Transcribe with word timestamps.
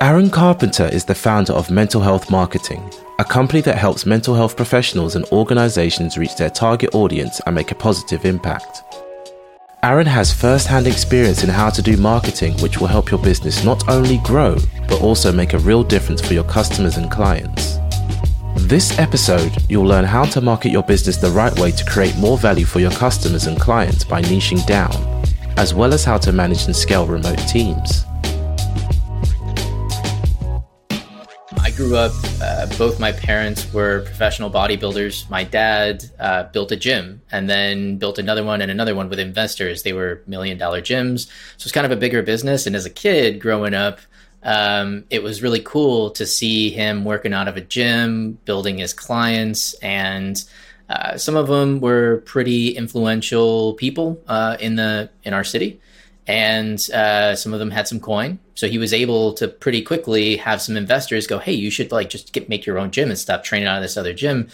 Aaron 0.00 0.30
Carpenter 0.30 0.88
is 0.92 1.04
the 1.04 1.14
founder 1.14 1.52
of 1.52 1.72
Mental 1.72 2.00
Health 2.00 2.30
Marketing, 2.30 2.88
a 3.18 3.24
company 3.24 3.60
that 3.62 3.76
helps 3.76 4.06
mental 4.06 4.32
health 4.32 4.56
professionals 4.56 5.16
and 5.16 5.24
organizations 5.32 6.16
reach 6.16 6.36
their 6.36 6.50
target 6.50 6.94
audience 6.94 7.40
and 7.44 7.54
make 7.56 7.72
a 7.72 7.74
positive 7.74 8.24
impact. 8.24 8.84
Aaron 9.82 10.06
has 10.06 10.32
first 10.32 10.68
hand 10.68 10.86
experience 10.86 11.42
in 11.42 11.50
how 11.50 11.68
to 11.70 11.82
do 11.82 11.96
marketing, 11.96 12.56
which 12.58 12.78
will 12.78 12.86
help 12.86 13.10
your 13.10 13.20
business 13.20 13.64
not 13.64 13.88
only 13.88 14.18
grow, 14.18 14.56
but 14.86 15.02
also 15.02 15.32
make 15.32 15.52
a 15.52 15.58
real 15.58 15.82
difference 15.82 16.20
for 16.20 16.32
your 16.32 16.44
customers 16.44 16.96
and 16.96 17.10
clients. 17.10 17.78
This 18.56 18.96
episode, 19.00 19.50
you'll 19.68 19.84
learn 19.84 20.04
how 20.04 20.26
to 20.26 20.40
market 20.40 20.70
your 20.70 20.84
business 20.84 21.16
the 21.16 21.30
right 21.30 21.56
way 21.58 21.72
to 21.72 21.84
create 21.84 22.16
more 22.18 22.38
value 22.38 22.66
for 22.66 22.78
your 22.78 22.92
customers 22.92 23.48
and 23.48 23.60
clients 23.60 24.04
by 24.04 24.22
niching 24.22 24.64
down, 24.64 24.92
as 25.56 25.74
well 25.74 25.92
as 25.92 26.04
how 26.04 26.18
to 26.18 26.30
manage 26.30 26.66
and 26.66 26.76
scale 26.76 27.04
remote 27.04 27.38
teams. 27.48 28.04
Grew 31.78 31.94
up, 31.94 32.10
uh, 32.42 32.66
both 32.76 32.98
my 32.98 33.12
parents 33.12 33.72
were 33.72 34.00
professional 34.00 34.50
bodybuilders. 34.50 35.30
My 35.30 35.44
dad 35.44 36.02
uh, 36.18 36.42
built 36.42 36.72
a 36.72 36.76
gym 36.76 37.22
and 37.30 37.48
then 37.48 37.98
built 37.98 38.18
another 38.18 38.42
one 38.42 38.60
and 38.60 38.68
another 38.68 38.96
one 38.96 39.08
with 39.08 39.20
investors. 39.20 39.84
They 39.84 39.92
were 39.92 40.20
million 40.26 40.58
dollar 40.58 40.82
gyms. 40.82 41.28
So 41.56 41.66
it's 41.66 41.70
kind 41.70 41.86
of 41.86 41.92
a 41.92 41.96
bigger 41.96 42.20
business. 42.20 42.66
And 42.66 42.74
as 42.74 42.84
a 42.84 42.90
kid 42.90 43.40
growing 43.40 43.74
up, 43.74 44.00
um, 44.42 45.04
it 45.08 45.22
was 45.22 45.40
really 45.40 45.60
cool 45.60 46.10
to 46.10 46.26
see 46.26 46.70
him 46.70 47.04
working 47.04 47.32
out 47.32 47.46
of 47.46 47.56
a 47.56 47.60
gym, 47.60 48.40
building 48.44 48.78
his 48.78 48.92
clients. 48.92 49.74
And 49.74 50.42
uh, 50.88 51.16
some 51.16 51.36
of 51.36 51.46
them 51.46 51.78
were 51.78 52.24
pretty 52.26 52.70
influential 52.70 53.74
people 53.74 54.20
uh, 54.26 54.56
in 54.58 54.74
the 54.74 55.10
in 55.22 55.32
our 55.32 55.44
city 55.44 55.80
and 56.28 56.90
uh, 56.90 57.34
some 57.34 57.54
of 57.54 57.58
them 57.58 57.70
had 57.70 57.88
some 57.88 57.98
coin. 57.98 58.38
So 58.54 58.68
he 58.68 58.76
was 58.76 58.92
able 58.92 59.32
to 59.34 59.48
pretty 59.48 59.80
quickly 59.80 60.36
have 60.36 60.60
some 60.60 60.76
investors 60.76 61.26
go, 61.26 61.38
"Hey, 61.38 61.54
you 61.54 61.70
should 61.70 61.90
like 61.90 62.10
just 62.10 62.32
get, 62.32 62.48
make 62.48 62.66
your 62.66 62.78
own 62.78 62.90
gym 62.90 63.08
and 63.08 63.18
stop 63.18 63.42
training 63.42 63.66
out 63.66 63.78
of 63.78 63.82
this 63.82 63.96
other 63.96 64.12
gym." 64.12 64.48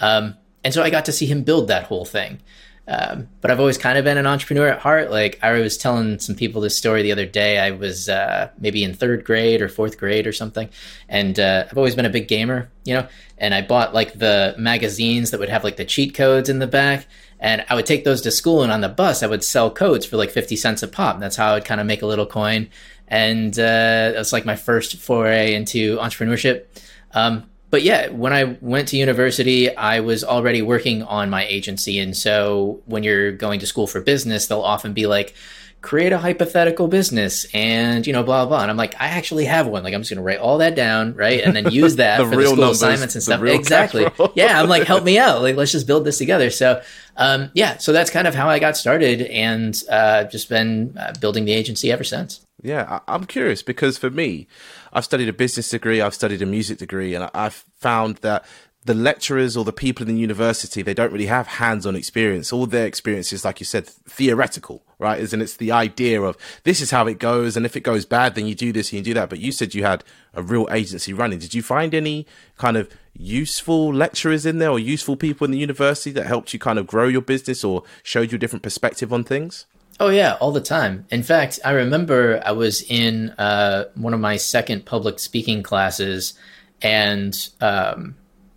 Um, 0.00 0.36
and 0.62 0.72
so 0.72 0.82
I 0.82 0.90
got 0.90 1.04
to 1.06 1.12
see 1.12 1.26
him 1.26 1.42
build 1.42 1.68
that 1.68 1.84
whole 1.84 2.04
thing. 2.04 2.40
Um, 2.88 3.28
but 3.40 3.50
I've 3.50 3.58
always 3.58 3.78
kind 3.78 3.98
of 3.98 4.04
been 4.04 4.16
an 4.16 4.28
entrepreneur 4.28 4.68
at 4.68 4.78
heart. 4.78 5.10
Like 5.10 5.40
I 5.42 5.50
was 5.58 5.76
telling 5.76 6.20
some 6.20 6.36
people 6.36 6.60
this 6.60 6.78
story 6.78 7.02
the 7.02 7.10
other 7.10 7.26
day. 7.26 7.58
I 7.58 7.72
was 7.72 8.08
uh, 8.08 8.50
maybe 8.60 8.84
in 8.84 8.94
third 8.94 9.24
grade 9.24 9.60
or 9.60 9.68
fourth 9.68 9.98
grade 9.98 10.28
or 10.28 10.32
something, 10.32 10.68
and 11.08 11.40
uh, 11.40 11.66
I've 11.68 11.76
always 11.76 11.96
been 11.96 12.06
a 12.06 12.10
big 12.10 12.28
gamer, 12.28 12.70
you 12.84 12.94
know. 12.94 13.08
And 13.38 13.52
I 13.52 13.62
bought 13.62 13.92
like 13.92 14.14
the 14.14 14.54
magazines 14.56 15.32
that 15.32 15.40
would 15.40 15.48
have 15.48 15.64
like 15.64 15.76
the 15.76 15.84
cheat 15.84 16.14
codes 16.14 16.48
in 16.48 16.60
the 16.60 16.68
back, 16.68 17.06
and 17.38 17.64
I 17.68 17.74
would 17.74 17.86
take 17.86 18.04
those 18.04 18.22
to 18.22 18.30
school. 18.30 18.62
And 18.62 18.72
on 18.72 18.80
the 18.80 18.88
bus, 18.88 19.22
I 19.22 19.26
would 19.26 19.44
sell 19.44 19.70
codes 19.70 20.06
for 20.06 20.16
like 20.16 20.30
fifty 20.30 20.56
cents 20.56 20.82
a 20.82 20.88
pop. 20.88 21.14
And 21.14 21.22
that's 21.22 21.36
how 21.36 21.50
I 21.50 21.54
would 21.54 21.64
kind 21.64 21.80
of 21.80 21.86
make 21.86 22.02
a 22.02 22.06
little 22.06 22.26
coin. 22.26 22.68
And 23.08 23.56
uh, 23.58 24.12
that's 24.12 24.32
like 24.32 24.44
my 24.44 24.56
first 24.56 24.96
foray 24.96 25.54
into 25.54 25.96
entrepreneurship. 25.98 26.64
Um, 27.12 27.48
but 27.70 27.82
yeah, 27.82 28.08
when 28.08 28.32
I 28.32 28.56
went 28.60 28.88
to 28.88 28.96
university, 28.96 29.74
I 29.74 30.00
was 30.00 30.24
already 30.24 30.62
working 30.62 31.02
on 31.02 31.30
my 31.30 31.44
agency. 31.46 31.98
And 31.98 32.16
so 32.16 32.80
when 32.86 33.02
you're 33.02 33.32
going 33.32 33.60
to 33.60 33.66
school 33.66 33.86
for 33.86 34.00
business, 34.00 34.46
they'll 34.46 34.60
often 34.60 34.92
be 34.92 35.06
like, 35.06 35.34
create 35.82 36.12
a 36.12 36.18
hypothetical 36.18 36.88
business 36.88 37.46
and, 37.54 38.06
you 38.06 38.12
know, 38.12 38.22
blah, 38.22 38.44
blah. 38.46 38.62
And 38.62 38.70
I'm 38.70 38.76
like, 38.76 39.00
I 39.00 39.08
actually 39.08 39.44
have 39.44 39.66
one. 39.66 39.84
Like, 39.84 39.94
I'm 39.94 40.00
just 40.00 40.10
going 40.10 40.18
to 40.18 40.22
write 40.24 40.38
all 40.38 40.58
that 40.58 40.74
down, 40.74 41.14
right? 41.14 41.40
And 41.40 41.54
then 41.54 41.70
use 41.70 41.96
that 41.96 42.18
the 42.18 42.24
for 42.24 42.36
the 42.36 42.42
school 42.42 42.56
numbers, 42.56 42.82
assignments 42.82 43.14
and 43.14 43.22
stuff. 43.22 43.42
Exactly. 43.42 44.08
yeah. 44.34 44.60
I'm 44.60 44.68
like, 44.68 44.84
help 44.84 45.04
me 45.04 45.18
out. 45.18 45.42
Like, 45.42 45.56
let's 45.56 45.72
just 45.72 45.86
build 45.86 46.04
this 46.04 46.18
together. 46.18 46.50
So, 46.50 46.82
um, 47.16 47.50
yeah, 47.54 47.78
so 47.78 47.92
that's 47.92 48.10
kind 48.10 48.26
of 48.26 48.34
how 48.34 48.48
I 48.48 48.58
got 48.58 48.76
started 48.76 49.22
and 49.22 49.80
uh, 49.88 50.24
just 50.24 50.48
been 50.48 50.96
uh, 50.98 51.14
building 51.20 51.44
the 51.44 51.52
agency 51.52 51.92
ever 51.92 52.04
since. 52.04 52.44
Yeah, 52.62 53.00
I'm 53.06 53.24
curious 53.24 53.62
because 53.62 53.98
for 53.98 54.10
me, 54.10 54.48
I've 54.92 55.04
studied 55.04 55.28
a 55.28 55.32
business 55.32 55.68
degree, 55.68 56.00
I've 56.00 56.14
studied 56.14 56.42
a 56.42 56.46
music 56.46 56.78
degree, 56.78 57.14
and 57.14 57.30
I've 57.34 57.64
found 57.76 58.16
that 58.18 58.44
the 58.86 58.94
lecturers 58.94 59.56
or 59.56 59.64
the 59.64 59.72
people 59.72 60.08
in 60.08 60.14
the 60.14 60.20
university 60.20 60.80
they 60.80 60.94
don't 60.94 61.12
really 61.12 61.26
have 61.26 61.46
hands-on 61.46 61.96
experience. 61.96 62.52
All 62.52 62.66
their 62.66 62.86
experience 62.86 63.32
is 63.32 63.44
like 63.44 63.60
you 63.60 63.66
said 63.66 63.86
theoretical 63.86 64.82
right? 64.98 65.20
Isn't 65.20 65.42
it's 65.42 65.56
the 65.56 65.72
idea 65.72 66.22
of 66.22 66.38
this 66.64 66.80
is 66.80 66.90
how 66.90 67.06
it 67.06 67.18
goes 67.18 67.56
and 67.56 67.66
if 67.66 67.76
it 67.76 67.80
goes 67.80 68.06
bad 68.06 68.34
then 68.34 68.46
you 68.46 68.54
do 68.54 68.72
this 68.72 68.92
you 68.92 69.02
do 69.02 69.14
that. 69.14 69.28
But 69.28 69.40
you 69.40 69.52
said 69.52 69.74
you 69.74 69.84
had 69.84 70.04
a 70.34 70.42
real 70.42 70.68
agency 70.70 71.12
running. 71.12 71.38
Did 71.38 71.52
you 71.52 71.62
find 71.62 71.94
any 71.94 72.26
kind 72.56 72.76
of 72.76 72.88
useful 73.12 73.92
lecturers 73.92 74.46
in 74.46 74.58
there 74.58 74.70
or 74.70 74.78
useful 74.78 75.16
people 75.16 75.44
in 75.44 75.50
the 75.50 75.58
university 75.58 76.12
that 76.12 76.26
helped 76.26 76.52
you 76.52 76.58
kind 76.58 76.78
of 76.78 76.86
grow 76.86 77.08
your 77.08 77.22
business 77.22 77.64
or 77.64 77.82
showed 78.02 78.30
you 78.30 78.36
a 78.36 78.38
different 78.38 78.62
perspective 78.62 79.12
on 79.12 79.24
things? 79.24 79.66
Oh 79.98 80.10
yeah, 80.10 80.34
all 80.40 80.52
the 80.52 80.60
time. 80.60 81.06
In 81.10 81.22
fact, 81.22 81.58
I 81.64 81.72
remember 81.72 82.42
I 82.44 82.52
was 82.52 82.82
in 82.82 83.30
uh, 83.30 83.84
one 83.94 84.12
of 84.12 84.20
my 84.20 84.36
second 84.36 84.84
public 84.84 85.18
speaking 85.18 85.62
classes, 85.62 86.34
and 86.82 87.34
um, 87.62 88.14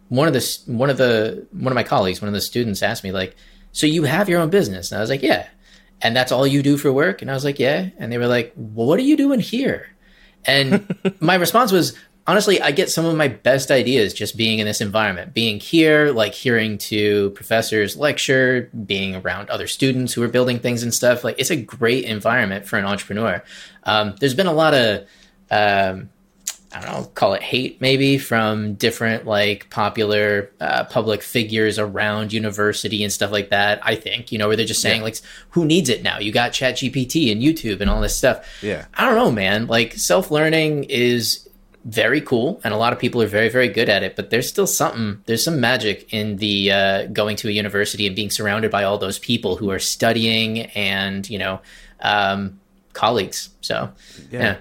one 0.09 0.27
of 0.27 0.33
the 0.33 0.59
one 0.65 0.89
of 0.89 0.97
the 0.97 1.47
one 1.51 1.71
of 1.71 1.75
my 1.75 1.83
colleagues, 1.83 2.21
one 2.21 2.27
of 2.27 2.33
the 2.33 2.41
students, 2.41 2.83
asked 2.83 3.03
me 3.03 3.11
like, 3.11 3.35
"So 3.71 3.87
you 3.87 4.03
have 4.03 4.27
your 4.27 4.41
own 4.41 4.49
business?" 4.49 4.91
And 4.91 4.97
I 4.97 5.01
was 5.01 5.09
like, 5.09 5.23
"Yeah." 5.23 5.47
And 6.01 6.15
that's 6.15 6.31
all 6.31 6.47
you 6.47 6.63
do 6.63 6.77
for 6.77 6.91
work? 6.93 7.21
And 7.21 7.29
I 7.29 7.33
was 7.33 7.43
like, 7.43 7.59
"Yeah." 7.59 7.89
And 7.97 8.11
they 8.11 8.17
were 8.17 8.27
like, 8.27 8.53
well, 8.55 8.87
"What 8.87 8.99
are 8.99 9.03
you 9.03 9.17
doing 9.17 9.39
here?" 9.39 9.87
And 10.45 10.95
my 11.19 11.35
response 11.35 11.71
was, 11.71 11.95
honestly, 12.29 12.61
I 12.61 12.69
get 12.69 12.91
some 12.91 13.05
of 13.05 13.15
my 13.15 13.27
best 13.27 13.71
ideas 13.71 14.13
just 14.13 14.37
being 14.37 14.59
in 14.59 14.67
this 14.67 14.81
environment, 14.81 15.33
being 15.33 15.59
here, 15.59 16.11
like 16.11 16.35
hearing 16.35 16.77
to 16.77 17.31
professors 17.31 17.97
lecture, 17.97 18.69
being 18.85 19.15
around 19.15 19.49
other 19.49 19.65
students 19.65 20.13
who 20.13 20.21
are 20.21 20.27
building 20.27 20.59
things 20.59 20.83
and 20.83 20.93
stuff. 20.93 21.23
Like 21.23 21.39
it's 21.39 21.49
a 21.49 21.55
great 21.55 22.05
environment 22.05 22.67
for 22.67 22.77
an 22.77 22.85
entrepreneur. 22.85 23.43
Um, 23.83 24.15
there's 24.19 24.35
been 24.35 24.45
a 24.45 24.53
lot 24.53 24.75
of, 24.75 25.07
um, 25.49 26.09
I 26.71 26.81
don't 26.81 26.91
know, 26.91 27.05
call 27.15 27.33
it 27.33 27.41
hate 27.41 27.81
maybe 27.81 28.19
from 28.19 28.75
different 28.75 29.25
like 29.25 29.69
popular 29.71 30.51
uh, 30.59 30.83
public 30.83 31.23
figures 31.23 31.79
around 31.79 32.31
university 32.31 33.03
and 33.03 33.11
stuff 33.11 33.31
like 33.31 33.49
that. 33.49 33.79
I 33.83 33.95
think 33.95 34.31
you 34.31 34.37
know 34.37 34.47
where 34.47 34.55
they're 34.55 34.65
just 34.65 34.81
saying 34.81 34.99
yeah. 35.01 35.05
like, 35.05 35.17
who 35.49 35.65
needs 35.65 35.89
it 35.89 36.03
now? 36.03 36.19
You 36.19 36.31
got 36.31 36.53
Chat 36.53 36.75
GPT 36.75 37.31
and 37.31 37.41
YouTube 37.41 37.81
and 37.81 37.89
all 37.89 38.01
this 38.01 38.15
stuff. 38.15 38.45
Yeah, 38.61 38.85
I 38.93 39.05
don't 39.05 39.15
know, 39.15 39.31
man. 39.31 39.65
Like 39.67 39.93
self 39.93 40.29
learning 40.29 40.85
is 40.85 41.49
very 41.85 42.21
cool 42.21 42.59
and 42.63 42.73
a 42.73 42.77
lot 42.77 42.91
of 42.91 42.99
people 42.99 43.21
are 43.21 43.27
very 43.27 43.47
very 43.47 43.69
good 43.69 43.87
at 43.87 44.03
it 44.03 44.15
but 44.17 44.29
there's 44.29 44.49
still 44.49 44.67
something 44.67 45.21
there's 45.27 45.43
some 45.43 45.61
magic 45.61 46.13
in 46.13 46.35
the 46.35 46.69
uh, 46.71 47.05
going 47.07 47.37
to 47.37 47.47
a 47.47 47.51
university 47.51 48.05
and 48.05 48.17
being 48.17 48.29
surrounded 48.29 48.69
by 48.69 48.83
all 48.83 48.97
those 48.97 49.17
people 49.17 49.55
who 49.55 49.71
are 49.71 49.79
studying 49.79 50.59
and 50.75 51.29
you 51.29 51.39
know 51.39 51.61
um, 52.01 52.59
colleagues 52.91 53.49
so 53.61 53.89
yeah. 54.29 54.39
yeah. 54.41 54.57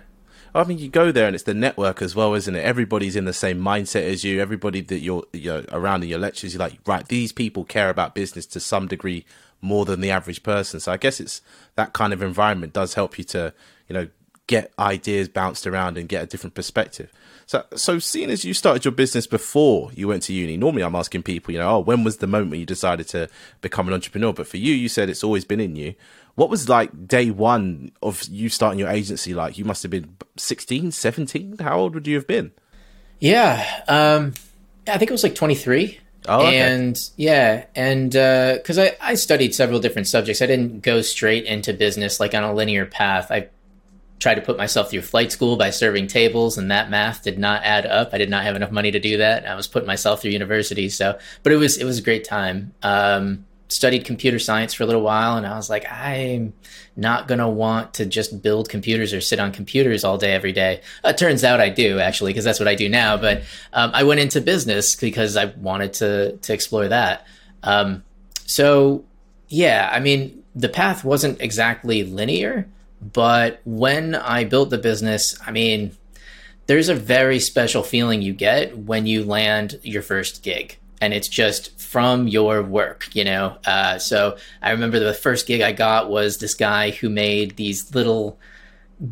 I 0.59 0.65
mean, 0.65 0.79
you 0.79 0.89
go 0.89 1.13
there 1.13 1.27
and 1.27 1.35
it's 1.35 1.45
the 1.45 1.55
network 1.55 2.03
as 2.03 2.15
well, 2.15 2.35
isn't 2.35 2.55
it? 2.55 2.65
Everybody's 2.65 3.17
in 3.17 3.25
the 3.25 3.33
same 3.33 3.61
mindset 3.61 4.03
as 4.03 4.25
you. 4.25 4.41
Everybody 4.41 4.81
that 4.83 4.99
you're, 5.01 5.25
you're 5.33 5.65
around 5.71 6.03
in 6.03 6.09
your 6.09 6.19
lectures, 6.19 6.55
you're 6.55 6.61
like, 6.61 6.79
right, 6.87 7.07
these 7.07 7.33
people 7.33 7.65
care 7.65 7.91
about 7.91 8.15
business 8.15 8.47
to 8.47 8.61
some 8.61 8.89
degree 8.89 9.25
more 9.61 9.85
than 9.85 10.01
the 10.01 10.11
average 10.11 10.43
person. 10.43 10.81
So 10.81 10.93
I 10.93 10.97
guess 10.97 11.21
it's 11.21 11.41
that 11.77 11.93
kind 11.93 12.13
of 12.13 12.23
environment 12.23 12.73
does 12.73 12.95
help 12.95 13.19
you 13.19 13.25
to, 13.25 13.53
you 13.89 13.95
know, 13.95 14.09
get 14.49 14.73
ideas 14.79 15.29
bounced 15.29 15.67
around 15.67 15.99
and 15.99 16.09
get 16.09 16.23
a 16.23 16.27
different 16.27 16.55
perspective. 16.55 17.13
So, 17.47 17.65
so 17.77 17.99
seeing 17.99 18.31
as 18.31 18.45
you 18.45 18.55
started 18.55 18.85
your 18.85 18.93
business 18.93 19.27
before 19.27 19.91
you 19.95 20.09
went 20.09 20.25
to 20.25 20.33
uni, 20.33 20.57
normally 20.57 20.83
I'm 20.83 20.95
asking 20.95 21.23
people, 21.23 21.53
you 21.53 21.61
know, 21.61 21.77
oh, 21.77 21.79
when 21.79 22.03
was 22.03 22.17
the 22.17 22.27
moment 22.27 22.59
you 22.59 22.67
decided 22.67 23.09
to 23.09 23.29
become 23.61 23.89
an 23.89 23.95
entrepreneur? 23.95 24.33
But 24.33 24.49
for 24.49 24.57
you, 24.57 24.75
you 24.75 24.89
said 24.89 25.09
it's 25.09 25.25
always 25.25 25.45
been 25.45 25.61
in 25.61 25.77
you. 25.77 25.95
What 26.39 26.51
was 26.51 26.69
like 26.69 27.09
day 27.09 27.33
one 27.33 27.91
of 28.01 28.23
you 28.31 28.49
starting 28.49 28.79
your 28.79 28.89
agency 28.89 29.35
like? 29.35 29.59
You 29.59 29.65
must 29.65 29.83
have 29.83 29.91
been 29.91 30.17
16, 30.37 30.93
17? 30.93 31.59
How 31.59 31.81
old 31.81 31.95
would 31.95 32.07
you 32.07 32.15
have 32.15 32.29
been? 32.29 32.53
Yeah. 33.19 33.67
Um, 33.89 34.35
I 34.87 34.99
think 34.99 35.11
it 35.11 35.15
was 35.15 35.25
like 35.25 35.35
23. 35.35 35.99
Oh, 36.29 36.47
okay. 36.47 36.61
And 36.61 36.97
yeah, 37.17 37.65
and 37.75 38.13
because 38.13 38.79
uh, 38.79 38.93
I, 39.01 39.11
I 39.11 39.15
studied 39.15 39.53
several 39.53 39.81
different 39.81 40.07
subjects, 40.07 40.41
I 40.41 40.47
didn't 40.47 40.85
go 40.85 41.03
straight 41.03 41.45
into 41.45 41.73
business 41.73 42.21
like 42.21 42.35
on 42.35 42.45
a 42.45 42.55
linear 42.55 42.87
path. 42.87 43.33
I 43.33 43.49
tried 44.21 44.37
to 44.37 44.41
put 44.41 44.57
myself 44.57 44.91
through 44.91 45.03
flight 45.03 45.33
school 45.33 45.57
by 45.57 45.71
serving 45.71 46.07
tables 46.07 46.57
and 46.57 46.71
that 46.71 46.89
math 46.89 47.25
did 47.25 47.39
not 47.39 47.63
add 47.63 47.87
up 47.87 48.11
i 48.13 48.19
did 48.19 48.29
not 48.29 48.43
have 48.43 48.57
enough 48.57 48.73
money 48.73 48.91
to 48.91 48.99
do 48.99 49.19
that 49.19 49.47
i 49.47 49.55
was 49.55 49.69
putting 49.69 49.87
myself 49.87 50.21
through 50.21 50.33
university 50.33 50.89
so 50.89 51.17
but 51.45 51.53
it 51.53 51.57
was 51.57 51.77
it 51.79 51.85
was 51.85 52.01
a 52.01 52.03
great 52.03 52.25
time 52.25 52.75
um, 52.83 53.47
studied 53.69 54.05
computer 54.05 54.39
science 54.39 54.73
for 54.73 54.83
a 54.83 54.87
little 54.87 55.03
while 55.03 55.37
and 55.37 55.47
i 55.47 55.55
was 55.57 55.69
like 55.69 55.85
i'm 55.91 56.53
not 56.97 57.29
going 57.29 57.39
to 57.39 57.49
want 57.49 57.95
to 57.95 58.07
just 58.07 58.43
build 58.43 58.69
computers 58.69 59.13
or 59.13 59.21
sit 59.21 59.39
on 59.39 59.53
computers 59.53 60.05
all 60.05 60.19
day 60.19 60.33
every 60.33 60.53
day 60.53 60.81
it 61.05 61.19
turns 61.19 61.45
out 61.45 61.61
i 61.61 61.69
do 61.69 62.01
actually 62.01 62.33
because 62.33 62.45
that's 62.45 62.59
what 62.59 62.69
i 62.69 62.75
do 62.75 62.89
now 62.89 63.17
but 63.17 63.43
um, 63.73 63.91
i 63.95 64.03
went 64.03 64.21
into 64.21 64.41
business 64.41 64.97
because 64.97 65.37
i 65.37 65.47
wanted 65.57 65.93
to 65.93 66.37
to 66.39 66.53
explore 66.53 66.89
that 66.89 67.27
um, 67.63 68.03
so 68.47 69.05
yeah 69.49 69.89
i 69.93 70.01
mean 70.01 70.43
the 70.55 70.69
path 70.69 71.05
wasn't 71.05 71.41
exactly 71.41 72.03
linear 72.03 72.67
but 73.01 73.61
when 73.65 74.15
I 74.15 74.45
built 74.45 74.71
the 74.71 74.79
business, 74.79 75.39
I 75.47 75.51
mean, 75.51 75.97
there's 76.67 76.89
a 76.89 76.95
very 76.95 77.39
special 77.39 77.83
feeling 77.83 78.23
you 78.23 78.33
get 78.33 78.77
when 78.77 79.07
you 79.07 79.25
land 79.25 79.79
your 79.83 80.03
first 80.03 80.43
gig. 80.43 80.77
And 81.01 81.15
it's 81.15 81.29
just 81.29 81.78
from 81.89 82.29
your 82.29 82.63
work, 82.63 83.09
you 83.15 83.25
know? 83.25 83.57
Uh, 83.65 83.99
so 83.99 84.37
I 84.61 84.73
remember 84.73 84.99
the 84.99 85.15
first 85.15 85.47
gig 85.47 85.63
I 85.63 85.73
got 85.73 86.11
was 86.11 86.37
this 86.37 86.53
guy 86.53 86.91
who 86.91 87.09
made 87.09 87.57
these 87.57 87.95
little 87.95 88.39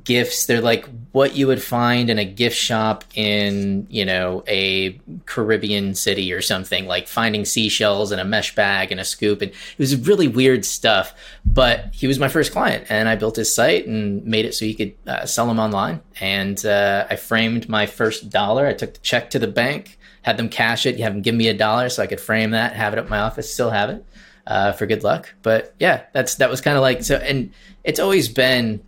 gifts. 0.04 0.44
They're 0.44 0.60
like 0.60 0.86
what 1.12 1.34
you 1.34 1.46
would 1.46 1.62
find 1.62 2.10
in 2.10 2.18
a 2.18 2.24
gift 2.24 2.56
shop 2.56 3.02
in, 3.14 3.86
you 3.88 4.04
know, 4.04 4.44
a 4.46 5.00
Caribbean 5.24 5.94
city 5.94 6.34
or 6.34 6.42
something, 6.42 6.86
like 6.86 7.08
finding 7.08 7.46
seashells 7.46 8.12
in 8.12 8.18
a 8.18 8.24
mesh 8.26 8.54
bag 8.54 8.92
and 8.92 9.00
a 9.00 9.04
scoop. 9.04 9.40
And 9.40 9.52
it 9.52 9.78
was 9.78 9.96
really 10.06 10.28
weird 10.28 10.66
stuff. 10.66 11.14
But 11.46 11.94
he 11.94 12.06
was 12.06 12.18
my 12.18 12.28
first 12.28 12.52
client, 12.52 12.86
and 12.90 13.08
I 13.08 13.16
built 13.16 13.36
his 13.36 13.54
site 13.54 13.86
and 13.86 14.22
made 14.26 14.44
it 14.44 14.54
so 14.54 14.66
he 14.66 14.74
could 14.74 14.94
uh, 15.06 15.24
sell 15.24 15.46
them 15.46 15.58
online. 15.58 16.02
And 16.20 16.64
uh, 16.66 17.06
I 17.08 17.16
framed 17.16 17.70
my 17.70 17.86
first 17.86 18.28
dollar. 18.28 18.66
I 18.66 18.74
took 18.74 18.92
the 18.92 19.00
check 19.00 19.30
to 19.30 19.38
the 19.38 19.46
bank, 19.46 19.98
had 20.26 20.36
them 20.36 20.48
cash 20.48 20.84
it, 20.84 20.96
you 20.96 21.04
have 21.04 21.12
them 21.12 21.22
give 21.22 21.36
me 21.36 21.46
a 21.46 21.54
dollar 21.54 21.88
so 21.88 22.02
I 22.02 22.08
could 22.08 22.20
frame 22.20 22.50
that, 22.50 22.74
have 22.74 22.92
it 22.92 22.98
at 22.98 23.08
my 23.08 23.20
office, 23.20 23.50
still 23.52 23.70
have 23.70 23.90
it. 23.90 24.04
Uh, 24.44 24.70
for 24.70 24.86
good 24.86 25.02
luck, 25.02 25.34
but 25.42 25.74
yeah, 25.80 26.04
that's 26.12 26.36
that 26.36 26.48
was 26.48 26.60
kind 26.60 26.76
of 26.76 26.80
like 26.80 27.02
so, 27.02 27.16
and 27.16 27.52
it's 27.82 27.98
always 27.98 28.28
been 28.28 28.80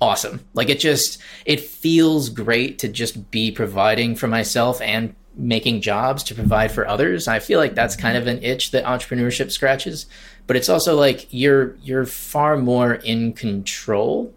awesome. 0.00 0.44
Like 0.54 0.68
it 0.68 0.78
just 0.78 1.20
it 1.44 1.58
feels 1.58 2.28
great 2.28 2.78
to 2.80 2.88
just 2.88 3.32
be 3.32 3.50
providing 3.50 4.14
for 4.14 4.28
myself 4.28 4.80
and 4.80 5.16
making 5.34 5.80
jobs 5.80 6.22
to 6.24 6.36
provide 6.36 6.70
for 6.70 6.86
others. 6.86 7.26
I 7.26 7.40
feel 7.40 7.58
like 7.58 7.74
that's 7.74 7.96
kind 7.96 8.16
of 8.16 8.28
an 8.28 8.40
itch 8.42 8.70
that 8.70 8.84
entrepreneurship 8.84 9.50
scratches, 9.50 10.06
but 10.46 10.54
it's 10.54 10.68
also 10.68 10.94
like 10.94 11.26
you're 11.30 11.74
you're 11.82 12.06
far 12.06 12.56
more 12.56 12.94
in 12.94 13.32
control 13.32 14.32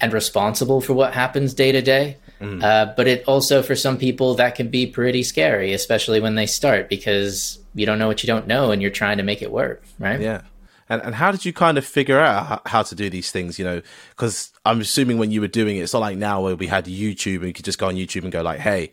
and 0.00 0.14
responsible 0.14 0.80
for 0.80 0.94
what 0.94 1.12
happens 1.12 1.52
day 1.52 1.72
to 1.72 1.82
day. 1.82 2.16
Mm. 2.42 2.62
Uh, 2.62 2.92
but 2.96 3.06
it 3.06 3.24
also 3.26 3.62
for 3.62 3.76
some 3.76 3.96
people 3.96 4.34
that 4.34 4.54
can 4.56 4.68
be 4.68 4.86
pretty 4.86 5.22
scary, 5.22 5.72
especially 5.72 6.20
when 6.20 6.34
they 6.34 6.46
start 6.46 6.88
because 6.88 7.58
you 7.74 7.86
don't 7.86 7.98
know 7.98 8.08
what 8.08 8.22
you 8.22 8.26
don't 8.26 8.46
know 8.46 8.72
and 8.72 8.82
you're 8.82 8.90
trying 8.90 9.18
to 9.18 9.22
make 9.22 9.42
it 9.42 9.50
work, 9.50 9.84
right? 9.98 10.20
Yeah. 10.20 10.42
And, 10.88 11.00
and 11.02 11.14
how 11.14 11.30
did 11.30 11.44
you 11.44 11.52
kind 11.52 11.78
of 11.78 11.86
figure 11.86 12.18
out 12.18 12.66
how 12.68 12.82
to 12.82 12.94
do 12.94 13.08
these 13.08 13.30
things? 13.30 13.58
You 13.58 13.64
know, 13.64 13.82
because 14.10 14.52
I'm 14.66 14.80
assuming 14.80 15.18
when 15.18 15.30
you 15.30 15.40
were 15.40 15.48
doing 15.48 15.76
it, 15.76 15.80
it's 15.80 15.92
not 15.92 16.00
like 16.00 16.18
now 16.18 16.42
where 16.42 16.56
we 16.56 16.66
had 16.66 16.84
YouTube 16.86 17.36
and 17.36 17.46
you 17.46 17.52
could 17.52 17.64
just 17.64 17.78
go 17.78 17.86
on 17.86 17.94
YouTube 17.94 18.24
and 18.24 18.32
go 18.32 18.42
like, 18.42 18.58
hey, 18.58 18.92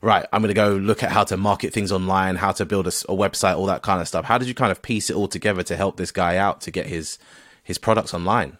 right, 0.00 0.24
I'm 0.32 0.40
going 0.40 0.48
to 0.48 0.54
go 0.54 0.76
look 0.76 1.02
at 1.02 1.10
how 1.10 1.24
to 1.24 1.36
market 1.36 1.72
things 1.72 1.92
online, 1.92 2.36
how 2.36 2.52
to 2.52 2.64
build 2.64 2.86
a, 2.86 2.90
a 2.90 3.16
website, 3.16 3.56
all 3.56 3.66
that 3.66 3.82
kind 3.82 4.00
of 4.00 4.08
stuff. 4.08 4.24
How 4.24 4.38
did 4.38 4.48
you 4.48 4.54
kind 4.54 4.70
of 4.70 4.80
piece 4.80 5.10
it 5.10 5.16
all 5.16 5.28
together 5.28 5.62
to 5.64 5.76
help 5.76 5.96
this 5.96 6.12
guy 6.12 6.36
out 6.36 6.60
to 6.62 6.70
get 6.70 6.86
his 6.86 7.18
his 7.62 7.78
products 7.78 8.14
online? 8.14 8.58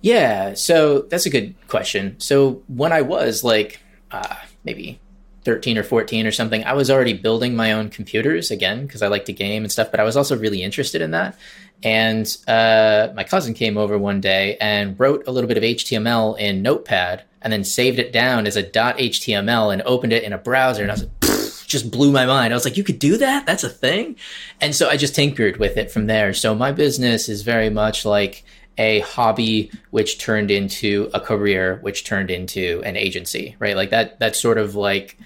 Yeah, 0.00 0.54
so 0.54 1.00
that's 1.02 1.26
a 1.26 1.30
good 1.30 1.54
question. 1.68 2.18
So 2.20 2.62
when 2.68 2.92
I 2.92 3.02
was 3.02 3.42
like 3.42 3.80
uh, 4.10 4.36
maybe 4.64 5.00
13 5.44 5.78
or 5.78 5.82
14 5.82 6.26
or 6.26 6.30
something, 6.30 6.64
I 6.64 6.72
was 6.72 6.90
already 6.90 7.12
building 7.12 7.56
my 7.56 7.72
own 7.72 7.90
computers 7.90 8.50
again 8.50 8.86
because 8.86 9.02
I 9.02 9.08
like 9.08 9.24
to 9.26 9.32
game 9.32 9.62
and 9.62 9.72
stuff, 9.72 9.90
but 9.90 10.00
I 10.00 10.04
was 10.04 10.16
also 10.16 10.36
really 10.36 10.62
interested 10.62 11.00
in 11.00 11.12
that. 11.12 11.38
And 11.82 12.34
uh, 12.48 13.08
my 13.14 13.24
cousin 13.24 13.52
came 13.52 13.76
over 13.76 13.98
one 13.98 14.20
day 14.20 14.56
and 14.60 14.98
wrote 14.98 15.26
a 15.26 15.30
little 15.30 15.48
bit 15.48 15.58
of 15.58 15.62
HTML 15.62 16.38
in 16.38 16.62
Notepad 16.62 17.24
and 17.42 17.52
then 17.52 17.62
saved 17.62 17.98
it 17.98 18.10
down 18.10 18.46
as 18.46 18.56
a 18.56 18.62
.html 18.62 19.72
and 19.72 19.82
opened 19.82 20.14
it 20.14 20.22
in 20.22 20.32
a 20.32 20.38
browser. 20.38 20.82
And 20.82 20.90
I 20.90 20.94
was 20.94 21.02
like, 21.02 21.66
just 21.66 21.90
blew 21.90 22.10
my 22.10 22.24
mind. 22.24 22.54
I 22.54 22.56
was 22.56 22.64
like, 22.64 22.78
you 22.78 22.84
could 22.84 22.98
do 22.98 23.18
that? 23.18 23.44
That's 23.44 23.64
a 23.64 23.68
thing? 23.68 24.16
And 24.60 24.74
so 24.74 24.88
I 24.88 24.96
just 24.96 25.14
tinkered 25.14 25.58
with 25.58 25.76
it 25.76 25.90
from 25.90 26.06
there. 26.06 26.32
So 26.32 26.54
my 26.54 26.72
business 26.72 27.28
is 27.28 27.42
very 27.42 27.68
much 27.68 28.06
like 28.06 28.44
a 28.78 29.00
hobby 29.00 29.70
which 29.90 30.18
turned 30.18 30.50
into 30.50 31.10
a 31.14 31.20
career 31.20 31.78
which 31.82 32.04
turned 32.04 32.30
into 32.30 32.82
an 32.84 32.96
agency 32.96 33.56
right 33.58 33.76
like 33.76 33.90
that 33.90 34.18
that's 34.18 34.40
sort 34.40 34.58
of 34.58 34.74
like 34.74 35.18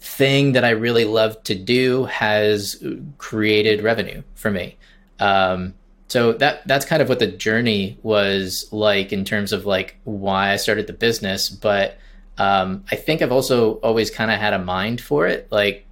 thing 0.00 0.52
that 0.52 0.64
i 0.64 0.70
really 0.70 1.04
love 1.04 1.42
to 1.42 1.54
do 1.54 2.04
has 2.04 2.82
created 3.18 3.82
revenue 3.82 4.22
for 4.34 4.50
me 4.50 4.76
um, 5.18 5.74
so 6.08 6.32
that 6.34 6.66
that's 6.68 6.84
kind 6.84 7.02
of 7.02 7.08
what 7.08 7.18
the 7.18 7.26
journey 7.26 7.98
was 8.02 8.68
like 8.70 9.12
in 9.12 9.24
terms 9.24 9.52
of 9.52 9.66
like 9.66 9.96
why 10.04 10.52
I 10.52 10.56
started 10.56 10.86
the 10.86 10.92
business. 10.92 11.48
But 11.48 11.98
um, 12.38 12.84
I 12.90 12.96
think 12.96 13.22
I've 13.22 13.32
also 13.32 13.74
always 13.76 14.10
kind 14.10 14.30
of 14.30 14.38
had 14.38 14.52
a 14.52 14.58
mind 14.58 15.00
for 15.00 15.26
it. 15.26 15.48
Like 15.50 15.86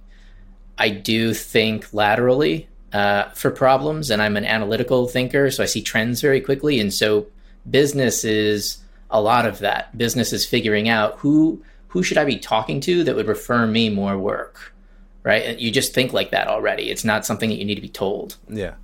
I 0.77 0.89
do 0.89 1.33
think 1.33 1.93
laterally 1.93 2.69
uh, 2.93 3.29
for 3.29 3.51
problems, 3.51 4.09
and 4.09 4.21
I'm 4.21 4.37
an 4.37 4.45
analytical 4.45 5.07
thinker, 5.07 5.49
so 5.51 5.63
I 5.63 5.65
see 5.65 5.81
trends 5.81 6.21
very 6.21 6.39
quickly. 6.39 6.79
And 6.79 6.93
so 6.93 7.27
business 7.69 8.23
is 8.23 8.77
a 9.09 9.21
lot 9.21 9.45
of 9.45 9.59
that. 9.59 9.97
Business 9.97 10.31
is 10.31 10.45
figuring 10.45 10.89
out 10.89 11.17
who 11.19 11.63
who 11.87 12.01
should 12.01 12.17
I 12.17 12.25
be 12.25 12.37
talking 12.37 12.81
to 12.81 13.03
that 13.03 13.15
would 13.15 13.27
refer 13.27 13.67
me 13.67 13.89
more 13.89 14.17
work, 14.17 14.73
right? 15.21 15.59
You 15.59 15.69
just 15.69 15.93
think 15.93 16.11
like 16.11 16.31
that 16.31 16.47
already. 16.47 16.89
It's 16.89 17.05
not 17.05 17.23
something 17.23 17.49
that 17.51 17.57
you 17.57 17.65
need 17.65 17.75
to 17.75 17.81
be 17.81 17.89
told. 17.89 18.37
Yeah. 18.49 18.75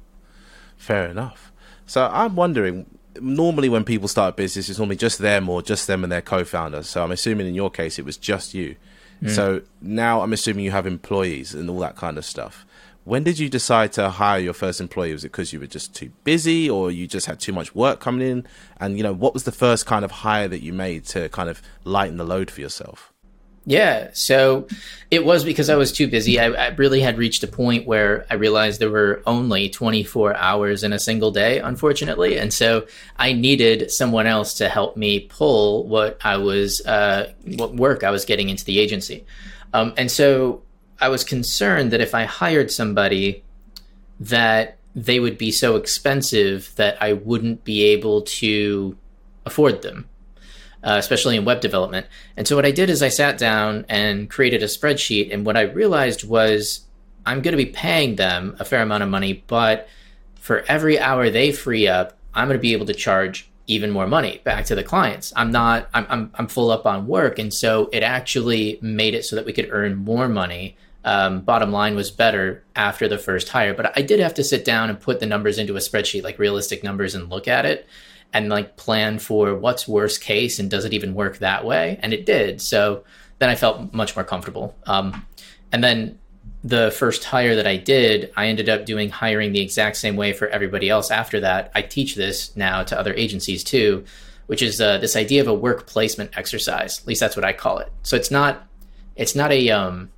Fair 0.77 1.07
enough. 1.07 1.51
So 1.87 2.07
I'm 2.11 2.35
wondering, 2.35 2.85
normally 3.19 3.67
when 3.67 3.83
people 3.83 4.07
start 4.07 4.35
a 4.35 4.37
business, 4.37 4.69
it's 4.69 4.77
normally 4.77 4.95
just 4.95 5.17
them 5.17 5.49
or 5.49 5.63
just 5.63 5.87
them 5.87 6.03
and 6.03 6.11
their 6.11 6.21
co-founder. 6.21 6.83
So 6.83 7.03
I'm 7.03 7.11
assuming 7.11 7.47
in 7.47 7.55
your 7.55 7.71
case 7.71 7.97
it 7.97 8.05
was 8.05 8.15
just 8.15 8.53
you. 8.53 8.75
Mm. 9.23 9.31
So 9.31 9.61
now 9.81 10.21
I'm 10.21 10.31
assuming 10.31 10.63
you 10.63 10.71
have 10.71 10.85
employees 10.85 11.55
and 11.55 11.67
all 11.67 11.79
that 11.79 11.95
kind 11.95 12.17
of 12.17 12.25
stuff. 12.25 12.63
When 13.09 13.23
did 13.23 13.39
you 13.39 13.49
decide 13.49 13.91
to 13.93 14.11
hire 14.11 14.37
your 14.37 14.53
first 14.53 14.79
employee? 14.79 15.13
Was 15.13 15.25
it 15.25 15.31
because 15.31 15.51
you 15.51 15.59
were 15.59 15.65
just 15.65 15.95
too 15.95 16.11
busy 16.23 16.69
or 16.69 16.91
you 16.91 17.07
just 17.07 17.25
had 17.25 17.39
too 17.39 17.51
much 17.51 17.73
work 17.73 17.99
coming 17.99 18.27
in? 18.27 18.47
And 18.77 18.97
you 18.97 19.03
know, 19.03 19.13
what 19.13 19.33
was 19.33 19.45
the 19.45 19.51
first 19.51 19.87
kind 19.87 20.05
of 20.05 20.11
hire 20.11 20.47
that 20.47 20.61
you 20.61 20.73
made 20.73 21.05
to 21.05 21.27
kind 21.29 21.49
of 21.49 21.59
lighten 21.83 22.17
the 22.17 22.23
load 22.23 22.51
for 22.51 22.61
yourself? 22.61 23.11
Yeah, 23.65 24.11
so 24.13 24.67
it 25.09 25.25
was 25.25 25.43
because 25.43 25.71
I 25.71 25.75
was 25.75 25.91
too 25.91 26.07
busy. 26.07 26.39
I, 26.39 26.51
I, 26.51 26.67
really 26.75 27.01
had 27.01 27.17
reached 27.17 27.43
a 27.43 27.47
point 27.47 27.87
where 27.87 28.27
I 28.29 28.35
realized 28.35 28.79
there 28.79 28.91
were 28.91 29.23
only 29.25 29.69
24 29.69 30.35
hours 30.37 30.83
in 30.83 30.93
a 30.93 30.99
single 30.99 31.31
day, 31.31 31.57
unfortunately. 31.57 32.37
And 32.37 32.53
so 32.53 32.85
I 33.17 33.33
needed 33.33 33.91
someone 33.91 34.27
else 34.27 34.53
to 34.55 34.69
help 34.69 34.95
me 34.95 35.21
pull 35.21 35.87
what 35.87 36.19
I 36.23 36.37
was, 36.37 36.85
uh, 36.85 37.33
what 37.57 37.73
work 37.73 38.03
I 38.03 38.11
was 38.11 38.23
getting 38.23 38.49
into 38.49 38.65
the 38.65 38.77
agency. 38.77 39.25
Um, 39.73 39.93
and 39.97 40.11
so 40.11 40.61
I 41.01 41.09
was 41.09 41.23
concerned 41.23 41.91
that 41.91 42.01
if 42.01 42.13
I 42.13 42.25
hired 42.25 42.71
somebody, 42.71 43.43
that 44.19 44.77
they 44.95 45.19
would 45.19 45.37
be 45.37 45.51
so 45.51 45.75
expensive 45.75 46.73
that 46.75 47.01
I 47.01 47.13
wouldn't 47.13 47.63
be 47.63 47.83
able 47.83 48.23
to 48.23 48.97
afford 49.45 49.81
them 49.81 50.09
uh, 50.83 50.95
especially 50.97 51.35
in 51.35 51.45
web 51.45 51.61
development. 51.61 52.07
And 52.37 52.47
so 52.47 52.55
what 52.55 52.65
I 52.65 52.71
did 52.71 52.89
is 52.89 53.03
I 53.03 53.09
sat 53.09 53.37
down 53.37 53.85
and 53.89 54.29
created 54.29 54.63
a 54.63 54.67
spreadsheet. 54.67 55.33
And 55.33 55.45
what 55.45 55.57
I 55.57 55.61
realized 55.61 56.23
was 56.23 56.81
I'm 57.25 57.41
going 57.41 57.57
to 57.57 57.63
be 57.63 57.69
paying 57.69 58.15
them 58.15 58.55
a 58.59 58.65
fair 58.65 58.81
amount 58.81 59.03
of 59.03 59.09
money, 59.09 59.43
but 59.47 59.87
for 60.35 60.63
every 60.67 60.99
hour 60.99 61.29
they 61.29 61.51
free 61.51 61.87
up, 61.87 62.17
I'm 62.33 62.47
going 62.47 62.57
to 62.57 62.61
be 62.61 62.73
able 62.73 62.85
to 62.85 62.93
charge 62.93 63.49
even 63.67 63.91
more 63.91 64.07
money 64.07 64.41
back 64.43 64.65
to 64.65 64.75
the 64.75 64.83
clients. 64.83 65.31
I'm 65.35 65.51
not, 65.51 65.89
I'm, 65.93 66.05
I'm, 66.09 66.31
I'm 66.35 66.47
full 66.47 66.71
up 66.71 66.85
on 66.85 67.07
work. 67.07 67.37
And 67.37 67.53
so 67.53 67.89
it 67.91 68.01
actually 68.01 68.79
made 68.81 69.13
it 69.13 69.25
so 69.25 69.35
that 69.35 69.45
we 69.45 69.53
could 69.53 69.67
earn 69.71 69.95
more 69.95 70.27
money. 70.27 70.77
Um, 71.05 71.41
bottom 71.41 71.71
line 71.71 71.95
was 71.95 72.11
better 72.11 72.63
after 72.75 73.07
the 73.07 73.17
first 73.17 73.49
hire, 73.49 73.73
but 73.73 73.97
I 73.97 74.01
did 74.01 74.19
have 74.19 74.33
to 74.35 74.43
sit 74.43 74.65
down 74.65 74.89
and 74.89 74.99
put 74.99 75.19
the 75.19 75.25
numbers 75.25 75.57
into 75.57 75.75
a 75.75 75.79
spreadsheet, 75.79 76.23
like 76.23 76.39
realistic 76.39 76.83
numbers, 76.83 77.15
and 77.15 77.29
look 77.29 77.47
at 77.47 77.65
it 77.65 77.87
and 78.33 78.49
like 78.49 78.77
plan 78.77 79.19
for 79.19 79.55
what's 79.55 79.87
worst 79.87 80.21
case 80.21 80.59
and 80.59 80.69
does 80.69 80.85
it 80.85 80.93
even 80.93 81.15
work 81.15 81.39
that 81.39 81.65
way? 81.65 81.99
And 82.01 82.13
it 82.13 82.25
did. 82.25 82.61
So 82.61 83.03
then 83.39 83.49
I 83.49 83.55
felt 83.55 83.93
much 83.93 84.15
more 84.15 84.25
comfortable. 84.25 84.75
Um, 84.85 85.25
and 85.71 85.83
then 85.83 86.19
the 86.63 86.91
first 86.91 87.23
hire 87.23 87.55
that 87.55 87.65
I 87.65 87.77
did, 87.77 88.31
I 88.35 88.47
ended 88.47 88.69
up 88.69 88.85
doing 88.85 89.09
hiring 89.09 89.53
the 89.53 89.61
exact 89.61 89.97
same 89.97 90.15
way 90.15 90.33
for 90.33 90.47
everybody 90.47 90.89
else 90.89 91.09
after 91.09 91.39
that. 91.39 91.71
I 91.73 91.81
teach 91.81 92.15
this 92.15 92.55
now 92.55 92.83
to 92.83 92.99
other 92.99 93.13
agencies 93.13 93.63
too, 93.63 94.03
which 94.47 94.61
is 94.61 94.81
uh, 94.81 94.97
this 94.97 95.15
idea 95.15 95.41
of 95.41 95.47
a 95.47 95.53
work 95.53 95.87
placement 95.87 96.37
exercise. 96.37 96.99
At 96.99 97.07
least 97.07 97.21
that's 97.21 97.35
what 97.35 97.45
I 97.45 97.53
call 97.53 97.79
it. 97.79 97.91
So 98.03 98.15
it's 98.15 98.31
not 98.31 98.65
it's 99.15 99.35
not 99.35 99.51
a 99.51 99.69
um, 99.69 100.11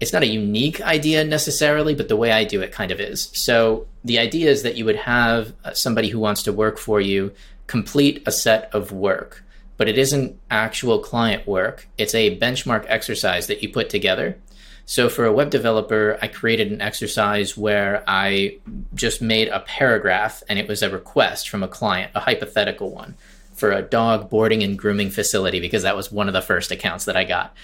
it's 0.00 0.12
not 0.12 0.22
a 0.22 0.26
unique 0.26 0.80
idea 0.80 1.24
necessarily, 1.24 1.94
but 1.94 2.08
the 2.08 2.16
way 2.16 2.30
I 2.30 2.44
do 2.44 2.62
it 2.62 2.72
kind 2.72 2.90
of 2.90 3.00
is. 3.00 3.30
So 3.32 3.86
the 4.04 4.18
idea 4.18 4.50
is 4.50 4.62
that 4.62 4.76
you 4.76 4.84
would 4.84 4.96
have 4.96 5.52
uh, 5.64 5.72
somebody 5.72 6.08
who 6.08 6.20
wants 6.20 6.42
to 6.44 6.52
work 6.52 6.78
for 6.78 7.00
you 7.00 7.32
complete 7.66 8.22
a 8.26 8.32
set 8.32 8.72
of 8.72 8.92
work, 8.92 9.44
but 9.76 9.88
it 9.88 9.98
isn't 9.98 10.38
actual 10.50 11.00
client 11.00 11.46
work. 11.46 11.88
It's 11.98 12.14
a 12.14 12.38
benchmark 12.38 12.84
exercise 12.88 13.48
that 13.48 13.62
you 13.62 13.68
put 13.70 13.90
together. 13.90 14.38
So 14.86 15.10
for 15.10 15.26
a 15.26 15.32
web 15.32 15.50
developer, 15.50 16.18
I 16.22 16.28
created 16.28 16.72
an 16.72 16.80
exercise 16.80 17.58
where 17.58 18.02
I 18.06 18.56
just 18.94 19.20
made 19.20 19.48
a 19.48 19.60
paragraph 19.60 20.42
and 20.48 20.58
it 20.58 20.66
was 20.66 20.82
a 20.82 20.88
request 20.88 21.50
from 21.50 21.62
a 21.62 21.68
client, 21.68 22.12
a 22.14 22.20
hypothetical 22.20 22.90
one 22.90 23.14
for 23.52 23.72
a 23.72 23.82
dog 23.82 24.30
boarding 24.30 24.62
and 24.62 24.78
grooming 24.78 25.10
facility 25.10 25.60
because 25.60 25.82
that 25.82 25.96
was 25.96 26.10
one 26.10 26.28
of 26.28 26.32
the 26.32 26.40
first 26.40 26.70
accounts 26.70 27.04
that 27.04 27.16
I 27.16 27.24
got. 27.24 27.54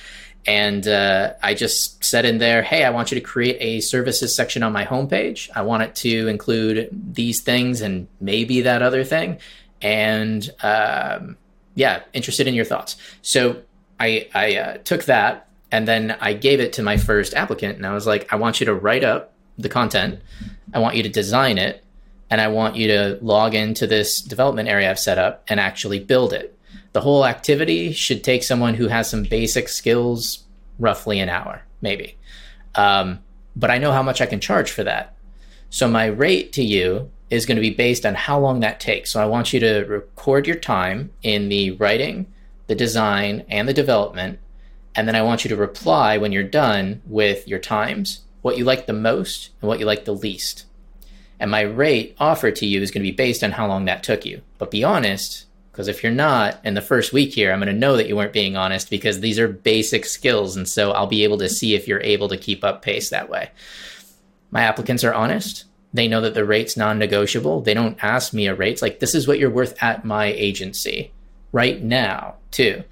And 0.47 0.87
uh, 0.87 1.35
I 1.43 1.55
just 1.55 2.05
said 2.05 2.25
in 2.25 2.39
there, 2.39 2.63
hey, 2.63 2.85
I 2.85 2.91
want 2.91 3.11
you 3.11 3.15
to 3.15 3.21
create 3.21 3.57
a 3.61 3.81
services 3.81 4.35
section 4.35 4.63
on 4.63 4.73
my 4.73 4.85
homepage. 4.85 5.49
I 5.55 5.63
want 5.63 5.85
it 5.85 5.95
to 5.97 6.29
include 6.29 6.89
these 6.93 7.41
things 7.41 7.81
and 7.81 8.09
maybe 8.21 8.63
that 8.63 8.83
other 8.83 9.05
thing. 9.05 9.39
And 9.81 10.49
um, 10.63 11.37
yeah, 11.75 12.03
interested 12.13 12.47
in 12.47 12.55
your 12.55 12.65
thoughts. 12.65 12.97
So 13.23 13.63
I, 13.99 14.29
I 14.35 14.57
uh, 14.57 14.77
took 14.79 15.05
that 15.05 15.49
and 15.73 15.89
then 15.89 16.17
I 16.21 16.35
gave 16.35 16.61
it 16.61 16.75
to 16.75 16.83
my 16.83 16.99
first 16.99 17.35
applicant. 17.35 17.77
And 17.77 17.87
I 17.87 17.95
was 17.95 18.07
like, 18.07 18.33
I 18.33 18.37
want 18.37 18.61
you 18.61 18.67
to 18.67 18.75
write 18.75 19.03
up 19.03 19.33
the 19.59 19.69
content, 19.69 20.21
I 20.73 20.81
want 20.81 20.97
you 20.97 21.03
to 21.05 21.09
design 21.09 21.59
it, 21.59 21.85
and 22.31 22.41
I 22.41 22.49
want 22.49 22.77
you 22.77 22.89
to 22.89 23.19
log 23.23 23.55
into 23.55 23.87
this 23.87 24.21
development 24.21 24.69
area 24.69 24.91
I've 24.91 24.99
set 24.99 25.19
up 25.19 25.45
and 25.49 25.61
actually 25.61 26.01
build 26.01 26.33
it. 26.33 26.57
The 26.95 27.01
whole 27.01 27.27
activity 27.27 27.93
should 27.93 28.23
take 28.23 28.45
someone 28.45 28.75
who 28.75 28.87
has 28.87 29.11
some 29.11 29.25
basic 29.25 29.69
skills 29.69 30.45
roughly 30.79 31.19
an 31.19 31.29
hour, 31.29 31.65
maybe. 31.81 32.17
Um, 32.77 33.19
but 33.57 33.71
I 33.71 33.79
know 33.79 33.91
how 33.91 34.03
much 34.03 34.21
I 34.21 34.27
can 34.27 34.39
charge 34.39 34.71
for 34.71 34.85
that. 34.85 35.17
So 35.71 35.89
my 35.89 36.07
rate 36.07 36.53
to 36.53 36.63
you 36.63 37.11
is 37.31 37.47
going 37.47 37.57
to 37.57 37.61
be 37.61 37.71
based 37.71 38.07
on 38.07 38.15
how 38.15 38.39
long 38.39 38.61
that 38.61 38.79
takes. 38.79 39.11
So 39.11 39.21
I 39.21 39.27
want 39.27 39.53
you 39.53 39.59
to 39.59 39.81
record 39.81 40.47
your 40.47 40.57
time 40.57 41.11
in 41.21 41.49
the 41.49 41.73
writing, 41.73 42.33
the 42.69 42.77
design, 42.77 43.45
and 43.49 43.69
the 43.69 43.75
development. 43.75 44.39
And 44.95 45.09
then 45.09 45.17
I 45.17 45.23
want 45.23 45.45
you 45.45 45.49
to 45.49 45.57
reply 45.57 46.17
when 46.17 46.31
you're 46.31 46.45
done 46.45 47.03
with 47.07 47.49
your 47.49 47.59
times, 47.59 48.21
what 48.43 48.57
you 48.57 48.65
like 48.65 48.87
the 48.87 48.93
most, 48.93 49.51
and 49.61 49.69
what 49.69 49.81
you 49.81 49.87
like 49.87 50.05
the 50.05 50.15
least. 50.15 50.67
And 51.41 51.51
my 51.51 51.63
rate 51.63 52.15
offered 52.21 52.55
to 52.57 52.67
you 52.67 52.81
is 52.81 52.93
going 52.93 53.03
to 53.03 53.11
be 53.11 53.17
based 53.17 53.43
on 53.43 53.51
how 53.51 53.67
long 53.67 53.85
that 53.87 54.05
took 54.05 54.25
you. 54.25 54.43
But 54.59 54.71
be 54.71 54.85
honest, 54.85 55.44
because 55.75 55.89
if 55.89 56.05
you're 56.05 56.13
not 56.13 56.61
in 56.63 56.75
the 56.75 56.81
first 56.81 57.13
week 57.13 57.35
here, 57.35 57.53
I'm 57.53 57.59
going 57.59 57.67
to 57.67 57.73
know 57.77 57.97
that 57.97 58.07
you 58.07 58.15
weren't 58.15 58.33
being 58.33 58.57
honest 58.57 58.89
because 58.89 59.19
these 59.19 59.41
are 59.41 59.49
basic 59.49 60.05
skills. 60.05 60.57
And 60.57 60.69
so 60.69 60.93
I'll 60.93 61.09
be 61.09 61.25
able 61.25 61.39
to 61.39 61.49
see 61.49 61.75
if 61.75 61.89
you're 61.89 62.01
able 62.03 62.29
to 62.29 62.37
keep 62.37 62.63
up 62.63 62.81
pace 62.81 63.11
that 63.11 63.29
way. 63.29 63.51
My 64.53 64.63
applicants 64.63 65.03
are 65.03 65.13
honest. 65.13 65.65
They 65.93 66.07
know 66.07 66.21
that 66.21 66.35
the 66.35 66.45
rate's 66.45 66.77
non 66.77 67.01
negotiable. 67.01 67.61
They 67.61 67.75
don't 67.75 68.03
ask 68.05 68.33
me 68.33 68.47
a 68.47 68.55
rate. 68.55 68.75
It's 68.75 68.83
like, 68.83 69.01
this 69.01 69.17
is 69.17 69.27
what 69.27 69.41
you're 69.41 69.51
worth 69.51 69.83
at 69.83 70.05
my 70.05 70.27
agency 70.27 71.13
right 71.51 71.83
now, 71.83 72.37
too. 72.53 72.85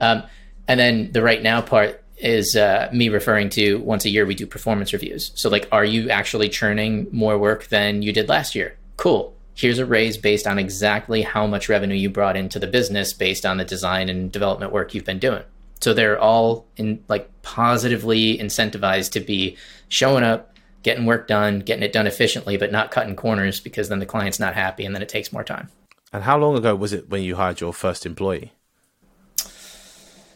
Um, 0.00 0.22
and 0.66 0.80
then 0.80 1.12
the 1.12 1.22
right 1.22 1.42
now 1.42 1.60
part 1.60 2.02
is 2.16 2.56
uh, 2.56 2.88
me 2.90 3.10
referring 3.10 3.50
to 3.50 3.80
once 3.80 4.06
a 4.06 4.10
year 4.10 4.24
we 4.24 4.34
do 4.34 4.46
performance 4.46 4.94
reviews. 4.94 5.30
So, 5.34 5.50
like, 5.50 5.68
are 5.72 5.84
you 5.84 6.08
actually 6.08 6.48
churning 6.48 7.06
more 7.12 7.36
work 7.36 7.66
than 7.66 8.00
you 8.00 8.14
did 8.14 8.30
last 8.30 8.54
year? 8.54 8.78
Cool. 8.96 9.34
Here's 9.54 9.78
a 9.78 9.86
raise 9.86 10.16
based 10.16 10.46
on 10.46 10.58
exactly 10.58 11.22
how 11.22 11.46
much 11.46 11.68
revenue 11.68 11.96
you 11.96 12.08
brought 12.08 12.36
into 12.36 12.58
the 12.58 12.66
business 12.66 13.12
based 13.12 13.44
on 13.44 13.58
the 13.58 13.64
design 13.64 14.08
and 14.08 14.32
development 14.32 14.72
work 14.72 14.94
you've 14.94 15.04
been 15.04 15.18
doing. 15.18 15.42
So 15.80 15.94
they're 15.94 16.18
all 16.18 16.66
in 16.76 17.02
like 17.08 17.30
positively 17.42 18.38
incentivized 18.38 19.12
to 19.12 19.20
be 19.20 19.56
showing 19.88 20.24
up, 20.24 20.54
getting 20.82 21.06
work 21.06 21.26
done, 21.26 21.60
getting 21.60 21.82
it 21.82 21.92
done 21.92 22.06
efficiently, 22.06 22.56
but 22.56 22.72
not 22.72 22.90
cutting 22.90 23.16
corners 23.16 23.60
because 23.60 23.88
then 23.88 23.98
the 23.98 24.06
client's 24.06 24.38
not 24.38 24.54
happy 24.54 24.84
and 24.84 24.94
then 24.94 25.02
it 25.02 25.08
takes 25.08 25.32
more 25.32 25.44
time. 25.44 25.68
And 26.12 26.24
how 26.24 26.38
long 26.38 26.56
ago 26.56 26.74
was 26.74 26.92
it 26.92 27.08
when 27.08 27.22
you 27.22 27.36
hired 27.36 27.60
your 27.60 27.72
first 27.72 28.04
employee? 28.04 28.52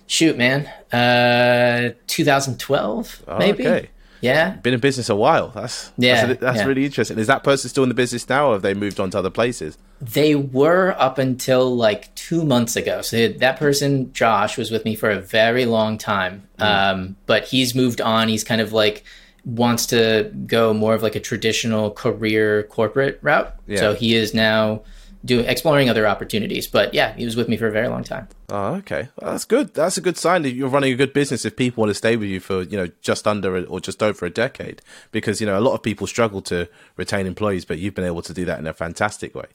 Shoot, 0.06 0.36
man. 0.36 0.66
Uh, 0.92 1.94
2012, 2.06 3.24
oh, 3.26 3.38
maybe. 3.38 3.66
Okay. 3.66 3.90
Yeah. 4.24 4.50
Been 4.56 4.74
in 4.74 4.80
business 4.80 5.08
a 5.08 5.16
while. 5.16 5.48
That's 5.48 5.92
yeah, 5.96 6.26
that's, 6.26 6.40
that's 6.40 6.58
yeah. 6.58 6.64
really 6.64 6.84
interesting. 6.84 7.18
Is 7.18 7.26
that 7.26 7.44
person 7.44 7.68
still 7.68 7.82
in 7.82 7.88
the 7.88 7.94
business 7.94 8.28
now, 8.28 8.48
or 8.48 8.52
have 8.54 8.62
they 8.62 8.74
moved 8.74 8.98
on 8.98 9.10
to 9.10 9.18
other 9.18 9.30
places? 9.30 9.76
They 10.00 10.34
were 10.34 10.96
up 10.98 11.18
until 11.18 11.74
like 11.76 12.14
two 12.14 12.44
months 12.44 12.76
ago. 12.76 13.02
So 13.02 13.28
that 13.28 13.58
person, 13.58 14.12
Josh, 14.12 14.56
was 14.56 14.70
with 14.70 14.84
me 14.84 14.96
for 14.96 15.10
a 15.10 15.20
very 15.20 15.66
long 15.66 15.98
time. 15.98 16.48
Mm. 16.58 16.64
Um, 16.64 17.16
but 17.26 17.44
he's 17.44 17.74
moved 17.74 18.00
on. 18.00 18.28
He's 18.28 18.44
kind 18.44 18.60
of 18.60 18.72
like 18.72 19.04
wants 19.44 19.86
to 19.86 20.32
go 20.46 20.72
more 20.72 20.94
of 20.94 21.02
like 21.02 21.16
a 21.16 21.20
traditional 21.20 21.90
career 21.90 22.62
corporate 22.64 23.18
route. 23.22 23.54
Yeah. 23.66 23.78
So 23.78 23.94
he 23.94 24.14
is 24.14 24.32
now 24.32 24.82
doing 25.24 25.46
exploring 25.46 25.88
other 25.88 26.06
opportunities. 26.06 26.66
But 26.66 26.94
yeah, 26.94 27.14
he 27.14 27.24
was 27.24 27.36
with 27.36 27.48
me 27.48 27.56
for 27.56 27.66
a 27.66 27.72
very 27.72 27.88
long 27.88 28.04
time. 28.04 28.28
Oh, 28.50 28.74
okay, 28.74 29.08
well, 29.16 29.32
that's 29.32 29.44
good. 29.44 29.74
That's 29.74 29.96
a 29.96 30.00
good 30.00 30.18
sign 30.18 30.42
that 30.42 30.52
you're 30.52 30.68
running 30.68 30.92
a 30.92 30.96
good 30.96 31.12
business. 31.12 31.44
If 31.44 31.56
people 31.56 31.82
want 31.82 31.90
to 31.90 31.94
stay 31.94 32.16
with 32.16 32.28
you 32.28 32.40
for 32.40 32.62
you 32.62 32.76
know 32.76 32.88
just 33.00 33.26
under 33.26 33.64
or 33.64 33.80
just 33.80 34.02
over 34.02 34.26
a 34.26 34.30
decade, 34.30 34.82
because 35.12 35.40
you 35.40 35.46
know 35.46 35.58
a 35.58 35.62
lot 35.62 35.74
of 35.74 35.82
people 35.82 36.06
struggle 36.06 36.42
to 36.42 36.68
retain 36.96 37.26
employees, 37.26 37.64
but 37.64 37.78
you've 37.78 37.94
been 37.94 38.04
able 38.04 38.22
to 38.22 38.34
do 38.34 38.44
that 38.44 38.58
in 38.58 38.66
a 38.66 38.74
fantastic 38.74 39.34
way. 39.34 39.46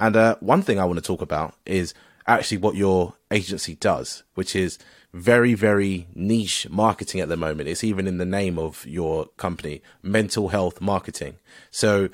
And 0.00 0.16
uh, 0.16 0.36
one 0.40 0.62
thing 0.62 0.78
I 0.78 0.84
want 0.84 0.98
to 0.98 1.04
talk 1.04 1.22
about 1.22 1.54
is 1.66 1.94
actually 2.26 2.58
what 2.58 2.74
your 2.74 3.14
agency 3.30 3.74
does, 3.74 4.22
which 4.34 4.54
is 4.54 4.78
very, 5.12 5.54
very 5.54 6.06
niche 6.14 6.66
marketing 6.70 7.20
at 7.20 7.28
the 7.28 7.36
moment. 7.36 7.68
It's 7.68 7.84
even 7.84 8.06
in 8.06 8.18
the 8.18 8.24
name 8.24 8.58
of 8.58 8.86
your 8.86 9.26
company, 9.36 9.82
mental 10.02 10.48
health 10.48 10.80
marketing. 10.80 11.36
So 11.70 12.08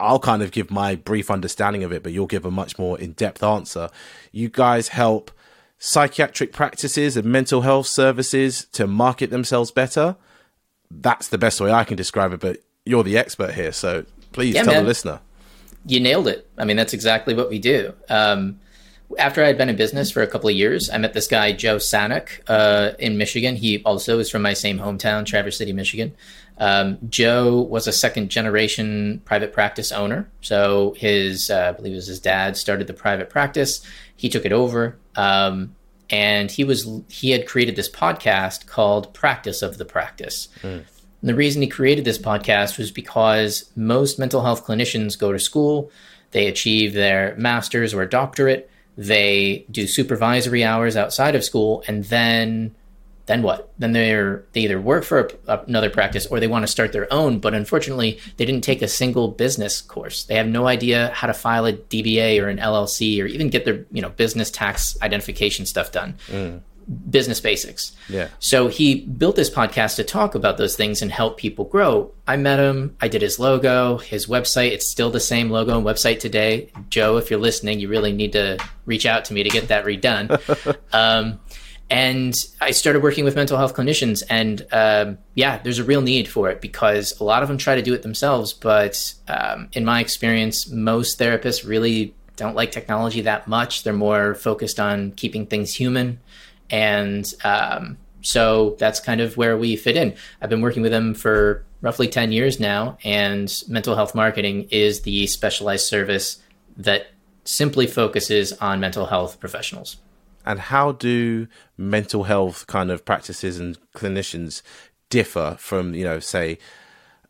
I'll 0.00 0.20
kind 0.20 0.42
of 0.42 0.52
give 0.52 0.70
my 0.70 0.94
brief 0.94 1.30
understanding 1.30 1.82
of 1.82 1.92
it, 1.92 2.02
but 2.02 2.12
you'll 2.12 2.26
give 2.26 2.44
a 2.44 2.50
much 2.50 2.78
more 2.78 2.98
in 2.98 3.12
depth 3.12 3.42
answer. 3.42 3.90
You 4.30 4.48
guys 4.48 4.88
help 4.88 5.30
psychiatric 5.78 6.52
practices 6.52 7.16
and 7.16 7.26
mental 7.26 7.62
health 7.62 7.86
services 7.86 8.66
to 8.72 8.86
market 8.86 9.30
themselves 9.30 9.70
better. 9.70 10.16
That's 10.90 11.28
the 11.28 11.38
best 11.38 11.60
way 11.60 11.72
I 11.72 11.84
can 11.84 11.96
describe 11.96 12.32
it, 12.32 12.40
but 12.40 12.58
you're 12.84 13.04
the 13.04 13.18
expert 13.18 13.54
here, 13.54 13.72
so 13.72 14.04
please 14.32 14.54
yeah, 14.54 14.62
tell 14.62 14.74
man. 14.74 14.84
the 14.84 14.88
listener. 14.88 15.20
You 15.86 16.00
nailed 16.00 16.28
it. 16.28 16.48
I 16.56 16.64
mean, 16.64 16.76
that's 16.76 16.94
exactly 16.94 17.34
what 17.34 17.48
we 17.48 17.58
do. 17.58 17.92
Um, 18.08 18.60
after 19.18 19.42
I 19.42 19.46
had 19.46 19.56
been 19.56 19.68
in 19.68 19.76
business 19.76 20.10
for 20.10 20.22
a 20.22 20.26
couple 20.26 20.50
of 20.50 20.56
years, 20.56 20.90
I 20.90 20.98
met 20.98 21.14
this 21.14 21.28
guy, 21.28 21.52
Joe 21.52 21.76
Sanok, 21.76 22.40
uh, 22.46 22.92
in 22.98 23.16
Michigan. 23.16 23.56
He 23.56 23.82
also 23.84 24.18
is 24.18 24.30
from 24.30 24.42
my 24.42 24.52
same 24.52 24.78
hometown, 24.78 25.24
Traverse 25.24 25.56
City, 25.56 25.72
Michigan. 25.72 26.14
Um, 26.58 26.98
Joe 27.08 27.60
was 27.60 27.86
a 27.86 27.92
second 27.92 28.30
generation 28.30 29.22
private 29.24 29.52
practice 29.52 29.92
owner. 29.92 30.28
So 30.40 30.94
his, 30.96 31.50
uh, 31.50 31.68
I 31.68 31.72
believe 31.72 31.92
it 31.92 31.96
was 31.96 32.06
his 32.08 32.20
dad, 32.20 32.56
started 32.56 32.86
the 32.86 32.94
private 32.94 33.30
practice. 33.30 33.80
He 34.16 34.28
took 34.28 34.44
it 34.44 34.52
over. 34.52 34.96
Um, 35.14 35.74
and 36.10 36.50
he 36.50 36.64
was 36.64 36.88
he 37.08 37.30
had 37.30 37.46
created 37.46 37.76
this 37.76 37.90
podcast 37.90 38.66
called 38.66 39.12
Practice 39.12 39.62
of 39.62 39.78
the 39.78 39.84
Practice. 39.84 40.48
Mm. 40.62 40.84
the 41.22 41.34
reason 41.34 41.62
he 41.62 41.68
created 41.68 42.04
this 42.04 42.18
podcast 42.18 42.78
was 42.78 42.90
because 42.90 43.70
most 43.76 44.18
mental 44.18 44.42
health 44.42 44.64
clinicians 44.64 45.18
go 45.18 45.32
to 45.32 45.38
school, 45.38 45.90
they 46.30 46.46
achieve 46.46 46.94
their 46.94 47.34
master's 47.36 47.92
or 47.92 48.06
doctorate, 48.06 48.70
they 48.96 49.66
do 49.70 49.86
supervisory 49.86 50.64
hours 50.64 50.96
outside 50.96 51.34
of 51.34 51.44
school, 51.44 51.82
and 51.86 52.04
then 52.04 52.74
then 53.28 53.42
what? 53.42 53.70
Then 53.78 53.92
they're 53.92 54.44
they 54.52 54.62
either 54.62 54.80
work 54.80 55.04
for 55.04 55.30
a, 55.46 55.58
another 55.66 55.90
practice 55.90 56.26
or 56.26 56.40
they 56.40 56.48
want 56.48 56.64
to 56.64 56.66
start 56.66 56.92
their 56.92 57.12
own. 57.12 57.38
But 57.38 57.54
unfortunately, 57.54 58.18
they 58.38 58.46
didn't 58.46 58.64
take 58.64 58.82
a 58.82 58.88
single 58.88 59.28
business 59.28 59.80
course. 59.82 60.24
They 60.24 60.34
have 60.34 60.48
no 60.48 60.66
idea 60.66 61.12
how 61.14 61.26
to 61.26 61.34
file 61.34 61.66
a 61.66 61.74
DBA 61.74 62.42
or 62.42 62.48
an 62.48 62.56
LLC 62.56 63.22
or 63.22 63.26
even 63.26 63.50
get 63.50 63.64
their 63.64 63.84
you 63.92 64.02
know 64.02 64.08
business 64.08 64.50
tax 64.50 64.96
identification 65.02 65.66
stuff 65.66 65.92
done. 65.92 66.16
Mm. 66.28 66.62
Business 67.10 67.38
basics. 67.38 67.92
Yeah. 68.08 68.28
So 68.38 68.68
he 68.68 69.02
built 69.04 69.36
this 69.36 69.50
podcast 69.50 69.96
to 69.96 70.04
talk 70.04 70.34
about 70.34 70.56
those 70.56 70.74
things 70.74 71.02
and 71.02 71.12
help 71.12 71.36
people 71.36 71.66
grow. 71.66 72.10
I 72.26 72.36
met 72.38 72.58
him. 72.58 72.96
I 72.98 73.08
did 73.08 73.20
his 73.20 73.38
logo, 73.38 73.98
his 73.98 74.26
website. 74.26 74.70
It's 74.70 74.88
still 74.88 75.10
the 75.10 75.20
same 75.20 75.50
logo 75.50 75.76
and 75.76 75.86
website 75.86 76.18
today. 76.18 76.72
Joe, 76.88 77.18
if 77.18 77.30
you're 77.30 77.40
listening, 77.40 77.78
you 77.78 77.88
really 77.88 78.12
need 78.12 78.32
to 78.32 78.56
reach 78.86 79.04
out 79.04 79.26
to 79.26 79.34
me 79.34 79.42
to 79.42 79.50
get 79.50 79.68
that 79.68 79.84
redone. 79.84 80.30
um, 80.94 81.38
and 81.90 82.34
I 82.60 82.72
started 82.72 83.02
working 83.02 83.24
with 83.24 83.34
mental 83.34 83.56
health 83.56 83.74
clinicians, 83.74 84.22
and 84.28 84.66
um, 84.72 85.18
yeah, 85.34 85.58
there's 85.58 85.78
a 85.78 85.84
real 85.84 86.02
need 86.02 86.28
for 86.28 86.50
it 86.50 86.60
because 86.60 87.18
a 87.18 87.24
lot 87.24 87.42
of 87.42 87.48
them 87.48 87.56
try 87.56 87.74
to 87.74 87.82
do 87.82 87.94
it 87.94 88.02
themselves. 88.02 88.52
But 88.52 89.14
um, 89.26 89.68
in 89.72 89.84
my 89.84 90.00
experience, 90.00 90.68
most 90.68 91.18
therapists 91.18 91.66
really 91.66 92.14
don't 92.36 92.54
like 92.54 92.72
technology 92.72 93.22
that 93.22 93.48
much. 93.48 93.84
They're 93.84 93.94
more 93.94 94.34
focused 94.34 94.78
on 94.78 95.12
keeping 95.12 95.46
things 95.46 95.74
human, 95.74 96.20
and 96.68 97.32
um, 97.42 97.96
so 98.20 98.76
that's 98.78 99.00
kind 99.00 99.22
of 99.22 99.38
where 99.38 99.56
we 99.56 99.74
fit 99.76 99.96
in. 99.96 100.14
I've 100.42 100.50
been 100.50 100.60
working 100.60 100.82
with 100.82 100.92
them 100.92 101.14
for 101.14 101.64
roughly 101.80 102.08
10 102.08 102.32
years 102.32 102.60
now, 102.60 102.98
and 103.02 103.50
mental 103.66 103.94
health 103.94 104.14
marketing 104.14 104.68
is 104.70 105.02
the 105.02 105.26
specialized 105.26 105.86
service 105.86 106.38
that 106.76 107.12
simply 107.44 107.86
focuses 107.86 108.52
on 108.54 108.78
mental 108.78 109.06
health 109.06 109.40
professionals 109.40 109.96
and 110.46 110.58
how 110.58 110.92
do 110.92 111.46
mental 111.76 112.24
health 112.24 112.66
kind 112.66 112.90
of 112.90 113.04
practices 113.04 113.58
and 113.58 113.78
clinicians 113.92 114.62
differ 115.10 115.56
from 115.58 115.94
you 115.94 116.04
know 116.04 116.18
say 116.18 116.58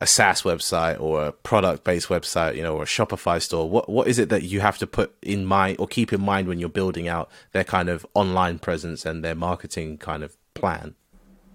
a 0.01 0.07
SaaS 0.07 0.43
website 0.43 0.99
or 0.99 1.25
a 1.25 1.31
product 1.31 1.83
based 1.83 2.07
website, 2.07 2.55
you 2.55 2.63
know, 2.63 2.75
or 2.75 2.83
a 2.83 2.85
Shopify 2.85 3.41
store? 3.41 3.69
What 3.69 3.89
what 3.89 4.07
is 4.07 4.17
it 4.17 4.29
that 4.29 4.43
you 4.43 4.61
have 4.61 4.77
to 4.77 4.87
put 4.87 5.13
in 5.21 5.45
mind 5.45 5.77
or 5.79 5.87
keep 5.87 6.13
in 6.13 6.21
mind 6.21 6.47
when 6.47 6.59
you're 6.59 6.69
building 6.69 7.07
out 7.07 7.29
their 7.51 7.63
kind 7.63 7.89
of 7.89 8.05
online 8.13 8.59
presence 8.59 9.05
and 9.05 9.23
their 9.23 9.35
marketing 9.35 9.97
kind 9.97 10.23
of 10.23 10.37
plan? 10.53 10.95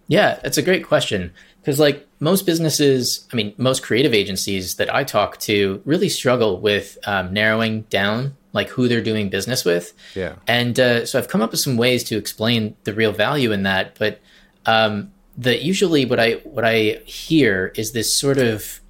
Yeah, 0.06 0.38
it's 0.44 0.58
a 0.58 0.62
great 0.62 0.86
question 0.86 1.32
because 1.60 1.80
like 1.80 2.06
most 2.20 2.44
businesses, 2.44 3.26
I 3.32 3.36
mean, 3.36 3.54
most 3.56 3.82
creative 3.82 4.12
agencies 4.12 4.74
that 4.76 4.94
I 4.94 5.04
talk 5.04 5.38
to 5.40 5.80
really 5.86 6.10
struggle 6.10 6.60
with 6.60 6.98
um, 7.06 7.32
narrowing 7.32 7.82
down 7.82 8.36
like 8.54 8.68
who 8.68 8.88
they're 8.88 9.02
doing 9.02 9.28
business 9.28 9.64
with. 9.64 9.92
Yeah. 10.14 10.36
And 10.46 10.80
uh, 10.80 11.04
so 11.04 11.18
I've 11.18 11.28
come 11.28 11.42
up 11.42 11.50
with 11.50 11.60
some 11.60 11.76
ways 11.76 12.04
to 12.04 12.16
explain 12.16 12.76
the 12.84 12.94
real 12.94 13.12
value 13.12 13.52
in 13.52 13.64
that. 13.64 13.98
But 13.98 14.20
um, 14.64 15.12
the 15.36 15.62
usually 15.62 16.06
what 16.06 16.18
I 16.18 16.34
what 16.44 16.64
I 16.64 17.00
hear 17.04 17.72
is 17.76 17.92
this 17.92 18.14
sort 18.18 18.38
of 18.38 18.80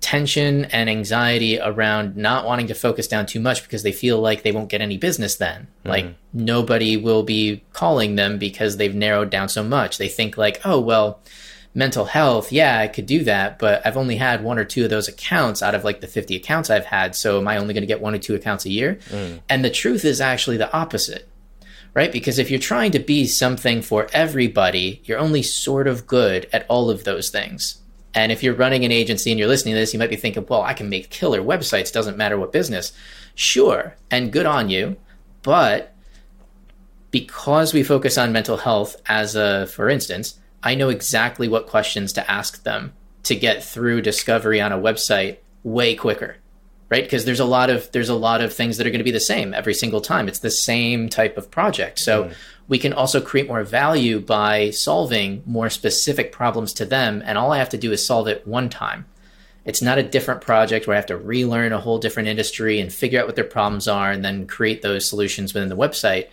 tension 0.00 0.64
and 0.66 0.90
anxiety 0.90 1.60
around 1.60 2.16
not 2.16 2.44
wanting 2.44 2.66
to 2.66 2.74
focus 2.74 3.06
down 3.06 3.24
too 3.24 3.40
much 3.40 3.62
because 3.62 3.84
they 3.84 3.92
feel 3.92 4.20
like 4.20 4.42
they 4.42 4.52
won't 4.52 4.68
get 4.68 4.80
any 4.80 4.98
business 4.98 5.36
then. 5.36 5.68
Mm. 5.84 5.88
Like 5.88 6.14
nobody 6.32 6.96
will 6.96 7.22
be 7.22 7.64
calling 7.72 8.16
them 8.16 8.38
because 8.38 8.76
they've 8.76 8.94
narrowed 8.94 9.30
down 9.30 9.48
so 9.48 9.62
much. 9.62 9.98
They 9.98 10.08
think 10.08 10.36
like, 10.36 10.60
oh 10.64 10.80
well, 10.80 11.20
mental 11.74 12.04
health, 12.04 12.52
yeah, 12.52 12.78
I 12.78 12.88
could 12.88 13.06
do 13.06 13.24
that, 13.24 13.58
but 13.58 13.84
I've 13.86 13.96
only 13.96 14.16
had 14.16 14.44
one 14.44 14.58
or 14.58 14.64
two 14.64 14.84
of 14.84 14.90
those 14.90 15.08
accounts 15.08 15.62
out 15.62 15.74
of 15.74 15.84
like 15.84 16.00
the 16.00 16.06
50 16.06 16.36
accounts 16.36 16.70
I've 16.70 16.84
had. 16.84 17.14
So 17.14 17.38
am 17.38 17.48
I 17.48 17.56
only 17.56 17.74
going 17.74 17.82
to 17.82 17.86
get 17.86 18.00
one 18.00 18.14
or 18.14 18.18
two 18.18 18.34
accounts 18.34 18.66
a 18.66 18.70
year? 18.70 18.98
Mm. 19.08 19.40
And 19.48 19.64
the 19.64 19.70
truth 19.70 20.04
is 20.04 20.20
actually 20.20 20.58
the 20.58 20.72
opposite, 20.72 21.28
right? 21.94 22.12
Because 22.12 22.38
if 22.38 22.50
you're 22.50 22.60
trying 22.60 22.92
to 22.92 22.98
be 22.98 23.26
something 23.26 23.80
for 23.80 24.06
everybody, 24.12 25.00
you're 25.04 25.18
only 25.18 25.42
sort 25.42 25.86
of 25.86 26.06
good 26.06 26.48
at 26.52 26.66
all 26.68 26.90
of 26.90 27.04
those 27.04 27.30
things. 27.30 27.78
And 28.14 28.30
if 28.30 28.42
you're 28.42 28.54
running 28.54 28.84
an 28.84 28.92
agency 28.92 29.30
and 29.30 29.38
you're 29.38 29.48
listening 29.48 29.74
to 29.74 29.80
this, 29.80 29.94
you 29.94 29.98
might 29.98 30.10
be 30.10 30.16
thinking, 30.16 30.44
well, 30.46 30.62
I 30.62 30.74
can 30.74 30.90
make 30.90 31.08
killer 31.08 31.40
websites, 31.40 31.92
doesn't 31.92 32.18
matter 32.18 32.38
what 32.38 32.52
business. 32.52 32.92
Sure, 33.34 33.96
and 34.10 34.30
good 34.30 34.44
on 34.44 34.68
you. 34.68 34.98
But 35.42 35.94
because 37.10 37.72
we 37.72 37.82
focus 37.82 38.18
on 38.18 38.32
mental 38.32 38.58
health 38.58 38.96
as 39.06 39.34
a, 39.34 39.66
for 39.68 39.88
instance, 39.88 40.38
I 40.62 40.74
know 40.74 40.88
exactly 40.88 41.48
what 41.48 41.66
questions 41.66 42.12
to 42.14 42.30
ask 42.30 42.62
them 42.62 42.92
to 43.24 43.34
get 43.34 43.64
through 43.64 44.02
discovery 44.02 44.60
on 44.60 44.72
a 44.72 44.78
website 44.78 45.38
way 45.62 45.94
quicker. 45.94 46.36
Right? 46.88 47.04
Because 47.04 47.24
there's 47.24 47.40
a 47.40 47.46
lot 47.46 47.70
of 47.70 47.90
there's 47.92 48.10
a 48.10 48.14
lot 48.14 48.42
of 48.42 48.52
things 48.52 48.76
that 48.76 48.86
are 48.86 48.90
going 48.90 48.98
to 48.98 49.04
be 49.04 49.10
the 49.10 49.18
same 49.20 49.54
every 49.54 49.72
single 49.72 50.02
time. 50.02 50.28
It's 50.28 50.40
the 50.40 50.50
same 50.50 51.08
type 51.08 51.38
of 51.38 51.50
project. 51.50 51.98
So 51.98 52.24
mm. 52.24 52.34
we 52.68 52.78
can 52.78 52.92
also 52.92 53.18
create 53.18 53.48
more 53.48 53.64
value 53.64 54.20
by 54.20 54.70
solving 54.70 55.42
more 55.46 55.70
specific 55.70 56.32
problems 56.32 56.74
to 56.74 56.84
them. 56.84 57.22
And 57.24 57.38
all 57.38 57.50
I 57.50 57.58
have 57.58 57.70
to 57.70 57.78
do 57.78 57.92
is 57.92 58.04
solve 58.04 58.28
it 58.28 58.46
one 58.46 58.68
time. 58.68 59.06
It's 59.64 59.80
not 59.80 59.96
a 59.96 60.02
different 60.02 60.42
project 60.42 60.86
where 60.86 60.94
I 60.94 60.98
have 60.98 61.06
to 61.06 61.16
relearn 61.16 61.72
a 61.72 61.80
whole 61.80 61.98
different 61.98 62.28
industry 62.28 62.78
and 62.78 62.92
figure 62.92 63.20
out 63.20 63.26
what 63.26 63.36
their 63.36 63.44
problems 63.44 63.88
are 63.88 64.10
and 64.10 64.22
then 64.22 64.46
create 64.46 64.82
those 64.82 65.08
solutions 65.08 65.54
within 65.54 65.70
the 65.70 65.76
website. 65.76 66.28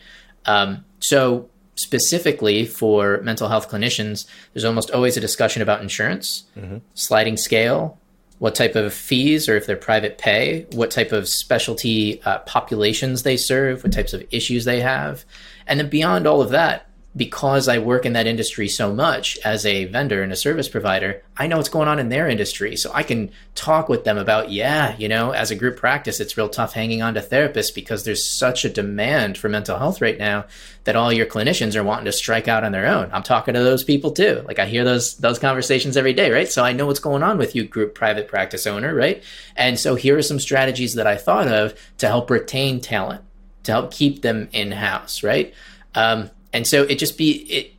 Um, 0.45 0.83
so 1.00 1.50
specifically 1.81 2.65
for 2.65 3.19
mental 3.24 3.48
health 3.48 3.69
clinicians, 3.69 4.25
there's 4.53 4.65
almost 4.65 4.91
always 4.91 5.17
a 5.17 5.21
discussion 5.21 5.62
about 5.62 5.81
insurance, 5.81 6.43
mm-hmm. 6.57 6.77
sliding 6.93 7.38
scale, 7.38 8.00
what 8.39 8.55
type 8.55 8.75
of 8.75 8.93
fees 8.93 9.48
or 9.48 9.55
if 9.55 9.65
they're 9.65 9.75
private 9.75 10.17
pay, 10.17 10.65
what 10.71 10.91
type 10.91 11.12
of 11.12 11.27
specialty 11.27 12.21
uh, 12.24 12.39
populations 12.39 13.24
they 13.24 13.38
serve, 13.38 13.83
what 13.83 13.93
types 13.93 14.13
of 14.13 14.24
issues 14.31 14.65
they 14.65 14.79
have. 14.79 15.25
And 15.67 15.79
then 15.79 15.89
beyond 15.89 16.25
all 16.25 16.41
of 16.41 16.50
that, 16.50 16.88
because 17.16 17.68
I 17.68 17.80
work 17.80 18.06
in 18.06 18.13
that 18.13 18.28
industry 18.28 18.68
so 18.68 18.94
much 18.94 19.39
as 19.44 19.66
a 19.66 19.86
vendor 19.86 20.22
and 20.22 20.32
a 20.32 20.36
service 20.36 20.70
provider, 20.70 21.24
I 21.36 21.48
know 21.48 21.58
what's 21.58 21.68
going 21.68 21.88
on 21.88 21.98
in 21.98 22.10
their 22.10 22.28
industry. 22.28 22.75
So 22.75 22.92
I 22.94 23.01
can 23.01 23.32
talk 23.56 23.89
with 23.89 24.04
them 24.04 24.18
about, 24.18 24.51
yeah, 24.51 24.96
you 24.98 25.10
know, 25.10 25.32
as 25.32 25.50
a 25.50 25.56
group 25.56 25.78
practice, 25.78 26.20
it's 26.20 26.38
real 26.38 26.50
tough 26.50 26.74
hanging 26.74 27.01
on 27.01 27.16
to 27.16 27.22
therapists 27.22 27.74
because 27.74 28.04
there's 28.04 28.24
such 28.24 28.63
a 28.63 28.70
demand 28.70 29.39
for 29.39 29.50
mental 29.50 29.80
health 29.80 30.01
right 30.01 30.20
now 30.20 30.46
that 30.84 30.96
all 30.96 31.12
your 31.12 31.25
clinicians 31.25 31.75
are 31.75 31.84
wanting 31.84 32.06
to 32.06 32.12
strike 32.12 32.48
out 32.48 32.63
on 32.63 32.72
their 32.72 32.86
own. 32.86 33.10
I'm 33.12 33.24
talking 33.24 33.56
to 33.56 33.63
those 33.63 33.84
people 33.84 34.12
too. 34.12 34.44
Like 34.48 34.60
I 34.60 34.68
hear 34.68 34.84
those 34.84 35.18
those 35.18 35.39
conversations 35.39 35.98
every 35.98 36.13
day, 36.13 36.30
right? 36.32 36.48
So 36.48 36.63
I 36.63 36.74
know 36.74 36.86
what's 36.86 37.00
going 37.00 37.24
on 37.24 37.39
with 37.39 37.56
you 37.56 37.63
group 37.63 37.96
private 37.96 38.28
practice 38.28 38.68
owner, 38.68 38.94
right? 38.94 39.24
And 39.56 39.80
so 39.80 39.96
here 39.96 40.16
are 40.16 40.22
some 40.22 40.39
strategies 40.39 40.94
that 40.94 41.08
I 41.08 41.18
thought 41.18 41.48
of 41.48 41.74
to 41.98 42.08
help 42.08 42.30
retain 42.30 42.82
talent, 42.82 43.24
to 43.63 43.72
help 43.72 43.92
keep 43.92 44.22
them 44.22 44.48
in-house, 44.51 45.24
right? 45.24 45.54
Um, 45.96 46.30
and 46.53 46.65
so 46.65 46.84
it 46.84 46.96
just 46.96 47.18
be 47.18 47.32
it 47.32 47.74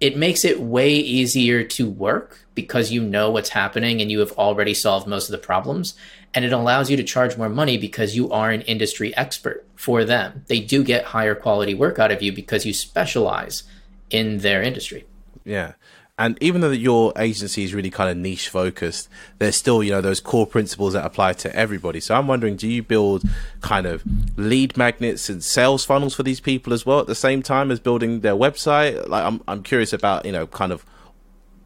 it 0.00 0.16
makes 0.16 0.44
it 0.44 0.60
way 0.60 0.94
easier 0.94 1.64
to 1.64 1.88
work 1.88 2.46
because 2.54 2.92
you 2.92 3.02
know 3.02 3.30
what's 3.30 3.50
happening 3.50 4.00
and 4.00 4.10
you 4.10 4.20
have 4.20 4.32
already 4.32 4.74
solved 4.74 5.06
most 5.06 5.28
of 5.28 5.32
the 5.32 5.38
problems. 5.38 5.94
And 6.34 6.44
it 6.44 6.52
allows 6.52 6.90
you 6.90 6.98
to 6.98 7.02
charge 7.02 7.38
more 7.38 7.48
money 7.48 7.78
because 7.78 8.14
you 8.14 8.30
are 8.30 8.50
an 8.50 8.60
industry 8.62 9.16
expert 9.16 9.66
for 9.74 10.04
them. 10.04 10.44
They 10.48 10.60
do 10.60 10.84
get 10.84 11.04
higher 11.06 11.34
quality 11.34 11.72
work 11.72 11.98
out 11.98 12.12
of 12.12 12.22
you 12.22 12.30
because 12.30 12.66
you 12.66 12.74
specialize 12.74 13.62
in 14.10 14.38
their 14.38 14.62
industry. 14.62 15.06
Yeah 15.44 15.72
and 16.18 16.38
even 16.40 16.62
though 16.62 16.70
your 16.70 17.12
agency 17.18 17.62
is 17.62 17.74
really 17.74 17.90
kind 17.90 18.10
of 18.10 18.16
niche 18.16 18.48
focused, 18.48 19.08
there's 19.38 19.54
still, 19.54 19.82
you 19.82 19.90
know, 19.90 20.00
those 20.00 20.18
core 20.18 20.46
principles 20.46 20.94
that 20.94 21.04
apply 21.04 21.34
to 21.34 21.54
everybody. 21.54 22.00
So 22.00 22.14
I'm 22.14 22.26
wondering, 22.26 22.56
do 22.56 22.66
you 22.66 22.82
build 22.82 23.22
kind 23.60 23.86
of 23.86 24.02
lead 24.38 24.78
magnets 24.78 25.28
and 25.28 25.44
sales 25.44 25.84
funnels 25.84 26.14
for 26.14 26.22
these 26.22 26.40
people 26.40 26.72
as 26.72 26.86
well 26.86 27.00
at 27.00 27.06
the 27.06 27.14
same 27.14 27.42
time 27.42 27.70
as 27.70 27.80
building 27.80 28.20
their 28.20 28.34
website? 28.34 29.06
Like, 29.08 29.24
I'm, 29.24 29.42
I'm 29.46 29.62
curious 29.62 29.92
about, 29.92 30.24
you 30.24 30.32
know, 30.32 30.46
kind 30.46 30.72
of 30.72 30.86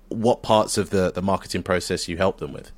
what 0.08 0.42
parts 0.42 0.76
of 0.76 0.90
the, 0.90 1.12
the 1.12 1.22
marketing 1.22 1.62
process 1.62 2.08
you 2.08 2.16
help 2.16 2.38
them 2.38 2.52
with. 2.52 2.72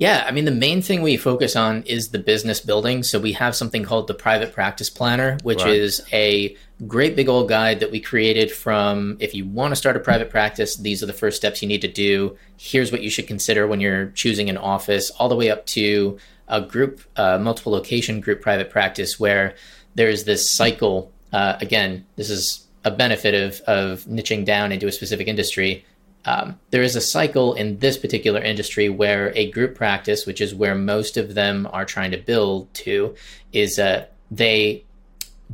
Yeah, 0.00 0.24
I 0.26 0.30
mean, 0.30 0.46
the 0.46 0.50
main 0.50 0.80
thing 0.80 1.02
we 1.02 1.18
focus 1.18 1.54
on 1.54 1.82
is 1.82 2.08
the 2.08 2.18
business 2.18 2.58
building. 2.58 3.02
So 3.02 3.20
we 3.20 3.32
have 3.32 3.54
something 3.54 3.84
called 3.84 4.06
the 4.06 4.14
Private 4.14 4.54
Practice 4.54 4.88
Planner, 4.88 5.36
which 5.42 5.62
right. 5.62 5.74
is 5.74 6.02
a 6.10 6.56
great 6.86 7.14
big 7.14 7.28
old 7.28 7.50
guide 7.50 7.80
that 7.80 7.90
we 7.90 8.00
created 8.00 8.50
from 8.50 9.18
if 9.20 9.34
you 9.34 9.44
want 9.44 9.72
to 9.72 9.76
start 9.76 9.96
a 9.96 10.00
private 10.00 10.30
practice, 10.30 10.76
these 10.76 11.02
are 11.02 11.06
the 11.06 11.12
first 11.12 11.36
steps 11.36 11.60
you 11.60 11.68
need 11.68 11.82
to 11.82 11.92
do. 11.92 12.34
Here's 12.56 12.90
what 12.90 13.02
you 13.02 13.10
should 13.10 13.26
consider 13.26 13.66
when 13.66 13.78
you're 13.78 14.06
choosing 14.12 14.48
an 14.48 14.56
office, 14.56 15.10
all 15.10 15.28
the 15.28 15.36
way 15.36 15.50
up 15.50 15.66
to 15.66 16.16
a 16.48 16.62
group, 16.62 17.02
uh, 17.16 17.36
multiple 17.36 17.72
location 17.72 18.22
group 18.22 18.40
private 18.40 18.70
practice, 18.70 19.20
where 19.20 19.54
there's 19.96 20.24
this 20.24 20.48
cycle. 20.48 21.12
Uh, 21.30 21.58
again, 21.60 22.06
this 22.16 22.30
is 22.30 22.66
a 22.86 22.90
benefit 22.90 23.34
of, 23.34 23.60
of 23.66 24.04
niching 24.04 24.46
down 24.46 24.72
into 24.72 24.86
a 24.86 24.92
specific 24.92 25.28
industry 25.28 25.84
um, 26.24 26.58
there 26.70 26.82
is 26.82 26.96
a 26.96 27.00
cycle 27.00 27.54
in 27.54 27.78
this 27.78 27.96
particular 27.96 28.40
industry 28.40 28.88
where 28.88 29.32
a 29.34 29.50
group 29.50 29.74
practice, 29.74 30.26
which 30.26 30.40
is 30.40 30.54
where 30.54 30.74
most 30.74 31.16
of 31.16 31.34
them 31.34 31.68
are 31.72 31.84
trying 31.84 32.10
to 32.10 32.18
build 32.18 32.72
to, 32.74 33.14
is 33.52 33.78
uh, 33.78 34.06
they 34.30 34.84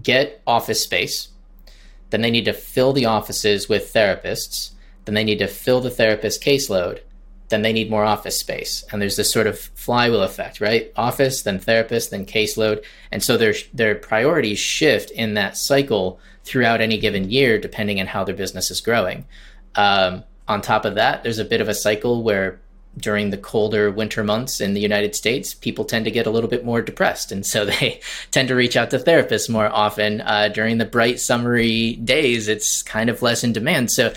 get 0.03 0.43
office 0.47 0.83
space, 0.83 1.29
then 2.11 2.21
they 2.21 2.31
need 2.31 2.45
to 2.47 2.53
fill 2.53 2.93
the 2.93 3.07
offices 3.07 3.69
with 3.69 3.93
therapists, 3.93 4.73
then 5.05 5.15
they 5.15 5.25
need 5.25 5.39
to 5.39 5.47
fill 5.47 5.81
the 5.81 5.91
therapist 5.91 6.43
caseload, 6.43 7.01
then 7.49 7.63
they 7.63 7.73
need 7.73 7.89
more 7.89 8.05
office 8.05 8.39
space. 8.39 8.85
And 8.91 9.01
there's 9.01 9.17
this 9.17 9.31
sort 9.31 9.47
of 9.47 9.59
flywheel 9.59 10.23
effect, 10.23 10.61
right? 10.61 10.93
Office, 10.97 11.43
then 11.43 11.61
therapist, 11.61 12.11
then 12.11 12.27
caseload. 12.27 12.85
And 13.13 13.23
so 13.23 13.37
their, 13.37 13.55
their 13.73 13.95
priorities 13.95 14.59
shift 14.59 15.13
in 15.13 15.35
that 15.35 15.57
cycle 15.57 16.19
throughout 16.43 16.81
any 16.81 16.99
given 16.99 17.31
year, 17.31 17.59
depending 17.59 18.01
on 18.01 18.07
how 18.07 18.25
their 18.25 18.35
business 18.35 18.73
is 18.73 18.81
growing. 18.81 19.27
Um, 19.77 20.25
on 20.49 20.61
top 20.61 20.85
of 20.85 20.95
that, 20.95 21.23
there's 21.23 21.39
a 21.39 21.45
bit 21.45 21.61
of 21.61 21.69
a 21.69 21.75
cycle 21.75 22.23
where 22.23 22.61
during 22.99 23.31
the 23.31 23.37
colder 23.37 23.91
winter 23.91 24.25
months 24.25 24.61
in 24.61 24.75
the 24.75 24.81
United 24.81 25.15
States, 25.15 25.55
people 25.55 25.85
tend 25.85 26.05
to 26.07 26.11
get 26.11 26.27
a 26.27 26.31
little 26.31 26.49
bit 26.49 26.65
more 26.65 26.81
depressed. 26.81 27.31
And 27.31 27.45
so 27.45 27.65
they 27.67 28.01
tend 28.31 28.49
to 28.49 28.55
reach 28.55 28.77
out 28.77 28.91
to 28.91 28.99
therapists 28.99 29.51
more 29.51 29.69
often. 29.69 30.21
Uh, 30.23 30.49
during 30.49 30.79
the 30.79 30.85
bright 30.85 31.21
summery 31.21 31.97
days, 31.97 32.49
it's 32.49 32.83
kind 32.83 33.11
of 33.11 33.23
less 33.23 33.45
in 33.45 33.53
demand. 33.53 33.91
So 33.91 34.13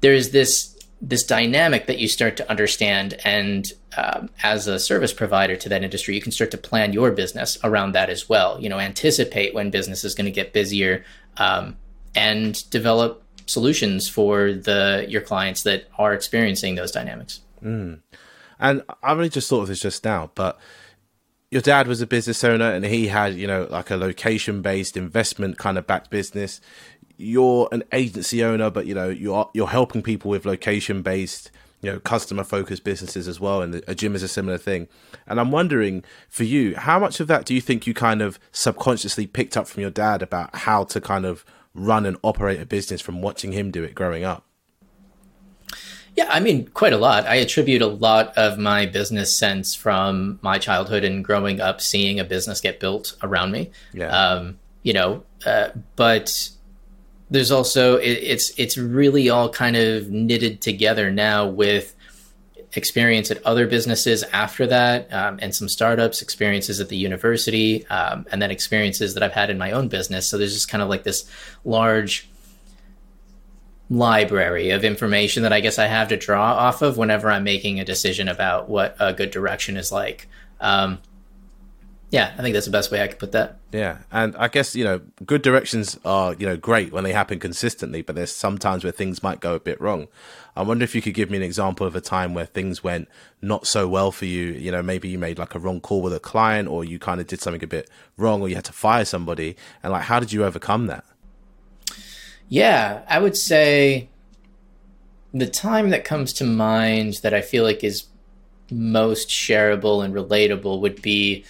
there's 0.00 0.30
this 0.30 0.76
this 1.02 1.24
dynamic 1.24 1.86
that 1.86 1.98
you 1.98 2.06
start 2.06 2.36
to 2.36 2.50
understand 2.50 3.18
and 3.24 3.72
um, 3.96 4.28
as 4.42 4.66
a 4.66 4.78
service 4.78 5.14
provider 5.14 5.56
to 5.56 5.70
that 5.70 5.82
industry 5.82 6.14
you 6.14 6.20
can 6.20 6.30
start 6.30 6.50
to 6.50 6.58
plan 6.58 6.92
your 6.92 7.10
business 7.10 7.56
around 7.64 7.92
that 7.92 8.10
as 8.10 8.28
well 8.28 8.60
you 8.60 8.68
know 8.68 8.78
anticipate 8.78 9.54
when 9.54 9.70
business 9.70 10.04
is 10.04 10.14
going 10.14 10.26
to 10.26 10.30
get 10.30 10.52
busier 10.52 11.02
um, 11.38 11.74
and 12.14 12.68
develop 12.68 13.24
solutions 13.50 14.08
for 14.08 14.52
the 14.52 15.04
your 15.08 15.20
clients 15.20 15.62
that 15.64 15.88
are 15.98 16.14
experiencing 16.14 16.76
those 16.76 16.92
dynamics. 16.92 17.40
Mm. 17.62 18.00
And 18.58 18.82
I 19.02 19.12
really 19.12 19.28
just 19.28 19.48
thought 19.48 19.62
of 19.62 19.68
this 19.68 19.80
just 19.80 20.04
now, 20.04 20.30
but 20.34 20.58
your 21.50 21.62
dad 21.62 21.88
was 21.88 22.00
a 22.00 22.06
business 22.06 22.44
owner 22.44 22.70
and 22.70 22.84
he 22.84 23.08
had, 23.08 23.34
you 23.34 23.46
know, 23.46 23.66
like 23.70 23.90
a 23.90 23.96
location 23.96 24.62
based 24.62 24.96
investment 24.96 25.58
kind 25.58 25.76
of 25.78 25.86
backed 25.86 26.10
business. 26.10 26.60
You're 27.16 27.68
an 27.72 27.82
agency 27.92 28.44
owner, 28.44 28.70
but 28.70 28.86
you 28.86 28.94
know, 28.94 29.08
you're 29.08 29.50
you're 29.52 29.68
helping 29.68 30.02
people 30.02 30.30
with 30.30 30.46
location 30.46 31.02
based, 31.02 31.50
you 31.82 31.90
know, 31.90 31.98
customer 31.98 32.44
focused 32.44 32.84
businesses 32.84 33.26
as 33.26 33.40
well. 33.40 33.62
And 33.62 33.82
a 33.88 33.94
gym 33.94 34.14
is 34.14 34.22
a 34.22 34.28
similar 34.28 34.58
thing. 34.58 34.88
And 35.26 35.40
I'm 35.40 35.50
wondering 35.50 36.04
for 36.28 36.44
you, 36.44 36.76
how 36.76 36.98
much 36.98 37.18
of 37.18 37.26
that 37.26 37.46
do 37.46 37.54
you 37.54 37.60
think 37.60 37.86
you 37.86 37.94
kind 37.94 38.22
of 38.22 38.38
subconsciously 38.52 39.26
picked 39.26 39.56
up 39.56 39.66
from 39.66 39.80
your 39.80 39.90
dad 39.90 40.22
about 40.22 40.54
how 40.54 40.84
to 40.84 41.00
kind 41.00 41.26
of 41.26 41.44
run 41.74 42.06
and 42.06 42.16
operate 42.22 42.60
a 42.60 42.66
business 42.66 43.00
from 43.00 43.22
watching 43.22 43.52
him 43.52 43.70
do 43.70 43.82
it 43.82 43.94
growing 43.94 44.24
up? 44.24 44.44
Yeah, 46.16 46.26
I 46.28 46.40
mean, 46.40 46.66
quite 46.68 46.92
a 46.92 46.98
lot. 46.98 47.26
I 47.26 47.36
attribute 47.36 47.82
a 47.82 47.86
lot 47.86 48.36
of 48.36 48.58
my 48.58 48.84
business 48.86 49.36
sense 49.36 49.74
from 49.74 50.38
my 50.42 50.58
childhood 50.58 51.04
and 51.04 51.24
growing 51.24 51.60
up, 51.60 51.80
seeing 51.80 52.18
a 52.18 52.24
business 52.24 52.60
get 52.60 52.80
built 52.80 53.16
around 53.22 53.52
me. 53.52 53.70
Yeah. 53.92 54.08
Um, 54.08 54.58
you 54.82 54.92
know, 54.92 55.22
uh, 55.46 55.68
but 55.96 56.50
there's 57.30 57.50
also 57.50 57.96
it, 57.96 58.18
it's 58.22 58.52
it's 58.58 58.76
really 58.76 59.30
all 59.30 59.48
kind 59.48 59.76
of 59.76 60.10
knitted 60.10 60.60
together 60.60 61.10
now 61.10 61.46
with 61.46 61.94
experience 62.74 63.30
at 63.30 63.44
other 63.44 63.66
businesses 63.66 64.22
after 64.32 64.66
that, 64.66 65.12
um, 65.12 65.38
and 65.42 65.54
some 65.54 65.68
startups, 65.68 66.22
experiences 66.22 66.80
at 66.80 66.88
the 66.88 66.96
university, 66.96 67.86
um, 67.86 68.26
and 68.30 68.40
then 68.40 68.50
experiences 68.50 69.14
that 69.14 69.22
I've 69.22 69.32
had 69.32 69.50
in 69.50 69.58
my 69.58 69.72
own 69.72 69.88
business. 69.88 70.28
So 70.28 70.38
there's 70.38 70.54
just 70.54 70.68
kind 70.68 70.82
of 70.82 70.88
like 70.88 71.02
this 71.02 71.28
large 71.64 72.28
library 73.90 74.70
of 74.70 74.84
information 74.84 75.42
that 75.42 75.52
I 75.52 75.60
guess 75.60 75.78
I 75.78 75.86
have 75.86 76.08
to 76.08 76.16
draw 76.16 76.54
off 76.54 76.80
of 76.80 76.96
whenever 76.96 77.28
I'm 77.28 77.42
making 77.42 77.80
a 77.80 77.84
decision 77.84 78.28
about 78.28 78.68
what 78.68 78.96
a 79.00 79.12
good 79.12 79.32
direction 79.32 79.76
is 79.76 79.90
like. 79.90 80.28
Um, 80.60 81.00
Yeah, 82.10 82.34
I 82.36 82.42
think 82.42 82.54
that's 82.54 82.66
the 82.66 82.72
best 82.72 82.90
way 82.90 83.00
I 83.00 83.06
could 83.06 83.20
put 83.20 83.30
that. 83.32 83.58
Yeah, 83.72 83.98
and 84.10 84.36
I 84.36 84.48
guess 84.48 84.74
you 84.74 84.82
know, 84.82 85.00
good 85.24 85.42
directions 85.42 85.98
are 86.04 86.34
you 86.34 86.44
know 86.44 86.56
great 86.56 86.92
when 86.92 87.04
they 87.04 87.12
happen 87.12 87.38
consistently, 87.38 88.02
but 88.02 88.16
there's 88.16 88.32
sometimes 88.32 88.82
where 88.82 88.92
things 88.92 89.22
might 89.22 89.38
go 89.38 89.54
a 89.54 89.60
bit 89.60 89.80
wrong. 89.80 90.08
I 90.56 90.62
wonder 90.62 90.82
if 90.82 90.96
you 90.96 91.02
could 91.02 91.14
give 91.14 91.30
me 91.30 91.36
an 91.36 91.44
example 91.44 91.86
of 91.86 91.94
a 91.94 92.00
time 92.00 92.34
where 92.34 92.46
things 92.46 92.82
went 92.82 93.08
not 93.40 93.64
so 93.64 93.86
well 93.86 94.10
for 94.10 94.24
you. 94.24 94.46
You 94.46 94.72
know, 94.72 94.82
maybe 94.82 95.08
you 95.08 95.18
made 95.18 95.38
like 95.38 95.54
a 95.54 95.60
wrong 95.60 95.80
call 95.80 96.02
with 96.02 96.12
a 96.12 96.18
client, 96.18 96.68
or 96.68 96.84
you 96.84 96.98
kind 96.98 97.20
of 97.20 97.28
did 97.28 97.40
something 97.40 97.62
a 97.62 97.68
bit 97.68 97.88
wrong, 98.16 98.42
or 98.42 98.48
you 98.48 98.56
had 98.56 98.64
to 98.64 98.72
fire 98.72 99.04
somebody, 99.04 99.56
and 99.82 99.92
like, 99.92 100.02
how 100.02 100.18
did 100.18 100.32
you 100.32 100.44
overcome 100.44 100.88
that? 100.88 101.04
Yeah, 102.48 103.02
I 103.08 103.20
would 103.20 103.36
say 103.36 104.08
the 105.32 105.46
time 105.46 105.90
that 105.90 106.04
comes 106.04 106.32
to 106.34 106.44
mind 106.44 107.20
that 107.22 107.32
I 107.32 107.40
feel 107.40 107.62
like 107.62 107.84
is 107.84 108.06
most 108.72 109.28
shareable 109.28 110.04
and 110.04 110.12
relatable 110.12 110.80
would 110.80 111.00
be 111.02 111.44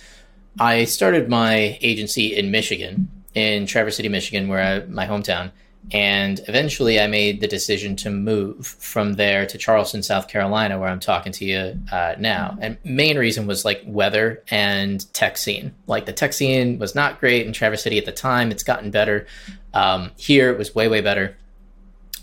I 0.58 0.84
started 0.84 1.28
my 1.28 1.78
agency 1.80 2.36
in 2.36 2.50
Michigan, 2.50 3.10
in 3.34 3.66
Traverse 3.66 3.96
City, 3.96 4.08
Michigan, 4.08 4.48
where 4.48 4.82
I, 4.82 4.86
my 4.86 5.06
hometown, 5.06 5.52
and 5.92 6.40
eventually 6.46 7.00
I 7.00 7.06
made 7.06 7.40
the 7.40 7.48
decision 7.48 7.96
to 7.96 8.10
move 8.10 8.66
from 8.66 9.14
there 9.14 9.46
to 9.46 9.58
Charleston, 9.58 10.02
South 10.02 10.28
Carolina, 10.28 10.78
where 10.78 10.88
I'm 10.88 11.00
talking 11.00 11.32
to 11.32 11.44
you 11.44 11.80
uh, 11.90 12.14
now. 12.18 12.56
And 12.60 12.76
main 12.84 13.16
reason 13.16 13.46
was 13.46 13.64
like 13.64 13.82
weather 13.86 14.42
and 14.50 15.12
tech 15.14 15.36
scene. 15.36 15.74
Like 15.86 16.06
the 16.06 16.12
tech 16.12 16.32
scene 16.32 16.78
was 16.78 16.94
not 16.94 17.18
great 17.18 17.46
in 17.46 17.52
Traverse 17.52 17.82
City 17.82 17.98
at 17.98 18.04
the 18.04 18.12
time. 18.12 18.50
It's 18.50 18.62
gotten 18.62 18.90
better. 18.90 19.26
Um, 19.72 20.10
here 20.16 20.50
it 20.50 20.58
was 20.58 20.74
way 20.74 20.86
way 20.88 21.00
better. 21.00 21.36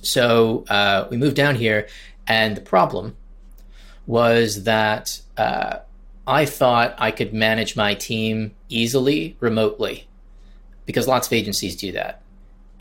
So 0.02 0.64
uh, 0.70 1.08
we 1.10 1.18
moved 1.18 1.36
down 1.36 1.56
here, 1.56 1.88
and 2.28 2.56
the 2.56 2.62
problem 2.62 3.18
was 4.06 4.64
that. 4.64 5.22
Uh, 5.36 5.80
I 6.28 6.46
thought 6.46 6.94
I 6.98 7.12
could 7.12 7.34
manage 7.34 7.78
my 7.78 7.94
team 7.96 8.54
easily 8.68 9.38
remotely 9.40 10.08
because 10.86 11.08
lots 11.08 11.28
of 11.28 11.34
agencies 11.34 11.76
do 11.76 11.94
that. 11.94 12.22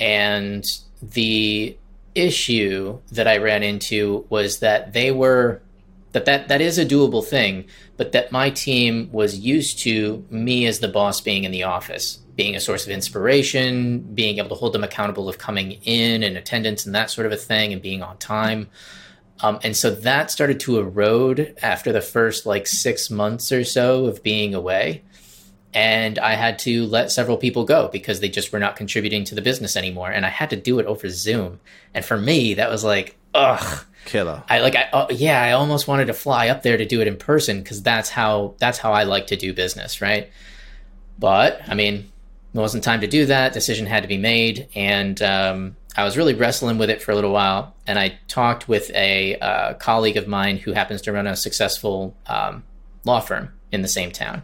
And 0.01 0.65
the 1.01 1.77
issue 2.17 2.99
that 3.13 3.29
I 3.29 3.37
ran 3.37 3.63
into 3.63 4.27
was 4.29 4.59
that 4.59 4.93
they 4.93 5.13
were 5.13 5.63
that 6.13 6.25
that, 6.25 6.49
that 6.49 6.63
is 6.63 6.79
a 6.79 6.87
doable 6.87 7.25
thing, 7.25 7.67
but 7.99 8.13
that 8.13 8.33
my 8.33 8.49
team 8.49 9.11
was 9.13 9.39
used 9.39 9.79
to 9.81 10.25
me 10.31 10.67
as 10.67 10.79
the 10.79 10.89
boss 10.89 11.21
being 11.21 11.45
in 11.45 11.53
the 11.53 11.63
office, 11.63 12.17
being 12.37 12.57
a 12.57 12.61
source 12.61 12.87
of 12.87 12.91
inspiration, 12.91 14.01
being 14.15 14.39
able 14.39 14.49
to 14.49 14.55
hold 14.55 14.73
them 14.73 14.83
accountable 14.83 15.29
of 15.29 15.37
coming 15.37 15.73
in 15.85 16.23
and 16.23 16.39
attendance 16.39 16.87
and 16.87 16.95
that 16.95 17.11
sort 17.11 17.27
of 17.27 17.33
a 17.33 17.37
thing 17.37 17.73
and 17.73 17.83
being 17.83 18.03
on 18.03 18.17
time. 18.17 18.69
Um, 19.41 19.59
and 19.63 19.77
so 19.77 19.91
that 19.91 20.31
started 20.31 20.61
to 20.61 20.79
erode 20.79 21.55
after 21.63 21.93
the 21.93 22.01
first 22.01 22.47
like 22.47 22.67
six 22.67 23.11
months 23.11 23.53
or 23.53 23.65
so 23.65 24.07
of 24.07 24.23
being 24.23 24.55
away. 24.55 25.03
And 25.75 26.19
I 26.19 26.37
had 26.37 26.59
to 26.61 26.87
let 26.87 27.11
several 27.11 27.37
people 27.37 27.65
go 27.65 27.89
because 27.89 28.21
they 28.21 28.31
just 28.31 28.51
were 28.51 28.59
not 28.59 28.77
contributing 28.77 29.25
to 29.25 29.35
the 29.35 29.43
business 29.43 29.77
anymore. 29.77 30.11
And 30.11 30.25
I 30.25 30.31
had 30.31 30.49
to 30.51 30.57
do 30.57 30.79
it 30.79 30.87
over 30.87 31.11
Zoom. 31.11 31.61
And 31.93 32.03
for 32.03 32.17
me, 32.17 32.55
that 32.55 32.71
was 32.71 32.83
like, 32.83 33.17
ugh. 33.35 33.85
Killer. 34.07 34.43
I 34.49 34.61
like, 34.61 34.75
I, 34.75 34.85
uh, 34.85 35.09
yeah, 35.11 35.43
I 35.43 35.53
almost 35.53 35.87
wanted 35.87 36.07
to 36.07 36.15
fly 36.15 36.49
up 36.49 36.63
there 36.63 36.79
to 36.79 36.87
do 36.87 37.03
it 37.03 37.09
in 37.09 37.17
person 37.17 37.61
because 37.61 37.83
that's 37.83 38.09
how, 38.09 38.55
that's 38.59 38.79
how 38.79 38.93
I 38.93 39.03
like 39.03 39.27
to 39.27 39.37
do 39.37 39.53
business. 39.53 40.01
Right. 40.01 40.31
But 41.19 41.61
I 41.69 41.75
mean, 41.75 42.11
it 42.55 42.59
wasn't 42.59 42.85
time 42.85 43.03
to 43.03 43.07
do 43.07 43.27
that. 43.27 43.53
Decision 43.53 43.85
had 43.85 44.03
to 44.03 44.09
be 44.09 44.17
made. 44.17 44.69
And, 44.75 45.21
um, 45.21 45.77
I 45.97 46.05
was 46.05 46.17
really 46.17 46.35
wrestling 46.35 46.77
with 46.77 46.91
it 46.91 47.03
for 47.03 47.13
a 47.13 47.15
little 47.15 47.33
while, 47.33 47.75
and 47.87 47.99
I 47.99 48.19
talked 48.29 48.69
with 48.69 48.91
a 48.95 49.39
uh, 49.39 49.75
colleague 49.75 50.19
of 50.19 50.29
mine 50.29 50.59
who 50.59 50.73
happens 50.73 51.01
to 51.03 51.13
run 51.13 51.27
a 51.27 51.35
successful 51.35 52.15
um, 52.27 52.65
law 53.05 53.21
firm 53.21 53.53
in 53.73 53.81
the 53.81 53.89
same 53.89 54.11
town 54.11 54.43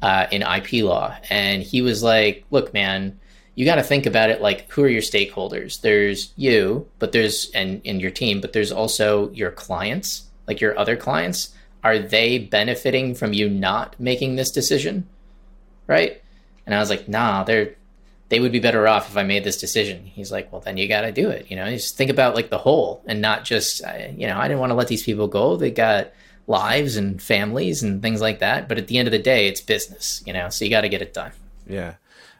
uh, 0.00 0.26
in 0.30 0.42
IP 0.42 0.84
law, 0.84 1.14
and 1.28 1.62
he 1.62 1.82
was 1.82 2.02
like, 2.02 2.44
"Look, 2.50 2.72
man." 2.72 3.20
You 3.58 3.64
got 3.64 3.76
to 3.76 3.82
think 3.82 4.04
about 4.04 4.28
it 4.28 4.42
like 4.42 4.70
who 4.70 4.84
are 4.84 4.88
your 4.88 5.00
stakeholders? 5.00 5.80
There's 5.80 6.30
you, 6.36 6.86
but 6.98 7.12
there's 7.12 7.50
and 7.52 7.80
in 7.84 8.00
your 8.00 8.10
team, 8.10 8.42
but 8.42 8.52
there's 8.52 8.70
also 8.70 9.30
your 9.30 9.50
clients, 9.50 10.28
like 10.46 10.60
your 10.60 10.78
other 10.78 10.94
clients. 10.94 11.54
Are 11.82 11.98
they 11.98 12.38
benefiting 12.38 13.14
from 13.14 13.32
you 13.32 13.48
not 13.48 13.98
making 13.98 14.36
this 14.36 14.50
decision? 14.50 15.08
Right? 15.86 16.22
And 16.66 16.74
I 16.74 16.80
was 16.80 16.90
like, 16.90 17.08
nah, 17.08 17.44
they're 17.44 17.76
they 18.28 18.40
would 18.40 18.52
be 18.52 18.58
better 18.58 18.88
off 18.88 19.08
if 19.08 19.16
I 19.16 19.22
made 19.22 19.44
this 19.44 19.56
decision. 19.56 20.04
He's 20.04 20.32
like, 20.32 20.50
well, 20.50 20.60
then 20.60 20.76
you 20.76 20.88
got 20.88 21.02
to 21.02 21.12
do 21.12 21.28
it. 21.28 21.50
You 21.50 21.56
know, 21.56 21.70
just 21.70 21.96
think 21.96 22.10
about 22.10 22.34
like 22.34 22.50
the 22.50 22.58
whole 22.58 23.02
and 23.06 23.20
not 23.20 23.44
just, 23.44 23.84
uh, 23.84 24.08
you 24.16 24.26
know, 24.26 24.36
I 24.36 24.48
didn't 24.48 24.60
want 24.60 24.70
to 24.70 24.74
let 24.74 24.88
these 24.88 25.04
people 25.04 25.28
go. 25.28 25.56
They 25.56 25.70
got 25.70 26.12
lives 26.48 26.96
and 26.96 27.22
families 27.22 27.82
and 27.82 28.02
things 28.02 28.20
like 28.20 28.40
that. 28.40 28.68
But 28.68 28.78
at 28.78 28.88
the 28.88 28.98
end 28.98 29.06
of 29.06 29.12
the 29.12 29.18
day, 29.18 29.46
it's 29.46 29.60
business, 29.60 30.22
you 30.26 30.32
know, 30.32 30.48
so 30.48 30.64
you 30.64 30.70
got 30.70 30.80
to 30.80 30.88
get 30.88 31.02
it 31.02 31.14
done. 31.14 31.32
Yeah. 31.68 31.94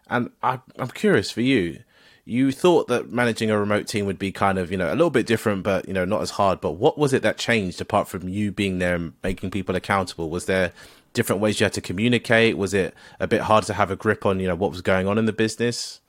And 0.09 0.31
I, 0.43 0.61
I'm 0.77 0.89
curious 0.89 1.31
for 1.31 1.41
you. 1.41 1.81
You 2.25 2.51
thought 2.51 2.89
that 2.89 3.13
managing 3.13 3.53
a 3.53 3.59
remote 3.59 3.87
team 3.87 4.07
would 4.07 4.19
be 4.19 4.33
kind 4.33 4.59
of, 4.59 4.73
you 4.73 4.77
know, 4.77 4.89
a 4.89 4.97
little 4.97 5.11
bit 5.11 5.27
different, 5.27 5.63
but, 5.63 5.87
you 5.87 5.95
know, 5.95 6.05
not 6.05 6.23
as 6.23 6.31
hard. 6.31 6.61
But 6.61 6.73
what 6.73 6.99
was 6.99 7.13
it 7.13 7.23
that 7.23 7.39
changed 7.39 7.81
apart 7.81 8.09
from 8.09 8.29
you 8.29 8.51
being 8.51 8.81
there 8.81 8.97
and 8.97 9.13
making 9.23 9.53
people 9.53 9.77
accountable? 9.77 10.29
Was 10.29 10.47
there 10.47 10.73
different 11.17 11.41
ways 11.41 11.59
you 11.59 11.65
had 11.65 11.73
to 11.73 11.81
communicate? 11.81 12.57
Was 12.57 12.75
it 12.75 12.95
a 13.19 13.27
bit 13.27 13.41
hard 13.41 13.65
to 13.65 13.73
have 13.73 13.91
a 13.91 13.97
grip 13.97 14.25
on, 14.25 14.39
you 14.39 14.47
know, 14.47 14.55
what 14.55 14.71
was 14.71 14.83
going 14.83 15.09
on 15.09 15.19
in 15.19 15.25
the 15.25 15.33
business? 15.33 16.01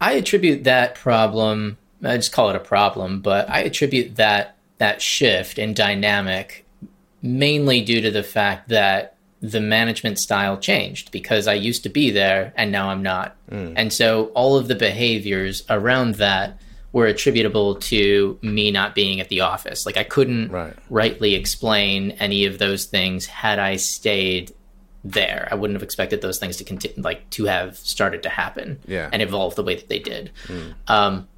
I 0.00 0.12
attribute 0.12 0.64
that 0.64 0.96
problem, 0.96 1.78
I 2.02 2.16
just 2.16 2.32
call 2.32 2.50
it 2.50 2.56
a 2.56 2.60
problem, 2.60 3.20
but 3.20 3.48
I 3.48 3.60
attribute 3.60 4.16
that 4.16 4.56
that 4.78 5.00
shift 5.00 5.58
in 5.58 5.72
dynamic 5.72 6.66
mainly 7.22 7.80
due 7.80 8.00
to 8.02 8.10
the 8.10 8.24
fact 8.24 8.68
that 8.68 9.14
the 9.40 9.60
management 9.60 10.18
style 10.18 10.58
changed 10.58 11.10
because 11.12 11.46
I 11.46 11.54
used 11.54 11.84
to 11.84 11.88
be 11.88 12.10
there 12.10 12.52
and 12.56 12.72
now 12.72 12.88
I'm 12.88 13.02
not. 13.02 13.36
Mm. 13.50 13.74
And 13.76 13.92
so 13.92 14.26
all 14.34 14.56
of 14.56 14.68
the 14.68 14.74
behaviors 14.74 15.62
around 15.70 16.16
that 16.16 16.58
were 16.94 17.06
attributable 17.06 17.74
to 17.74 18.38
me 18.40 18.70
not 18.70 18.94
being 18.94 19.20
at 19.20 19.28
the 19.28 19.40
office. 19.40 19.84
Like 19.84 19.96
I 19.96 20.04
couldn't 20.04 20.52
right. 20.52 20.74
rightly 20.88 21.34
explain 21.34 22.12
any 22.12 22.44
of 22.44 22.58
those 22.58 22.84
things 22.84 23.26
had 23.26 23.58
I 23.58 23.76
stayed 23.76 24.54
there. 25.02 25.48
I 25.50 25.56
wouldn't 25.56 25.74
have 25.74 25.82
expected 25.82 26.22
those 26.22 26.38
things 26.38 26.56
to 26.58 26.64
continue, 26.64 27.02
like 27.02 27.28
to 27.30 27.46
have 27.46 27.76
started 27.76 28.22
to 28.22 28.28
happen 28.28 28.78
yeah. 28.86 29.10
and 29.12 29.22
evolve 29.22 29.56
the 29.56 29.64
way 29.64 29.74
that 29.74 29.88
they 29.88 29.98
did. 29.98 30.30
Mm. 30.46 30.74
Um, 30.86 31.28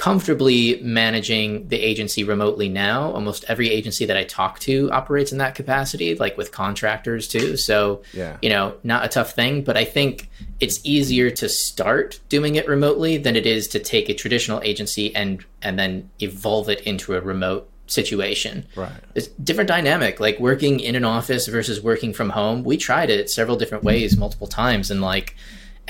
comfortably 0.00 0.80
managing 0.80 1.68
the 1.68 1.78
agency 1.78 2.24
remotely 2.24 2.70
now. 2.70 3.12
Almost 3.12 3.44
every 3.48 3.68
agency 3.68 4.06
that 4.06 4.16
I 4.16 4.24
talk 4.24 4.58
to 4.60 4.90
operates 4.92 5.30
in 5.30 5.36
that 5.38 5.54
capacity, 5.54 6.14
like 6.14 6.38
with 6.38 6.52
contractors 6.52 7.28
too. 7.28 7.58
So, 7.58 8.00
yeah. 8.14 8.38
you 8.40 8.48
know, 8.48 8.76
not 8.82 9.04
a 9.04 9.08
tough 9.08 9.32
thing, 9.32 9.62
but 9.62 9.76
I 9.76 9.84
think 9.84 10.30
it's 10.58 10.80
easier 10.84 11.30
to 11.32 11.50
start 11.50 12.18
doing 12.30 12.54
it 12.54 12.66
remotely 12.66 13.18
than 13.18 13.36
it 13.36 13.44
is 13.44 13.68
to 13.68 13.78
take 13.78 14.08
a 14.08 14.14
traditional 14.14 14.62
agency 14.62 15.14
and 15.14 15.44
and 15.60 15.78
then 15.78 16.08
evolve 16.18 16.70
it 16.70 16.80
into 16.80 17.14
a 17.14 17.20
remote 17.20 17.68
situation. 17.86 18.66
Right. 18.76 19.02
It's 19.14 19.26
different 19.26 19.68
dynamic, 19.68 20.18
like 20.18 20.40
working 20.40 20.80
in 20.80 20.94
an 20.94 21.04
office 21.04 21.46
versus 21.46 21.82
working 21.82 22.14
from 22.14 22.30
home. 22.30 22.64
We 22.64 22.78
tried 22.78 23.10
it 23.10 23.28
several 23.28 23.58
different 23.58 23.84
ways 23.84 24.16
multiple 24.16 24.46
times 24.46 24.90
and 24.90 25.02
like 25.02 25.36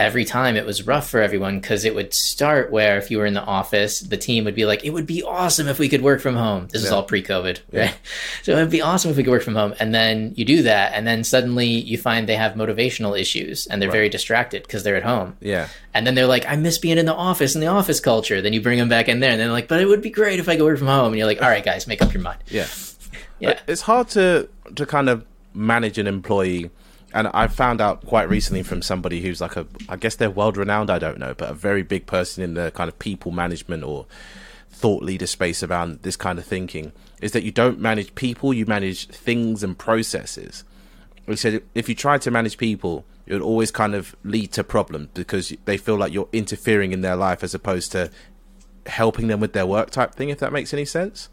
every 0.01 0.25
time 0.25 0.57
it 0.57 0.65
was 0.65 0.87
rough 0.87 1.11
for 1.11 1.21
everyone 1.21 1.61
because 1.61 1.85
it 1.85 1.95
would 1.95 2.15
start 2.15 2.73
where 2.73 2.97
if 2.97 3.11
you 3.11 3.19
were 3.19 3.27
in 3.27 3.35
the 3.35 3.45
office, 3.45 4.01
the 4.01 4.17
team 4.17 4.45
would 4.45 4.55
be 4.55 4.65
like, 4.65 4.83
it 4.83 4.91
would 4.91 5.07
be 5.07 5.23
awesome 5.23 5.69
if 5.69 5.79
we 5.79 5.91
could 5.91 6.01
work 6.01 6.23
from 6.23 6.35
home. 6.35 6.67
This 6.69 6.81
yeah. 6.83 6.87
is 6.87 6.93
all 6.93 7.03
pre 7.03 7.23
COVID, 7.23 7.61
yeah. 7.71 7.81
right? 7.83 7.99
So 8.43 8.57
it 8.57 8.63
would 8.63 8.71
be 8.71 8.81
awesome 8.81 9.11
if 9.11 9.19
we 9.19 9.23
could 9.23 9.31
work 9.31 9.43
from 9.43 9.55
home. 9.55 9.75
And 9.79 9.95
then 9.95 10.33
you 10.37 10.47
do 10.47 10.63
that, 10.63 10.95
and 10.95 11.07
then 11.07 11.23
suddenly 11.23 11.67
you 11.67 11.99
find 11.99 12.27
they 12.27 12.37
have 12.37 12.55
motivational 12.55 13.21
issues 13.21 13.67
and 13.67 13.81
they're 13.81 13.91
right. 13.91 13.95
very 13.95 14.09
distracted 14.09 14.63
because 14.63 14.83
they're 14.83 14.97
at 14.97 15.03
home. 15.03 15.37
Yeah. 15.41 15.69
And 15.93 16.07
then 16.07 16.15
they're 16.15 16.27
like, 16.27 16.47
I 16.47 16.57
miss 16.57 16.79
being 16.79 16.97
in 16.97 17.05
the 17.05 17.15
office 17.15 17.55
and 17.55 17.63
the 17.63 17.69
office 17.69 18.01
culture. 18.01 18.41
Then 18.41 18.55
you 18.55 18.63
bring 18.63 18.79
them 18.79 18.89
back 18.89 19.09
in 19.09 19.21
there, 19.21 19.31
and 19.31 19.41
they're 19.41 19.53
like, 19.53 19.69
but 19.69 19.81
it 19.81 19.87
would 19.87 20.01
be 20.01 20.11
great 20.11 20.41
if 20.41 20.49
I 20.49 20.57
could 20.57 20.65
work 20.65 20.79
from 20.79 20.87
home. 20.87 21.09
And 21.09 21.19
you're 21.19 21.27
like, 21.27 21.43
all 21.43 21.51
right, 21.51 21.65
guys, 21.65 21.87
make 21.87 22.01
up 22.01 22.15
your 22.15 22.23
mind. 22.23 22.41
Yeah. 22.49 22.67
Yeah. 23.41 23.53
Uh, 23.53 23.61
it's 23.69 23.81
hard 23.81 24.11
to 24.11 24.51
to 24.77 24.85
kind 24.85 25.09
of 25.09 25.25
manage 25.55 25.97
an 25.97 26.07
employee 26.07 26.71
and 27.13 27.29
I 27.29 27.49
found 27.49 27.81
out 27.81 28.07
quite 28.07 28.29
recently 28.29 28.63
from 28.63 28.83
somebody 28.83 29.21
who's 29.21 29.41
like 29.41 29.57
a, 29.57 29.67
I 29.89 29.97
guess 29.97 30.17
they're 30.17 30.31
world 30.31 30.57
renowned, 30.57 30.91
I 30.91 30.99
don't 30.99 31.19
know, 31.19 31.35
but 31.35 31.51
a 31.51 31.55
very 31.55 31.83
big 31.83 32.07
person 32.07 32.43
in 32.43 32.55
the 32.55 32.71
kind 32.71 32.89
of 32.89 32.99
people 32.99 33.33
management 33.33 33.83
or 33.85 34.07
thought 34.71 35.03
leader 35.03 35.27
space 35.27 35.63
around 35.63 36.01
this 36.03 36.17
kind 36.17 36.39
of 36.39 36.45
thinking 36.45 36.93
is 37.21 37.33
that 37.33 37.43
you 37.43 37.51
don't 37.51 37.79
manage 37.81 38.15
people, 38.15 38.55
you 38.55 38.65
manage 38.67 39.09
things 39.09 39.63
and 39.63 39.77
processes. 39.77 40.65
He 41.27 41.37
said 41.37 41.63
if 41.75 41.89
you 41.89 41.95
try 41.95 42.19
to 42.19 42.31
manage 42.31 42.57
people, 42.57 43.05
it 43.27 43.35
would 43.35 43.43
always 43.43 43.71
kind 43.71 43.95
of 43.95 44.17
lead 44.25 44.53
to 44.53 44.65
problems 44.65 45.09
because 45.15 45.55
they 45.65 45.77
feel 45.77 45.97
like 45.97 46.13
you're 46.13 46.29
interfering 46.33 46.93
in 46.93 47.01
their 47.01 47.17
life 47.17 47.45
as 47.45 47.55
opposed 47.55 47.93
to 47.93 48.11
helping 48.87 49.29
them 49.29 49.41
with 49.41 49.53
their 49.53 49.67
work 49.67 49.91
type 49.91 50.15
thing, 50.15 50.31
if 50.31 50.39
that 50.39 50.53
makes 50.53 50.73
any 50.73 50.85
sense. 50.85 51.29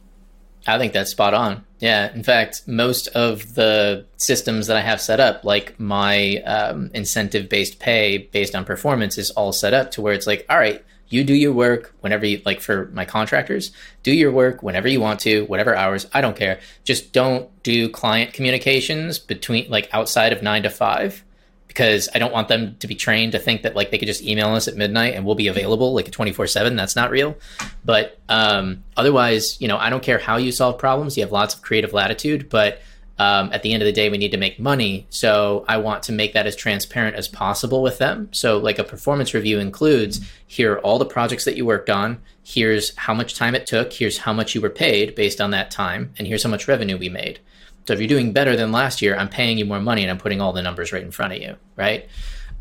I 0.67 0.77
think 0.77 0.93
that's 0.93 1.12
spot 1.12 1.34
on. 1.34 1.63
Yeah. 1.80 2.13
In 2.13 2.23
fact, 2.23 2.63
most 2.67 3.08
of 3.10 3.56
the 3.56 4.06
systems 4.17 4.67
that 4.67 4.77
I 4.77 4.82
have 4.82 4.99
set 4.99 5.19
up, 5.19 5.43
like 5.43 5.80
my 5.80 6.38
um, 6.38 6.91
incentive 6.93 7.49
based 7.49 7.80
pay 7.80 8.17
based 8.17 8.56
on 8.56 8.65
performance, 8.65 9.17
is 9.17 9.32
all 9.32 9.53
set 9.53 9.73
up 9.73 9.91
to 9.91 10.01
where 10.01 10.13
it's 10.13 10.27
like, 10.27 10.45
all 10.49 10.58
right, 10.58 10.84
you 11.10 11.23
do 11.23 11.34
your 11.34 11.53
work 11.53 11.93
whenever 12.01 12.25
you 12.25 12.41
like 12.45 12.60
for 12.60 12.88
my 12.93 13.06
contractors, 13.06 13.71
do 14.03 14.12
your 14.12 14.32
work 14.32 14.62
whenever 14.62 14.88
you 14.88 14.99
want 14.99 15.19
to, 15.21 15.45
whatever 15.45 15.75
hours. 15.75 16.06
I 16.13 16.21
don't 16.21 16.36
care. 16.36 16.60
Just 16.84 17.13
don't 17.13 17.49
do 17.63 17.89
client 17.89 18.34
communications 18.34 19.19
between 19.19 19.69
like 19.69 19.89
outside 19.93 20.34
of 20.34 20.43
nine 20.43 20.63
to 20.63 20.69
five 20.69 21.23
because 21.67 22.10
I 22.13 22.19
don't 22.19 22.34
want 22.34 22.47
them 22.47 22.75
to 22.80 22.88
be 22.88 22.95
trained 22.95 23.34
to 23.34 23.39
think 23.39 23.62
that 23.63 23.75
like 23.75 23.91
they 23.91 23.97
could 23.97 24.08
just 24.08 24.23
email 24.23 24.49
us 24.56 24.67
at 24.67 24.75
midnight 24.75 25.13
and 25.13 25.25
we'll 25.25 25.36
be 25.36 25.47
available 25.47 25.93
like 25.93 26.10
24 26.10 26.47
seven. 26.47 26.75
That's 26.75 26.95
not 26.95 27.12
real. 27.12 27.38
But 27.86 28.19
um, 28.30 28.84
otherwise, 28.95 29.60
you 29.62 29.67
know, 29.67 29.77
I 29.77 29.89
don't 29.89 30.03
care 30.03 30.17
how 30.17 30.38
you 30.38 30.51
solve 30.51 30.77
problems. 30.80 31.17
You 31.17 31.23
have 31.23 31.32
lots 31.32 31.53
of 31.53 31.62
creative 31.62 31.93
latitude, 31.93 32.49
but 32.49 32.82
um, 33.19 33.49
at 33.51 33.63
the 33.63 33.73
end 33.73 33.82
of 33.82 33.88
the 33.88 33.93
day, 33.93 34.10
we 34.10 34.17
need 34.17 34.32
to 34.32 34.38
make 34.38 34.60
money. 34.60 35.08
So 35.10 35.65
I 35.67 35.77
want 35.77 36.03
to 36.03 36.12
make 36.12 36.34
that 36.34 36.45
as 36.45 36.56
transparent 36.56 37.15
as 37.15 37.27
possible 37.27 37.82
with 37.82 37.97
them. 37.97 38.30
So, 38.32 38.58
like 38.58 38.80
a 38.80 38.84
performance 38.84 39.34
review 39.34 39.60
includes 39.60 40.21
here 40.45 40.73
are 40.73 40.80
all 40.80 40.99
the 40.99 41.06
projects 41.06 41.45
that 41.45 41.58
you 41.58 41.65
worked 41.65 41.89
on. 41.89 42.21
Here's 42.43 42.95
how 42.95 43.13
much 43.13 43.36
time 43.36 43.56
it 43.56 43.65
took. 43.65 43.91
Here's 43.91 44.19
how 44.19 44.34
much 44.34 44.53
you 44.53 44.62
were 44.62 44.69
paid 44.69 45.15
based 45.15 45.41
on 45.41 45.51
that 45.51 45.71
time. 45.71 46.13
And 46.17 46.27
here's 46.27 46.43
how 46.43 46.49
much 46.49 46.67
revenue 46.67 46.97
we 46.97 47.10
made. 47.10 47.39
So 47.88 47.93
if 47.93 48.00
you're 48.00 48.10
doing 48.10 48.34
better 48.34 48.58
than 48.58 48.73
last 48.73 49.02
year, 49.02 49.15
I'm 49.15 49.30
paying 49.30 49.58
you 49.58 49.63
more 49.63 49.80
money 49.80 50.02
and 50.02 50.12
I'm 50.12 50.17
putting 50.17 50.41
all 50.41 50.52
the 50.52 50.62
numbers 50.62 50.91
right 50.91 51.02
in 51.02 51.12
front 51.12 51.32
of 51.34 51.41
you, 51.41 51.56
right? 51.78 52.08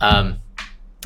Um, 0.00 0.38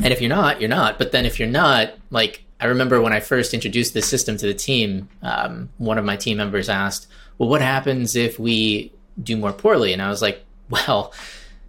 and 0.03 0.13
if 0.13 0.21
you're 0.21 0.29
not, 0.29 0.61
you're 0.61 0.69
not. 0.69 0.99
But 0.99 1.13
then 1.13 1.25
if 1.25 1.39
you're 1.39 1.49
not, 1.49 1.95
like 2.11 2.45
I 2.61 2.67
remember 2.67 3.01
when 3.01 3.15
I 3.15 3.21
first 3.21 3.55
introduced 3.55 3.95
this 3.95 4.07
system 4.07 4.37
to 4.37 4.47
the 4.47 4.55
team, 4.55 5.09
um, 5.23 5.71
one 5.79 5.97
of 5.97 6.05
my 6.05 6.17
team 6.17 6.37
members 6.37 6.69
asked, 6.69 7.07
"Well, 7.39 7.49
what 7.49 7.63
happens 7.63 8.15
if 8.15 8.39
we 8.39 8.93
do 9.23 9.37
more 9.39 9.53
poorly?" 9.53 9.95
And 9.95 10.03
I 10.03 10.11
was 10.11 10.21
like, 10.21 10.45
"Well, 10.71 11.15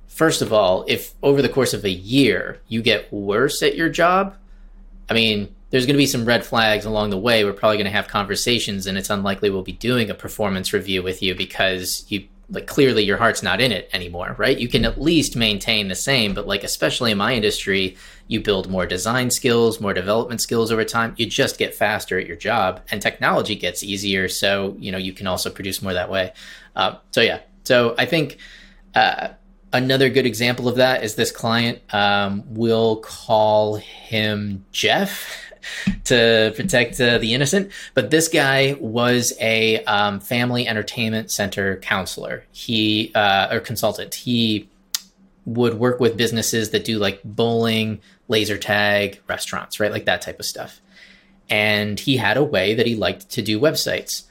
first 0.07 0.41
of 0.41 0.51
all, 0.51 0.83
if 0.89 1.13
over 1.23 1.41
the 1.41 1.49
course 1.49 1.73
of 1.73 1.85
a 1.85 1.89
year 1.89 2.59
you 2.67 2.81
get 2.81 3.11
worse 3.13 3.63
at 3.63 3.75
your 3.75 3.89
job, 3.89 4.35
I 5.09 5.13
mean." 5.13 5.55
There's 5.71 5.85
going 5.85 5.93
to 5.93 5.97
be 5.99 6.05
some 6.05 6.25
red 6.25 6.45
flags 6.45 6.83
along 6.83 7.11
the 7.11 7.17
way. 7.17 7.45
We're 7.45 7.53
probably 7.53 7.77
going 7.77 7.85
to 7.85 7.91
have 7.91 8.09
conversations, 8.09 8.87
and 8.87 8.97
it's 8.97 9.09
unlikely 9.09 9.49
we'll 9.49 9.63
be 9.63 9.71
doing 9.71 10.09
a 10.09 10.13
performance 10.13 10.73
review 10.73 11.01
with 11.01 11.23
you 11.23 11.33
because 11.33 12.03
you 12.09 12.27
like 12.51 12.67
clearly 12.67 13.03
your 13.03 13.17
heart's 13.17 13.41
not 13.41 13.61
in 13.61 13.71
it 13.71 13.89
anymore, 13.93 14.35
right? 14.37 14.57
You 14.57 14.67
can 14.67 14.83
at 14.85 15.01
least 15.01 15.35
maintain 15.35 15.87
the 15.87 15.95
same, 15.95 16.33
but 16.33 16.45
like 16.45 16.63
especially 16.63 17.11
in 17.11 17.17
my 17.17 17.33
industry, 17.33 17.97
you 18.27 18.41
build 18.41 18.69
more 18.69 18.85
design 18.85 19.31
skills, 19.31 19.79
more 19.79 19.93
development 19.93 20.41
skills 20.41 20.71
over 20.71 20.83
time. 20.83 21.13
You 21.17 21.25
just 21.25 21.57
get 21.57 21.73
faster 21.73 22.19
at 22.19 22.27
your 22.27 22.35
job, 22.35 22.81
and 22.91 23.01
technology 23.01 23.55
gets 23.55 23.83
easier, 23.83 24.27
so 24.27 24.75
you 24.77 24.91
know 24.91 24.97
you 24.97 25.13
can 25.13 25.27
also 25.27 25.49
produce 25.49 25.81
more 25.81 25.93
that 25.93 26.11
way. 26.11 26.33
Uh, 26.75 26.95
so 27.11 27.21
yeah, 27.21 27.39
so 27.63 27.95
I 27.97 28.05
think. 28.05 28.37
Uh, 28.93 29.29
another 29.73 30.09
good 30.09 30.25
example 30.25 30.67
of 30.67 30.75
that 30.75 31.01
is 31.01 31.15
this 31.15 31.31
client. 31.31 31.79
Um, 31.93 32.43
we'll 32.47 32.97
call 32.97 33.77
him 33.77 34.65
Jeff 34.73 35.50
to 36.05 36.53
protect 36.55 36.99
uh, 36.99 37.17
the 37.17 37.33
innocent. 37.33 37.71
But 37.93 38.11
this 38.11 38.27
guy 38.27 38.75
was 38.79 39.33
a 39.39 39.83
um, 39.85 40.19
family 40.19 40.67
entertainment 40.67 41.31
center 41.31 41.77
counselor. 41.77 42.45
He 42.51 43.11
uh, 43.15 43.49
or 43.51 43.59
consultant. 43.59 44.15
He 44.15 44.69
would 45.45 45.75
work 45.75 45.99
with 45.99 46.17
businesses 46.17 46.69
that 46.71 46.85
do 46.85 46.99
like 46.99 47.21
bowling, 47.23 47.99
laser 48.27 48.57
tag, 48.57 49.19
restaurants, 49.27 49.79
right, 49.79 49.91
like 49.91 50.05
that 50.05 50.21
type 50.21 50.39
of 50.39 50.45
stuff. 50.45 50.81
And 51.49 51.99
he 51.99 52.17
had 52.17 52.37
a 52.37 52.43
way 52.43 52.75
that 52.75 52.85
he 52.85 52.95
liked 52.95 53.29
to 53.31 53.41
do 53.41 53.59
websites. 53.59 54.23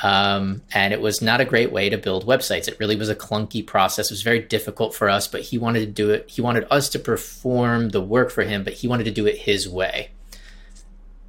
Um, 0.00 0.62
and 0.74 0.92
it 0.92 1.00
was 1.00 1.22
not 1.22 1.40
a 1.40 1.46
great 1.46 1.72
way 1.72 1.88
to 1.88 1.96
build 1.96 2.26
websites. 2.26 2.68
It 2.68 2.78
really 2.78 2.96
was 2.96 3.08
a 3.08 3.14
clunky 3.14 3.66
process. 3.66 4.10
It 4.10 4.14
was 4.14 4.22
very 4.22 4.40
difficult 4.40 4.94
for 4.94 5.08
us, 5.08 5.26
but 5.26 5.40
he 5.40 5.56
wanted 5.56 5.80
to 5.80 5.86
do 5.86 6.10
it. 6.10 6.28
He 6.28 6.42
wanted 6.42 6.66
us 6.70 6.90
to 6.90 6.98
perform 6.98 7.90
the 7.90 8.02
work 8.02 8.30
for 8.30 8.42
him, 8.42 8.62
but 8.62 8.74
he 8.74 8.88
wanted 8.88 9.04
to 9.04 9.10
do 9.10 9.26
it 9.26 9.38
his 9.38 9.66
way 9.66 10.10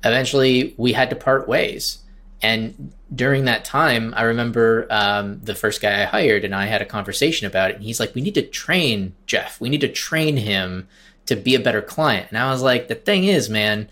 eventually 0.03 0.73
we 0.77 0.93
had 0.93 1.09
to 1.09 1.15
part 1.15 1.47
ways. 1.47 1.99
And 2.41 2.93
during 3.13 3.45
that 3.45 3.65
time, 3.65 4.13
I 4.15 4.23
remember 4.23 4.85
um, 4.89 5.39
the 5.41 5.55
first 5.55 5.81
guy 5.81 6.01
I 6.01 6.05
hired 6.05 6.45
and 6.45 6.53
I 6.53 6.65
had 6.65 6.81
a 6.81 6.85
conversation 6.85 7.47
about 7.47 7.71
it. 7.71 7.77
And 7.77 7.83
he's 7.83 7.99
like, 7.99 8.13
We 8.13 8.21
need 8.21 8.35
to 8.35 8.45
train 8.45 9.15
Jeff. 9.25 9.59
We 9.59 9.69
need 9.69 9.81
to 9.81 9.91
train 9.91 10.37
him 10.37 10.87
to 11.25 11.35
be 11.35 11.55
a 11.55 11.59
better 11.59 11.81
client. 11.81 12.27
And 12.29 12.37
I 12.37 12.51
was 12.51 12.61
like, 12.61 12.87
The 12.87 12.95
thing 12.95 13.23
is, 13.23 13.49
man, 13.49 13.89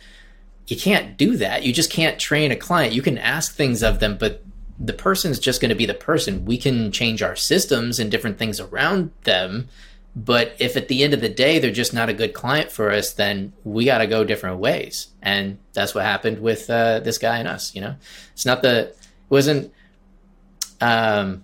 you 0.68 0.78
can't 0.78 1.18
do 1.18 1.38
that. 1.38 1.64
You 1.64 1.74
just 1.74 1.92
can't 1.92 2.20
train 2.20 2.52
a 2.52 2.56
client. 2.56 2.94
You 2.94 3.02
can 3.02 3.18
ask 3.18 3.56
things 3.56 3.84
of 3.84 4.00
them, 4.00 4.18
but 4.18 4.44
the 4.80 4.94
person's 4.94 5.40
just 5.40 5.62
going 5.62 5.70
to 5.70 5.76
be 5.76 5.86
the 5.86 5.94
person. 5.94 6.46
We 6.46 6.58
can 6.58 6.92
change 6.92 7.22
our 7.22 7.36
systems 7.36 8.00
and 8.00 8.12
different 8.12 8.38
things 8.38 8.60
around 8.60 9.12
them 9.24 9.70
but 10.16 10.56
if 10.60 10.78
at 10.78 10.88
the 10.88 11.04
end 11.04 11.14
of 11.14 11.20
the 11.20 11.30
day 11.30 11.60
they're 11.60 11.72
just 11.72 11.94
not 11.94 12.08
a 12.08 12.14
good 12.14 12.34
client 12.34 12.72
for 12.72 12.90
us, 12.90 13.14
then 13.14 13.52
we 13.66 13.86
got 13.86 13.98
to 13.98 14.08
go 14.08 14.24
different 14.24 14.60
ways. 14.60 15.08
And 15.22 15.58
that's 15.74 15.94
what 15.94 16.06
happened 16.06 16.40
with 16.40 16.70
uh, 16.70 17.02
this 17.02 17.18
guy 17.18 17.38
and 17.38 17.48
us. 17.48 17.76
You 17.76 17.82
know, 17.82 17.96
it's 18.34 18.46
not 18.46 18.62
the 18.62 18.88
it 18.88 18.98
wasn't 19.30 19.74
um, 20.80 21.44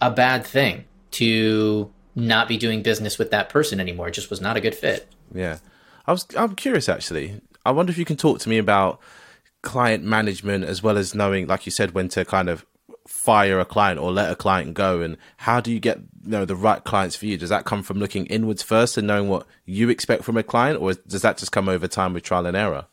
a 0.00 0.10
bad 0.10 0.44
thing 0.44 0.84
to 1.12 1.90
not 2.14 2.46
be 2.46 2.58
doing 2.58 2.82
business 2.82 3.18
with 3.18 3.30
that 3.30 3.48
person 3.48 3.80
anymore. 3.80 4.08
It 4.08 4.12
just 4.12 4.28
was 4.28 4.40
not 4.40 4.56
a 4.56 4.60
good 4.60 4.74
fit. 4.74 5.08
Yeah, 5.32 5.58
I 6.06 6.12
was. 6.12 6.26
I'm 6.36 6.54
curious 6.56 6.88
actually. 6.88 7.40
I 7.64 7.70
wonder 7.70 7.90
if 7.90 7.98
you 7.98 8.04
can 8.04 8.16
talk 8.16 8.40
to 8.40 8.48
me 8.48 8.58
about 8.58 9.00
client 9.62 10.04
management 10.04 10.64
as 10.64 10.82
well 10.82 10.98
as 10.98 11.14
knowing, 11.14 11.46
like 11.46 11.66
you 11.66 11.72
said, 11.72 11.92
when 11.92 12.08
to 12.08 12.24
kind 12.24 12.48
of 12.48 12.66
fire 13.10 13.58
a 13.58 13.64
client 13.64 13.98
or 13.98 14.12
let 14.12 14.30
a 14.30 14.36
client 14.36 14.72
go 14.72 15.02
and 15.02 15.16
how 15.38 15.60
do 15.60 15.72
you 15.72 15.80
get 15.80 15.98
you 15.98 16.30
know 16.30 16.44
the 16.44 16.54
right 16.54 16.84
clients 16.84 17.16
for 17.16 17.26
you 17.26 17.36
does 17.36 17.50
that 17.50 17.64
come 17.64 17.82
from 17.82 17.98
looking 17.98 18.24
inwards 18.26 18.62
first 18.62 18.96
and 18.96 19.04
knowing 19.04 19.28
what 19.28 19.44
you 19.66 19.90
expect 19.90 20.22
from 20.22 20.36
a 20.36 20.44
client 20.44 20.80
or 20.80 20.94
does 20.94 21.20
that 21.20 21.36
just 21.36 21.50
come 21.50 21.68
over 21.68 21.88
time 21.88 22.14
with 22.14 22.22
trial 22.22 22.46
and 22.46 22.56
error 22.56 22.86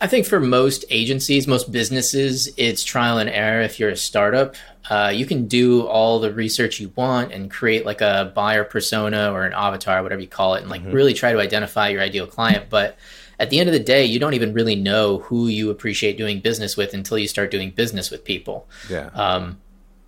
I 0.00 0.06
think 0.06 0.26
for 0.26 0.38
most 0.38 0.84
agencies, 0.90 1.48
most 1.48 1.72
businesses, 1.72 2.48
it's 2.56 2.84
trial 2.84 3.18
and 3.18 3.28
error. 3.28 3.62
If 3.62 3.80
you're 3.80 3.90
a 3.90 3.96
startup, 3.96 4.54
uh, 4.88 5.10
you 5.12 5.26
can 5.26 5.48
do 5.48 5.88
all 5.88 6.20
the 6.20 6.32
research 6.32 6.78
you 6.78 6.92
want 6.94 7.32
and 7.32 7.50
create 7.50 7.84
like 7.84 8.00
a 8.00 8.30
buyer 8.32 8.62
persona 8.62 9.32
or 9.32 9.44
an 9.44 9.54
avatar, 9.54 10.00
whatever 10.04 10.20
you 10.20 10.28
call 10.28 10.54
it, 10.54 10.60
and 10.60 10.70
like 10.70 10.82
mm-hmm. 10.82 10.92
really 10.92 11.14
try 11.14 11.32
to 11.32 11.40
identify 11.40 11.88
your 11.88 12.00
ideal 12.00 12.28
client. 12.28 12.66
But 12.70 12.96
at 13.38 13.50
the 13.50 13.60
end 13.60 13.68
of 13.68 13.72
the 13.72 13.80
day, 13.80 14.04
you 14.04 14.18
don't 14.18 14.34
even 14.34 14.52
really 14.52 14.74
know 14.74 15.18
who 15.18 15.46
you 15.46 15.70
appreciate 15.70 16.16
doing 16.16 16.40
business 16.40 16.76
with 16.76 16.94
until 16.94 17.18
you 17.18 17.28
start 17.28 17.50
doing 17.50 17.70
business 17.70 18.10
with 18.10 18.24
people. 18.24 18.68
Yeah. 18.90 19.10
Um, 19.14 19.58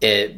it, 0.01 0.37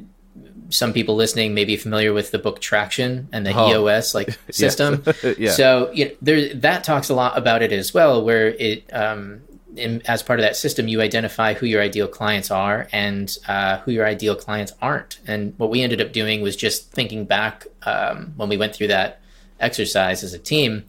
some 0.68 0.92
people 0.92 1.14
listening 1.14 1.54
may 1.54 1.64
be 1.64 1.76
familiar 1.76 2.12
with 2.12 2.30
the 2.30 2.38
book 2.38 2.60
Traction 2.60 3.28
and 3.32 3.46
the 3.46 3.52
oh. 3.54 3.70
EOS 3.70 4.14
like 4.14 4.38
system. 4.50 5.02
yeah. 5.38 5.50
So 5.50 5.90
you 5.92 6.06
know, 6.06 6.10
there 6.22 6.54
that 6.54 6.84
talks 6.84 7.08
a 7.08 7.14
lot 7.14 7.36
about 7.36 7.62
it 7.62 7.72
as 7.72 7.92
well, 7.94 8.24
where 8.24 8.48
it 8.48 8.92
um, 8.94 9.42
in, 9.76 10.02
as 10.06 10.22
part 10.22 10.38
of 10.38 10.44
that 10.44 10.56
system, 10.56 10.88
you 10.88 11.00
identify 11.00 11.54
who 11.54 11.66
your 11.66 11.80
ideal 11.80 12.08
clients 12.08 12.50
are 12.50 12.88
and 12.92 13.36
uh, 13.48 13.78
who 13.78 13.92
your 13.92 14.06
ideal 14.06 14.36
clients 14.36 14.72
aren't. 14.80 15.18
And 15.26 15.54
what 15.58 15.70
we 15.70 15.82
ended 15.82 16.00
up 16.00 16.12
doing 16.12 16.42
was 16.42 16.56
just 16.56 16.90
thinking 16.92 17.24
back 17.24 17.66
um, 17.84 18.32
when 18.36 18.48
we 18.48 18.56
went 18.56 18.74
through 18.74 18.88
that 18.88 19.20
exercise 19.60 20.22
as 20.22 20.34
a 20.34 20.38
team. 20.38 20.84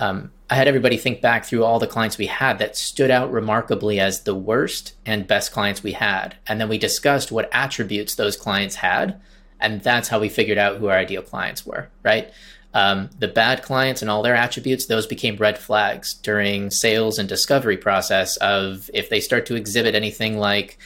Um, 0.00 0.32
I 0.48 0.54
had 0.56 0.66
everybody 0.66 0.96
think 0.96 1.20
back 1.20 1.44
through 1.44 1.62
all 1.62 1.78
the 1.78 1.86
clients 1.86 2.18
we 2.18 2.26
had 2.26 2.58
that 2.58 2.76
stood 2.76 3.10
out 3.10 3.30
remarkably 3.30 4.00
as 4.00 4.22
the 4.22 4.34
worst 4.34 4.94
and 5.06 5.26
best 5.26 5.52
clients 5.52 5.82
we 5.82 5.92
had. 5.92 6.36
And 6.48 6.60
then 6.60 6.68
we 6.68 6.78
discussed 6.78 7.30
what 7.30 7.50
attributes 7.52 8.14
those 8.14 8.36
clients 8.36 8.76
had. 8.76 9.20
And 9.60 9.82
that's 9.82 10.08
how 10.08 10.18
we 10.18 10.30
figured 10.30 10.58
out 10.58 10.78
who 10.78 10.88
our 10.88 10.96
ideal 10.96 11.22
clients 11.22 11.66
were, 11.66 11.90
right? 12.02 12.32
Um, 12.72 13.10
the 13.18 13.28
bad 13.28 13.62
clients 13.62 14.00
and 14.00 14.10
all 14.10 14.22
their 14.22 14.34
attributes, 14.34 14.86
those 14.86 15.06
became 15.06 15.36
red 15.36 15.58
flags 15.58 16.14
during 16.14 16.70
sales 16.70 17.18
and 17.18 17.28
discovery 17.28 17.76
process 17.76 18.36
of 18.38 18.90
if 18.94 19.10
they 19.10 19.20
start 19.20 19.44
to 19.46 19.54
exhibit 19.54 19.94
anything 19.94 20.38
like 20.38 20.78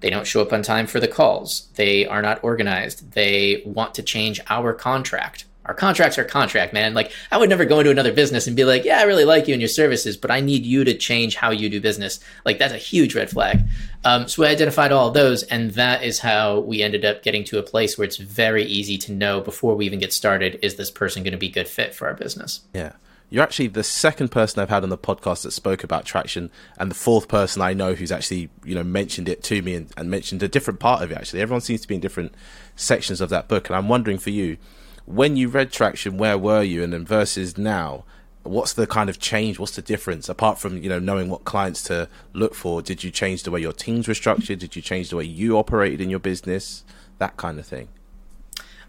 they 0.00 0.10
don't 0.10 0.26
show 0.26 0.40
up 0.40 0.52
on 0.52 0.62
time 0.62 0.86
for 0.86 0.98
the 0.98 1.08
calls, 1.08 1.68
they 1.74 2.06
are 2.06 2.22
not 2.22 2.42
organized, 2.42 3.12
they 3.12 3.62
want 3.66 3.94
to 3.94 4.02
change 4.02 4.40
our 4.48 4.72
contract, 4.72 5.44
our 5.64 5.74
contracts 5.74 6.18
are 6.18 6.24
contract, 6.24 6.72
man. 6.72 6.94
Like 6.94 7.12
I 7.30 7.38
would 7.38 7.48
never 7.48 7.64
go 7.64 7.78
into 7.78 7.90
another 7.90 8.12
business 8.12 8.46
and 8.46 8.56
be 8.56 8.64
like, 8.64 8.84
yeah, 8.84 8.98
I 8.98 9.04
really 9.04 9.24
like 9.24 9.46
you 9.46 9.54
and 9.54 9.60
your 9.60 9.68
services, 9.68 10.16
but 10.16 10.30
I 10.30 10.40
need 10.40 10.64
you 10.64 10.84
to 10.84 10.94
change 10.94 11.36
how 11.36 11.50
you 11.50 11.68
do 11.68 11.80
business. 11.80 12.20
Like 12.44 12.58
that's 12.58 12.72
a 12.72 12.78
huge 12.78 13.14
red 13.14 13.30
flag. 13.30 13.60
Um, 14.04 14.26
so 14.26 14.42
we 14.42 14.48
identified 14.48 14.90
all 14.90 15.08
of 15.08 15.14
those, 15.14 15.44
and 15.44 15.70
that 15.72 16.02
is 16.02 16.18
how 16.18 16.60
we 16.60 16.82
ended 16.82 17.04
up 17.04 17.22
getting 17.22 17.44
to 17.44 17.58
a 17.58 17.62
place 17.62 17.96
where 17.96 18.04
it's 18.04 18.16
very 18.16 18.64
easy 18.64 18.98
to 18.98 19.12
know 19.12 19.40
before 19.40 19.76
we 19.76 19.86
even 19.86 20.00
get 20.00 20.12
started, 20.12 20.58
is 20.62 20.74
this 20.74 20.90
person 20.90 21.22
going 21.22 21.32
to 21.32 21.38
be 21.38 21.48
good 21.48 21.68
fit 21.68 21.94
for 21.94 22.08
our 22.08 22.14
business? 22.14 22.62
Yeah. 22.74 22.92
You're 23.30 23.42
actually 23.42 23.68
the 23.68 23.82
second 23.82 24.30
person 24.30 24.60
I've 24.60 24.68
had 24.68 24.82
on 24.82 24.90
the 24.90 24.98
podcast 24.98 25.44
that 25.44 25.52
spoke 25.52 25.82
about 25.84 26.04
traction, 26.04 26.50
and 26.78 26.90
the 26.90 26.94
fourth 26.94 27.28
person 27.28 27.62
I 27.62 27.72
know 27.72 27.94
who's 27.94 28.12
actually, 28.12 28.50
you 28.62 28.74
know, 28.74 28.84
mentioned 28.84 29.26
it 29.26 29.42
to 29.44 29.62
me 29.62 29.74
and, 29.74 29.90
and 29.96 30.10
mentioned 30.10 30.42
a 30.42 30.48
different 30.48 30.80
part 30.80 31.02
of 31.02 31.10
it. 31.10 31.16
Actually, 31.16 31.40
everyone 31.40 31.62
seems 31.62 31.80
to 31.80 31.88
be 31.88 31.94
in 31.94 32.00
different 32.02 32.34
sections 32.76 33.22
of 33.22 33.30
that 33.30 33.48
book, 33.48 33.68
and 33.68 33.76
I'm 33.76 33.88
wondering 33.88 34.18
for 34.18 34.28
you, 34.28 34.58
when 35.06 35.36
you 35.36 35.48
read 35.48 35.72
Traction, 35.72 36.18
where 36.18 36.38
were 36.38 36.62
you? 36.62 36.82
And 36.82 36.92
then 36.92 37.04
versus 37.04 37.58
now, 37.58 38.04
what's 38.42 38.72
the 38.72 38.86
kind 38.86 39.08
of 39.08 39.18
change? 39.18 39.58
What's 39.58 39.76
the 39.76 39.82
difference? 39.82 40.28
Apart 40.28 40.58
from 40.58 40.78
you 40.78 40.88
know 40.88 40.98
knowing 40.98 41.28
what 41.28 41.44
clients 41.44 41.82
to 41.84 42.08
look 42.32 42.54
for, 42.54 42.82
did 42.82 43.04
you 43.04 43.10
change 43.10 43.42
the 43.42 43.50
way 43.50 43.60
your 43.60 43.72
teams 43.72 44.08
were 44.08 44.14
structured? 44.14 44.58
Did 44.58 44.76
you 44.76 44.82
change 44.82 45.10
the 45.10 45.16
way 45.16 45.24
you 45.24 45.58
operated 45.58 46.00
in 46.00 46.10
your 46.10 46.18
business? 46.18 46.84
That 47.18 47.36
kind 47.36 47.58
of 47.58 47.66
thing. 47.66 47.88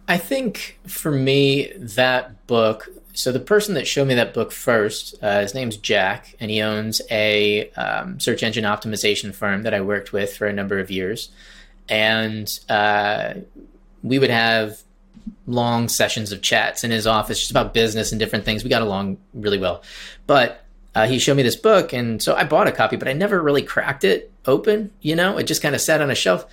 I 0.07 0.17
think 0.17 0.79
for 0.85 1.11
me, 1.11 1.71
that 1.77 2.45
book. 2.47 2.89
So 3.13 3.31
the 3.31 3.39
person 3.39 3.75
that 3.75 3.87
showed 3.87 4.07
me 4.07 4.15
that 4.15 4.33
book 4.33 4.51
first, 4.51 5.15
uh, 5.21 5.41
his 5.41 5.53
name's 5.53 5.77
Jack, 5.77 6.35
and 6.39 6.49
he 6.49 6.61
owns 6.61 7.01
a 7.11 7.69
um, 7.71 8.19
search 8.19 8.41
engine 8.41 8.63
optimization 8.63 9.33
firm 9.33 9.63
that 9.63 9.73
I 9.73 9.81
worked 9.81 10.11
with 10.11 10.35
for 10.35 10.47
a 10.47 10.53
number 10.53 10.79
of 10.79 10.89
years. 10.89 11.29
And 11.87 12.59
uh, 12.69 13.35
we 14.01 14.17
would 14.17 14.31
have 14.31 14.81
long 15.47 15.89
sessions 15.89 16.31
of 16.31 16.41
chats 16.41 16.83
in 16.83 16.91
his 16.91 17.05
office 17.05 17.39
just 17.39 17.51
about 17.51 17.73
business 17.73 18.11
and 18.11 18.19
different 18.19 18.45
things. 18.45 18.63
We 18.63 18.69
got 18.69 18.81
along 18.81 19.17
really 19.33 19.59
well. 19.59 19.83
But 20.27 20.65
uh, 20.95 21.07
he 21.07 21.19
showed 21.19 21.37
me 21.37 21.43
this 21.43 21.55
book, 21.55 21.91
and 21.91 22.21
so 22.21 22.35
I 22.35 22.43
bought 22.43 22.67
a 22.67 22.71
copy, 22.71 22.95
but 22.95 23.07
I 23.07 23.13
never 23.13 23.41
really 23.41 23.63
cracked 23.63 24.03
it 24.03 24.31
open. 24.45 24.91
You 25.01 25.15
know, 25.15 25.37
it 25.37 25.43
just 25.43 25.61
kind 25.61 25.75
of 25.75 25.81
sat 25.81 26.01
on 26.01 26.11
a 26.11 26.15
shelf. 26.15 26.45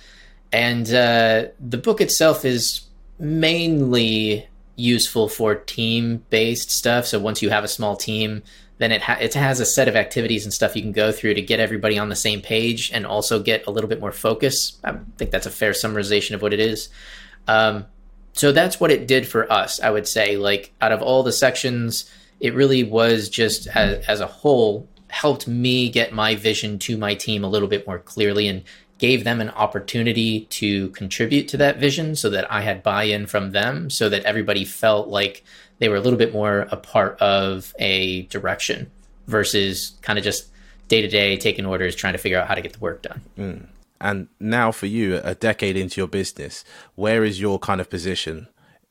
And 0.51 0.91
uh, 0.93 1.45
the 1.59 1.77
book 1.77 2.01
itself 2.01 2.43
is 2.43 2.81
mainly 3.19 4.47
useful 4.75 5.29
for 5.29 5.55
team 5.55 6.23
based 6.29 6.71
stuff. 6.71 7.05
So 7.05 7.19
once 7.19 7.41
you 7.41 7.49
have 7.49 7.63
a 7.63 7.67
small 7.67 7.95
team, 7.95 8.41
then 8.79 8.91
it 8.91 9.01
ha- 9.01 9.19
it 9.21 9.33
has 9.35 9.59
a 9.59 9.65
set 9.65 9.87
of 9.87 9.95
activities 9.95 10.43
and 10.43 10.53
stuff 10.53 10.75
you 10.75 10.81
can 10.81 10.91
go 10.91 11.11
through 11.11 11.35
to 11.35 11.41
get 11.41 11.59
everybody 11.59 11.99
on 11.99 12.09
the 12.09 12.15
same 12.15 12.41
page 12.41 12.91
and 12.91 13.05
also 13.05 13.41
get 13.41 13.65
a 13.67 13.71
little 13.71 13.87
bit 13.87 13.99
more 13.99 14.11
focus. 14.11 14.79
I 14.83 14.97
think 15.17 15.31
that's 15.31 15.45
a 15.45 15.51
fair 15.51 15.71
summarization 15.71 16.33
of 16.33 16.41
what 16.41 16.51
it 16.51 16.59
is. 16.59 16.89
Um, 17.47 17.85
so 18.33 18.51
that's 18.51 18.79
what 18.79 18.91
it 18.91 19.07
did 19.07 19.27
for 19.27 19.51
us. 19.51 19.79
I 19.79 19.89
would 19.89 20.07
say, 20.07 20.37
like 20.37 20.73
out 20.81 20.91
of 20.91 21.01
all 21.01 21.23
the 21.23 21.31
sections, 21.31 22.09
it 22.39 22.53
really 22.53 22.83
was 22.83 23.29
just 23.29 23.67
as, 23.67 24.05
as 24.07 24.19
a 24.19 24.27
whole 24.27 24.87
helped 25.09 25.47
me 25.47 25.89
get 25.89 26.13
my 26.13 26.35
vision 26.35 26.79
to 26.79 26.97
my 26.97 27.13
team 27.13 27.43
a 27.43 27.49
little 27.49 27.67
bit 27.67 27.85
more 27.85 27.99
clearly 27.99 28.47
and 28.47 28.63
gave 28.97 29.23
them 29.23 29.41
an 29.41 29.49
opportunity 29.49 30.45
to 30.45 30.89
contribute 30.91 31.47
to 31.49 31.57
that 31.57 31.79
vision 31.79 32.15
so 32.15 32.29
that 32.29 32.49
I 32.51 32.61
had 32.61 32.83
buy 32.83 33.03
in 33.03 33.25
from 33.25 33.51
them 33.51 33.89
so 33.89 34.07
that 34.09 34.23
everybody 34.23 34.63
felt 34.63 35.09
like 35.09 35.43
they 35.79 35.89
were 35.89 35.95
a 35.95 35.99
little 35.99 36.19
bit 36.19 36.31
more 36.31 36.67
a 36.71 36.77
part 36.77 37.19
of 37.19 37.73
a 37.79 38.21
direction 38.23 38.91
versus 39.27 39.93
kind 40.01 40.17
of 40.19 40.23
just 40.23 40.49
day 40.87 41.01
to 41.01 41.07
day 41.07 41.35
taking 41.35 41.65
orders, 41.65 41.95
trying 41.95 42.13
to 42.13 42.19
figure 42.19 42.39
out 42.39 42.47
how 42.47 42.53
to 42.53 42.61
get 42.61 42.73
the 42.73 42.79
work 42.79 43.01
done. 43.01 43.21
Mm. 43.37 43.65
And 44.01 44.27
now, 44.39 44.71
for 44.71 44.87
you, 44.87 45.21
a 45.23 45.35
decade 45.35 45.77
into 45.77 46.01
your 46.01 46.07
business, 46.07 46.65
where 46.95 47.23
is 47.23 47.39
your 47.39 47.59
kind 47.59 47.79
of 47.79 47.89
position 47.89 48.47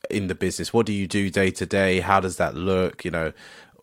in 0.08 0.28
the 0.28 0.36
business? 0.36 0.72
What 0.72 0.86
do 0.86 0.92
you 0.92 1.08
do 1.08 1.30
day 1.30 1.50
to 1.50 1.66
day? 1.66 1.98
How 1.98 2.20
does 2.20 2.36
that 2.36 2.54
look? 2.54 3.04
You 3.04 3.10
know, 3.10 3.32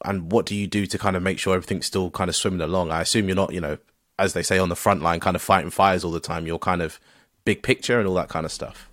and 0.06 0.32
what 0.32 0.46
do 0.46 0.56
you 0.56 0.68
do 0.68 0.86
to 0.86 0.98
kind 0.98 1.18
of 1.18 1.22
make 1.22 1.38
sure 1.38 1.54
everything's 1.54 1.86
still 1.86 2.10
kind 2.12 2.30
of 2.30 2.36
swimming 2.36 2.62
along? 2.62 2.92
I 2.92 3.02
assume 3.02 3.28
you're 3.28 3.36
not, 3.36 3.54
you 3.54 3.60
know, 3.60 3.78
as 4.18 4.34
they 4.34 4.42
say 4.42 4.58
on 4.58 4.70
the 4.70 4.76
front 4.76 5.02
line, 5.02 5.20
kind 5.20 5.36
of 5.36 5.42
fighting 5.42 5.70
fires 5.70 6.06
all 6.06 6.12
the 6.12 6.22
time. 6.22 6.48
You're 6.48 6.60
kind 6.60 6.82
of 6.82 6.98
big 7.44 7.62
picture 7.62 8.00
and 8.00 8.08
all 8.08 8.16
that 8.16 8.30
kind 8.30 8.46
of 8.46 8.52
stuff. 8.52 8.90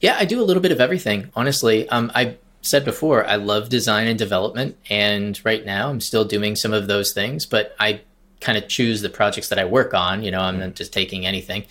Yeah, 0.00 0.16
I 0.16 0.26
do 0.26 0.40
a 0.40 0.44
little 0.44 0.62
bit 0.62 0.70
of 0.70 0.80
everything, 0.80 1.30
honestly. 1.34 1.88
Um, 1.88 2.12
I 2.14 2.36
said 2.62 2.84
before, 2.84 3.26
I 3.26 3.34
love 3.34 3.68
design 3.68 4.06
and 4.06 4.18
development, 4.18 4.76
and 4.88 5.40
right 5.44 5.66
now 5.66 5.90
I'm 5.90 6.00
still 6.00 6.24
doing 6.24 6.54
some 6.54 6.72
of 6.72 6.86
those 6.86 7.12
things, 7.12 7.46
but 7.46 7.74
I 7.80 8.02
kind 8.40 8.58
of 8.58 8.68
choose 8.68 9.02
the 9.02 9.08
projects 9.08 9.48
that 9.48 9.58
I 9.58 9.64
work 9.64 9.94
on. 9.94 10.22
You 10.22 10.30
know, 10.30 10.40
I'm 10.40 10.58
not 10.58 10.74
just 10.74 10.92
taking 10.92 11.26
anything. 11.26 11.64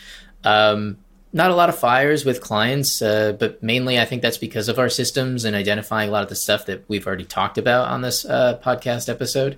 Um, 0.43 0.97
not 1.33 1.51
a 1.51 1.55
lot 1.55 1.69
of 1.69 1.77
fires 1.77 2.25
with 2.25 2.41
clients, 2.41 3.01
uh, 3.01 3.33
but 3.33 3.61
mainly 3.61 3.99
I 3.99 4.05
think 4.05 4.21
that's 4.21 4.37
because 4.37 4.69
of 4.69 4.79
our 4.79 4.89
systems 4.89 5.45
and 5.45 5.55
identifying 5.55 6.09
a 6.09 6.11
lot 6.11 6.23
of 6.23 6.29
the 6.29 6.35
stuff 6.35 6.65
that 6.67 6.85
we've 6.87 7.05
already 7.05 7.25
talked 7.25 7.57
about 7.57 7.89
on 7.89 8.01
this 8.01 8.25
uh, 8.25 8.59
podcast 8.63 9.09
episode. 9.09 9.57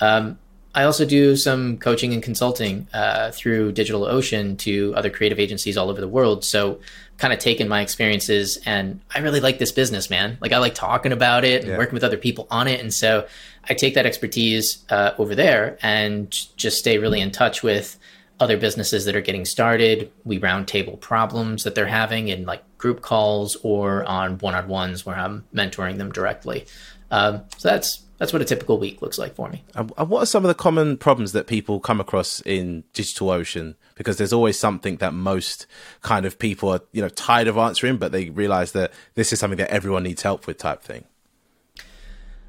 Um, 0.00 0.38
I 0.74 0.84
also 0.84 1.04
do 1.04 1.36
some 1.36 1.76
coaching 1.76 2.14
and 2.14 2.22
consulting 2.22 2.88
uh, 2.94 3.30
through 3.30 3.72
DigitalOcean 3.72 4.56
to 4.60 4.94
other 4.96 5.10
creative 5.10 5.38
agencies 5.38 5.76
all 5.76 5.90
over 5.90 6.00
the 6.00 6.08
world. 6.08 6.44
So, 6.44 6.80
kind 7.18 7.32
of 7.32 7.38
taken 7.38 7.68
my 7.68 7.82
experiences, 7.82 8.58
and 8.64 9.00
I 9.14 9.20
really 9.20 9.40
like 9.40 9.58
this 9.58 9.70
business, 9.70 10.08
man. 10.08 10.38
Like, 10.40 10.52
I 10.52 10.58
like 10.58 10.74
talking 10.74 11.12
about 11.12 11.44
it 11.44 11.60
and 11.60 11.72
yeah. 11.72 11.78
working 11.78 11.92
with 11.92 12.04
other 12.04 12.16
people 12.16 12.46
on 12.50 12.68
it. 12.68 12.80
And 12.80 12.92
so, 12.92 13.26
I 13.68 13.74
take 13.74 13.94
that 13.94 14.06
expertise 14.06 14.84
uh, 14.90 15.12
over 15.18 15.34
there 15.34 15.78
and 15.82 16.30
just 16.56 16.78
stay 16.78 16.98
really 16.98 17.20
in 17.20 17.30
touch 17.30 17.62
with 17.62 17.96
other 18.40 18.56
businesses 18.56 19.04
that 19.04 19.14
are 19.14 19.20
getting 19.20 19.44
started. 19.44 20.10
We 20.24 20.40
roundtable 20.40 20.98
problems 20.98 21.64
that 21.64 21.74
they're 21.74 21.86
having 21.86 22.28
in 22.28 22.44
like 22.44 22.62
group 22.76 23.00
calls 23.00 23.56
or 23.62 24.04
on 24.04 24.38
one 24.38 24.54
on 24.54 24.66
ones 24.66 25.06
where 25.06 25.16
I'm 25.16 25.44
mentoring 25.54 25.98
them 25.98 26.10
directly. 26.10 26.66
Um, 27.10 27.42
so 27.56 27.68
that's 27.68 28.02
that's 28.18 28.32
what 28.32 28.40
a 28.40 28.44
typical 28.44 28.78
week 28.78 29.02
looks 29.02 29.18
like 29.18 29.34
for 29.34 29.48
me. 29.48 29.64
And 29.74 29.90
what 29.90 30.22
are 30.22 30.26
some 30.26 30.44
of 30.44 30.48
the 30.48 30.54
common 30.54 30.96
problems 30.96 31.32
that 31.32 31.48
people 31.48 31.80
come 31.80 32.00
across 32.00 32.40
in 32.42 32.84
DigitalOcean? 32.94 33.74
Because 33.96 34.16
there's 34.16 34.32
always 34.32 34.56
something 34.56 34.96
that 34.98 35.12
most 35.12 35.66
kind 36.02 36.24
of 36.24 36.38
people 36.38 36.68
are, 36.68 36.80
you 36.92 37.02
know, 37.02 37.08
tired 37.08 37.48
of 37.48 37.58
answering, 37.58 37.96
but 37.96 38.12
they 38.12 38.30
realize 38.30 38.72
that 38.72 38.92
this 39.14 39.32
is 39.32 39.40
something 39.40 39.58
that 39.58 39.70
everyone 39.70 40.04
needs 40.04 40.22
help 40.22 40.46
with, 40.46 40.58
type 40.58 40.82
thing. 40.82 41.04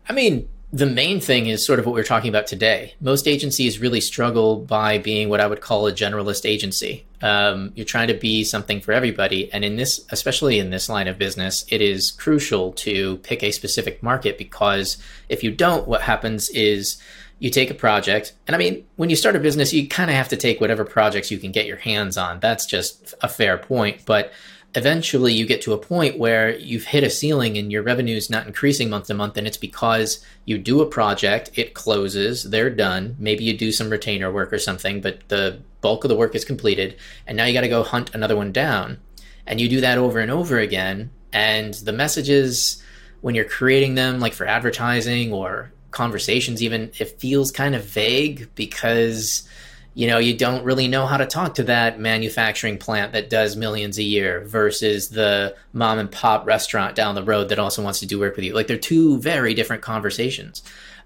I 0.08 0.14
mean, 0.14 0.48
the 0.74 0.88
main 0.88 1.22
thing 1.22 1.46
is 1.46 1.64
sort 1.64 1.78
of 1.78 1.86
what 1.86 1.94
we 1.94 2.02
are 2.02 2.04
talking 2.04 2.30
about 2.30 2.48
today. 2.48 2.96
Most 3.00 3.28
agencies 3.28 3.80
really 3.80 4.02
struggle 4.02 4.58
by 4.58 4.98
being 4.98 5.30
what 5.30 5.40
I 5.40 5.46
would 5.46 5.62
call 5.62 5.86
a 5.86 5.94
generalist 5.94 6.50
agency. 6.50 7.06
Um, 7.22 7.72
you're 7.76 7.86
trying 7.86 8.08
to 8.08 8.16
be 8.16 8.44
something 8.44 8.82
for 8.82 8.92
everybody, 8.92 9.54
and 9.54 9.64
in 9.64 9.76
this, 9.76 10.04
especially 10.10 10.58
in 10.58 10.72
this 10.72 10.90
line 10.90 11.08
of 11.08 11.20
business, 11.20 11.64
it 11.70 11.80
is 11.80 12.10
crucial 12.10 12.72
to 12.74 13.18
pick 13.18 13.44
a 13.44 13.52
specific 13.52 14.02
market 14.02 14.36
because 14.36 14.98
if 15.30 15.44
you 15.44 15.52
don't, 15.52 15.88
what 15.88 16.02
happens 16.02 16.50
is 16.50 16.98
you 17.38 17.52
take 17.52 17.70
a 17.70 17.76
project, 17.76 18.34
and 18.48 18.56
I 18.56 18.58
mean, 18.58 18.84
when 18.96 19.12
you 19.12 19.16
start 19.16 19.36
a 19.36 19.40
business, 19.40 19.74
you 19.74 19.88
kind 19.88 20.10
of 20.10 20.16
have 20.16 20.30
to 20.30 20.38
take 20.38 20.60
whatever 20.60 20.86
projects 20.86 21.30
you 21.30 21.38
can 21.38 21.52
get 21.52 21.68
your 21.68 21.78
hands 21.78 22.18
on. 22.18 22.40
That's 22.40 22.66
just 22.66 23.14
a 23.22 23.30
fair 23.30 23.60
point, 23.60 24.06
but 24.08 24.32
eventually 24.76 25.34
you 25.34 25.46
get 25.46 25.62
to 25.62 25.74
a 25.74 25.78
point 25.78 26.18
where 26.18 26.58
you've 26.58 26.86
hit 26.86 27.04
a 27.04 27.10
ceiling 27.10 27.58
and 27.58 27.72
your 27.72 27.84
revenue 27.84 28.16
is 28.16 28.30
not 28.30 28.48
increasing 28.48 28.90
month 28.90 29.08
to 29.08 29.14
month 29.14 29.38
and 29.38 29.46
it's 29.46 29.58
because 29.58 30.26
you 30.46 30.58
do 30.58 30.82
a 30.82 30.86
project 30.86 31.52
it 31.54 31.74
closes 31.74 32.44
they're 32.50 32.70
done. 32.70 33.16
Maybe 33.20 33.44
you 33.44 33.56
do 33.56 33.72
some 33.72 33.90
retainer 33.90 34.32
work 34.32 34.52
or 34.52 34.60
something 34.60 35.00
but 35.02 35.28
the 35.28 35.60
bulk 35.82 36.04
of 36.04 36.10
the 36.10 36.16
work 36.16 36.34
is 36.34 36.46
completed 36.46 36.98
and 37.28 37.38
now 37.38 37.46
you 37.46 37.54
got 37.54 37.62
to 37.62 37.70
go 37.70 37.84
hunt 37.84 38.16
another 38.16 38.36
one 38.36 38.52
down. 38.52 39.00
And 39.46 39.62
you 39.62 39.70
do 39.70 39.82
that 39.82 39.98
over 39.98 40.20
and 40.20 40.32
over 40.32 40.58
again 40.58 41.12
and 41.32 41.74
the 41.76 41.94
messages 41.94 42.82
when 43.22 43.36
you're 43.36 43.46
creating 43.46 43.96
them 43.96 44.20
like 44.20 44.34
for 44.34 44.48
advertising 44.48 45.32
or 45.32 45.72
conversations 45.92 46.64
even 46.64 46.92
it 46.98 47.20
feels 47.20 47.52
kind 47.52 47.76
of 47.76 47.86
vague 47.86 48.50
because 48.56 49.48
you 49.96 50.08
know, 50.08 50.18
you 50.18 50.36
don't 50.36 50.64
really 50.64 50.88
know 50.88 51.06
how 51.06 51.18
to 51.18 51.26
talk 51.26 51.54
to 51.56 51.64
that 51.64 52.00
manufacturing 52.00 52.78
plant 52.78 53.14
that 53.14 53.30
does 53.30 53.56
millions 53.56 54.00
a 54.00 54.04
year 54.04 54.42
versus 54.46 55.10
the 55.10 55.56
mom 55.72 56.00
and 56.00 56.12
pop 56.12 56.48
restaurant 56.48 56.96
down 56.96 57.14
the 57.14 57.24
road 57.24 57.50
that 57.50 57.60
also 57.60 57.84
wants 57.84 58.00
to 58.00 58.08
do 58.08 58.20
work 58.20 58.36
with 58.36 58.44
you. 58.44 58.54
Like 58.54 58.68
they're 58.68 58.78
two 58.78 59.20
very 59.20 59.54
different 59.54 59.84
conversations. 59.84 60.64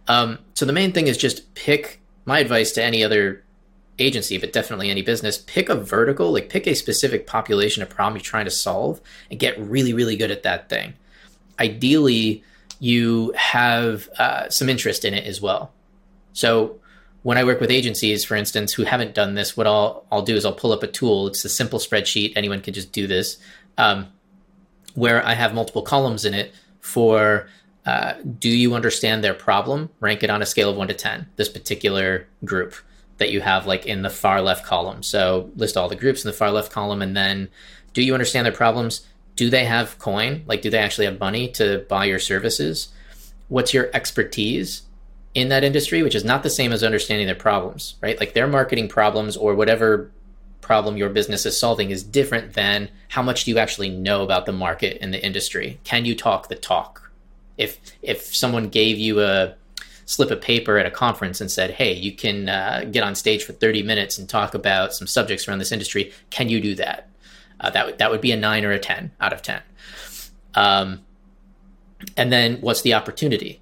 Um, 0.07 0.39
so 0.53 0.65
the 0.65 0.73
main 0.73 0.93
thing 0.93 1.07
is 1.07 1.17
just 1.17 1.53
pick 1.53 1.99
my 2.25 2.39
advice 2.39 2.71
to 2.73 2.83
any 2.83 3.03
other 3.03 3.43
agency, 3.99 4.37
but 4.37 4.53
definitely 4.53 4.89
any 4.89 5.01
business, 5.01 5.37
pick 5.37 5.67
a 5.67 5.75
vertical, 5.75 6.31
like 6.31 6.49
pick 6.49 6.65
a 6.65 6.73
specific 6.73 7.27
population 7.27 7.83
or 7.83 7.87
problem 7.87 8.15
you're 8.15 8.23
trying 8.23 8.45
to 8.45 8.51
solve 8.51 9.01
and 9.29 9.39
get 9.39 9.59
really, 9.59 9.93
really 9.93 10.15
good 10.15 10.31
at 10.31 10.43
that 10.43 10.69
thing. 10.69 10.93
Ideally, 11.59 12.43
you 12.79 13.33
have 13.35 14.07
uh, 14.17 14.49
some 14.49 14.69
interest 14.69 15.03
in 15.03 15.13
it 15.13 15.25
as 15.25 15.41
well. 15.41 15.73
So 16.33 16.79
when 17.27 17.37
I 17.37 17.43
work 17.43 17.59
with 17.59 17.71
agencies, 17.71 18.23
for 18.23 18.35
instance, 18.35 18.71
who 18.71 18.85
haven't 18.85 19.13
done 19.13 19.33
this, 19.33 19.57
what 19.57 19.67
I'll 19.67 20.05
I'll 20.09 20.21
do 20.21 20.37
is 20.37 20.45
I'll 20.45 20.53
pull 20.53 20.71
up 20.71 20.81
a 20.81 20.87
tool. 20.87 21.27
It's 21.27 21.43
a 21.43 21.49
simple 21.49 21.77
spreadsheet. 21.77 22.31
Anyone 22.37 22.61
can 22.61 22.73
just 22.73 22.93
do 22.93 23.05
this, 23.05 23.37
um, 23.77 24.07
where 24.95 25.21
I 25.25 25.33
have 25.33 25.53
multiple 25.53 25.81
columns 25.81 26.23
in 26.23 26.33
it 26.33 26.53
for. 26.79 27.49
Uh, 27.85 28.13
do 28.39 28.47
you 28.47 28.75
understand 28.75 29.25
their 29.25 29.33
problem? 29.33 29.89
Rank 29.99 30.23
it 30.23 30.29
on 30.29 30.41
a 30.41 30.45
scale 30.45 30.69
of 30.69 30.77
one 30.77 30.87
to 30.87 30.93
ten. 30.93 31.27
This 31.35 31.49
particular 31.49 32.29
group 32.45 32.75
that 33.17 33.29
you 33.29 33.41
have, 33.41 33.67
like 33.67 33.85
in 33.85 34.03
the 34.03 34.09
far 34.09 34.41
left 34.41 34.65
column. 34.65 35.03
So 35.03 35.51
list 35.57 35.75
all 35.75 35.89
the 35.89 35.97
groups 35.97 36.23
in 36.23 36.29
the 36.29 36.37
far 36.37 36.51
left 36.51 36.71
column, 36.71 37.01
and 37.01 37.13
then 37.13 37.49
do 37.91 38.01
you 38.01 38.13
understand 38.13 38.45
their 38.45 38.53
problems? 38.53 39.05
Do 39.35 39.49
they 39.49 39.65
have 39.65 39.99
coin? 39.99 40.45
Like, 40.47 40.61
do 40.61 40.69
they 40.69 40.79
actually 40.79 41.07
have 41.07 41.19
money 41.19 41.49
to 41.59 41.85
buy 41.89 42.05
your 42.05 42.19
services? 42.19 42.87
What's 43.49 43.73
your 43.73 43.89
expertise? 43.93 44.83
In 45.33 45.49
that 45.49 45.63
industry, 45.63 46.03
which 46.03 46.15
is 46.15 46.25
not 46.25 46.43
the 46.43 46.49
same 46.49 46.71
as 46.71 46.83
understanding 46.83 47.27
their 47.27 47.35
problems, 47.35 47.95
right? 48.01 48.19
Like 48.19 48.33
their 48.33 48.47
marketing 48.47 48.87
problems 48.87 49.37
or 49.37 49.55
whatever 49.55 50.11
problem 50.61 50.97
your 50.97 51.09
business 51.09 51.45
is 51.45 51.57
solving 51.57 51.91
is 51.91 52.03
different 52.03 52.53
than 52.53 52.89
how 53.09 53.21
much 53.21 53.45
do 53.45 53.51
you 53.51 53.57
actually 53.57 53.89
know 53.89 54.23
about 54.23 54.45
the 54.45 54.51
market 54.51 54.97
and 54.99 55.13
the 55.13 55.25
industry. 55.25 55.79
Can 55.83 56.05
you 56.05 56.15
talk 56.15 56.49
the 56.49 56.55
talk? 56.55 57.11
If 57.57 57.79
if 58.01 58.35
someone 58.35 58.69
gave 58.69 58.97
you 58.97 59.21
a 59.21 59.55
slip 60.05 60.31
of 60.31 60.41
paper 60.41 60.77
at 60.77 60.85
a 60.85 60.91
conference 60.91 61.39
and 61.39 61.51
said, 61.51 61.71
"Hey, 61.71 61.93
you 61.93 62.11
can 62.11 62.49
uh, 62.49 62.85
get 62.91 63.03
on 63.03 63.15
stage 63.15 63.43
for 63.43 63.53
30 63.53 63.83
minutes 63.83 64.17
and 64.17 64.27
talk 64.27 64.53
about 64.53 64.93
some 64.93 65.07
subjects 65.07 65.47
around 65.47 65.59
this 65.59 65.71
industry," 65.71 66.11
can 66.29 66.49
you 66.49 66.59
do 66.59 66.75
that? 66.75 67.09
Uh, 67.59 67.69
that 67.69 67.85
would 67.85 67.97
that 67.97 68.11
would 68.11 68.21
be 68.21 68.31
a 68.31 68.37
nine 68.37 68.65
or 68.65 68.71
a 68.71 68.79
10 68.79 69.11
out 69.21 69.33
of 69.33 69.41
10. 69.41 69.61
Um, 70.53 71.01
and 72.15 72.31
then 72.31 72.57
what's 72.61 72.81
the 72.81 72.93
opportunity? 72.93 73.61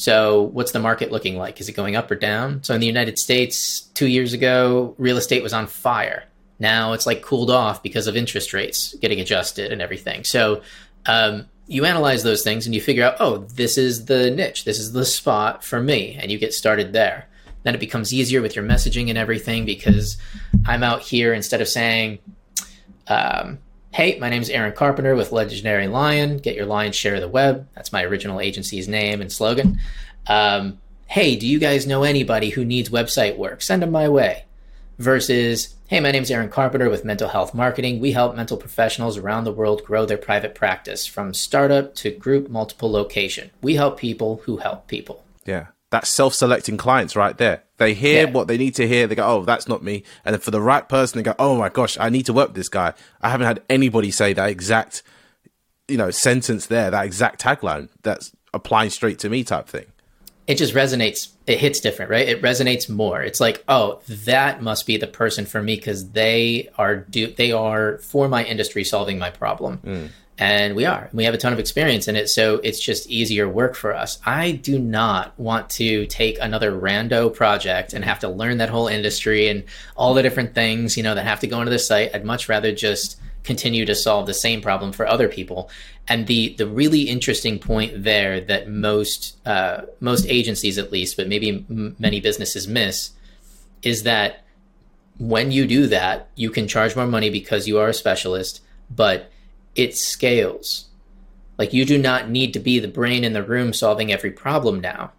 So, 0.00 0.44
what's 0.54 0.72
the 0.72 0.78
market 0.78 1.12
looking 1.12 1.36
like? 1.36 1.60
Is 1.60 1.68
it 1.68 1.72
going 1.72 1.94
up 1.94 2.10
or 2.10 2.14
down? 2.14 2.62
So, 2.62 2.72
in 2.72 2.80
the 2.80 2.86
United 2.86 3.18
States, 3.18 3.82
two 3.92 4.06
years 4.06 4.32
ago, 4.32 4.94
real 4.96 5.18
estate 5.18 5.42
was 5.42 5.52
on 5.52 5.66
fire. 5.66 6.24
Now 6.58 6.94
it's 6.94 7.04
like 7.04 7.20
cooled 7.20 7.50
off 7.50 7.82
because 7.82 8.06
of 8.06 8.16
interest 8.16 8.54
rates 8.54 8.94
getting 9.02 9.20
adjusted 9.20 9.72
and 9.72 9.82
everything. 9.82 10.24
So, 10.24 10.62
um, 11.04 11.50
you 11.66 11.84
analyze 11.84 12.22
those 12.22 12.42
things 12.42 12.64
and 12.64 12.74
you 12.74 12.80
figure 12.80 13.04
out, 13.04 13.16
oh, 13.20 13.44
this 13.54 13.76
is 13.76 14.06
the 14.06 14.30
niche, 14.30 14.64
this 14.64 14.78
is 14.78 14.92
the 14.92 15.04
spot 15.04 15.62
for 15.62 15.82
me, 15.82 16.16
and 16.18 16.32
you 16.32 16.38
get 16.38 16.54
started 16.54 16.94
there. 16.94 17.28
Then 17.64 17.74
it 17.74 17.78
becomes 17.78 18.10
easier 18.10 18.40
with 18.40 18.56
your 18.56 18.64
messaging 18.64 19.10
and 19.10 19.18
everything 19.18 19.66
because 19.66 20.16
I'm 20.64 20.82
out 20.82 21.02
here 21.02 21.34
instead 21.34 21.60
of 21.60 21.68
saying, 21.68 22.20
um, 23.06 23.58
Hey, 23.92 24.16
my 24.20 24.28
name 24.28 24.40
is 24.40 24.50
Aaron 24.50 24.72
Carpenter 24.72 25.16
with 25.16 25.32
Legendary 25.32 25.88
Lion. 25.88 26.36
Get 26.36 26.54
your 26.54 26.64
lion's 26.64 26.94
share 26.94 27.16
of 27.16 27.20
the 27.20 27.28
web. 27.28 27.66
That's 27.74 27.92
my 27.92 28.04
original 28.04 28.40
agency's 28.40 28.86
name 28.86 29.20
and 29.20 29.32
slogan. 29.32 29.80
Um, 30.28 30.78
hey, 31.08 31.34
do 31.34 31.44
you 31.44 31.58
guys 31.58 31.88
know 31.88 32.04
anybody 32.04 32.50
who 32.50 32.64
needs 32.64 32.88
website 32.88 33.36
work? 33.36 33.62
Send 33.62 33.82
them 33.82 33.90
my 33.90 34.08
way. 34.08 34.44
Versus, 34.98 35.74
hey, 35.88 35.98
my 35.98 36.12
name 36.12 36.22
is 36.22 36.30
Aaron 36.30 36.50
Carpenter 36.50 36.88
with 36.88 37.04
Mental 37.04 37.28
Health 37.28 37.52
Marketing. 37.52 37.98
We 37.98 38.12
help 38.12 38.36
mental 38.36 38.56
professionals 38.56 39.18
around 39.18 39.42
the 39.42 39.52
world 39.52 39.82
grow 39.84 40.06
their 40.06 40.16
private 40.16 40.54
practice 40.54 41.04
from 41.04 41.34
startup 41.34 41.96
to 41.96 42.12
group 42.12 42.48
multiple 42.48 42.92
location. 42.92 43.50
We 43.60 43.74
help 43.74 43.98
people 43.98 44.42
who 44.44 44.58
help 44.58 44.86
people. 44.86 45.24
Yeah. 45.44 45.66
That's 45.90 46.08
self 46.08 46.34
selecting 46.34 46.76
clients 46.76 47.16
right 47.16 47.36
there. 47.36 47.64
They 47.78 47.94
hear 47.94 48.26
yeah. 48.26 48.32
what 48.32 48.46
they 48.46 48.56
need 48.56 48.74
to 48.76 48.86
hear. 48.86 49.06
They 49.06 49.14
go, 49.14 49.26
oh, 49.26 49.44
that's 49.44 49.68
not 49.68 49.82
me. 49.82 50.04
And 50.24 50.34
then 50.34 50.40
for 50.40 50.50
the 50.50 50.60
right 50.60 50.88
person, 50.88 51.18
they 51.18 51.22
go, 51.22 51.34
oh 51.38 51.56
my 51.56 51.68
gosh, 51.68 51.98
I 51.98 52.10
need 52.10 52.26
to 52.26 52.32
work 52.32 52.48
with 52.48 52.56
this 52.56 52.68
guy. 52.68 52.94
I 53.20 53.30
haven't 53.30 53.46
had 53.46 53.62
anybody 53.68 54.10
say 54.10 54.32
that 54.32 54.48
exact, 54.48 55.02
you 55.88 55.96
know, 55.96 56.10
sentence 56.10 56.66
there, 56.66 56.90
that 56.90 57.04
exact 57.04 57.40
tagline 57.40 57.88
that's 58.02 58.32
applying 58.54 58.90
straight 58.90 59.18
to 59.20 59.28
me 59.28 59.44
type 59.44 59.66
thing 59.68 59.86
it 60.50 60.58
just 60.58 60.74
resonates 60.74 61.28
it 61.46 61.58
hits 61.58 61.78
different 61.78 62.10
right 62.10 62.28
it 62.28 62.42
resonates 62.42 62.88
more 62.88 63.22
it's 63.22 63.40
like 63.40 63.62
oh 63.68 64.00
that 64.08 64.60
must 64.60 64.84
be 64.84 64.96
the 64.96 65.06
person 65.06 65.46
for 65.46 65.62
me 65.62 65.76
because 65.76 66.10
they 66.10 66.68
are 66.76 66.96
do 66.96 67.32
they 67.32 67.52
are 67.52 67.98
for 67.98 68.28
my 68.28 68.44
industry 68.44 68.82
solving 68.82 69.16
my 69.16 69.30
problem 69.30 69.78
mm. 69.78 70.08
And 70.40 70.74
we 70.74 70.84
are 70.84 71.08
we 71.12 71.24
have 71.24 71.34
a 71.34 71.38
ton 71.38 71.52
of 71.52 71.60
experience 71.60 72.08
in 72.08 72.16
it 72.16 72.28
so 72.28 72.56
it's 72.64 72.80
just 72.80 73.08
easier 73.08 73.48
work 73.48 73.76
for 73.76 73.94
us 73.94 74.18
i 74.26 74.50
do 74.50 74.78
not 74.78 75.38
want 75.38 75.70
to 75.70 76.06
take 76.06 76.36
another 76.40 76.72
rando 76.72 77.32
project 77.32 77.92
and 77.92 78.04
have 78.04 78.18
to 78.18 78.28
learn 78.28 78.58
that 78.58 78.68
whole 78.68 78.88
industry 78.88 79.48
and 79.48 79.62
all 79.96 80.14
the 80.14 80.22
different 80.22 80.54
things 80.54 80.96
you 80.96 81.02
know 81.02 81.14
that 81.14 81.24
have 81.24 81.40
to 81.40 81.46
go 81.46 81.60
into 81.60 81.70
the 81.70 81.78
site 81.78 82.12
i'd 82.14 82.24
much 82.24 82.48
rather 82.48 82.72
just 82.72 83.20
continue 83.42 83.84
to 83.86 83.94
solve 83.94 84.26
the 84.26 84.34
same 84.34 84.60
problem 84.60 84.92
for 84.92 85.06
other 85.06 85.28
people. 85.28 85.70
And 86.08 86.26
the 86.26 86.54
the 86.54 86.66
really 86.66 87.02
interesting 87.02 87.58
point 87.58 88.02
there 88.02 88.40
that 88.40 88.68
most 88.68 89.36
uh, 89.46 89.82
most 90.00 90.26
agencies, 90.26 90.78
at 90.78 90.92
least, 90.92 91.16
but 91.16 91.28
maybe 91.28 91.48
m- 91.70 91.96
many 91.98 92.20
businesses 92.20 92.66
miss, 92.66 93.10
is 93.82 94.02
that 94.02 94.44
when 95.18 95.52
you 95.52 95.66
do 95.66 95.86
that, 95.86 96.28
you 96.34 96.50
can 96.50 96.66
charge 96.66 96.96
more 96.96 97.06
money 97.06 97.30
because 97.30 97.68
you 97.68 97.78
are 97.78 97.88
a 97.88 97.94
specialist, 97.94 98.62
but 98.88 99.30
it 99.74 99.96
scales. 99.96 100.86
Like 101.58 101.72
you 101.72 101.84
do 101.84 101.98
not 101.98 102.30
need 102.30 102.52
to 102.54 102.60
be 102.60 102.78
the 102.78 102.88
brain 102.88 103.24
in 103.24 103.32
the 103.32 103.42
room 103.42 103.72
solving 103.72 104.12
every 104.12 104.30
problem 104.30 104.80
now 104.80 105.12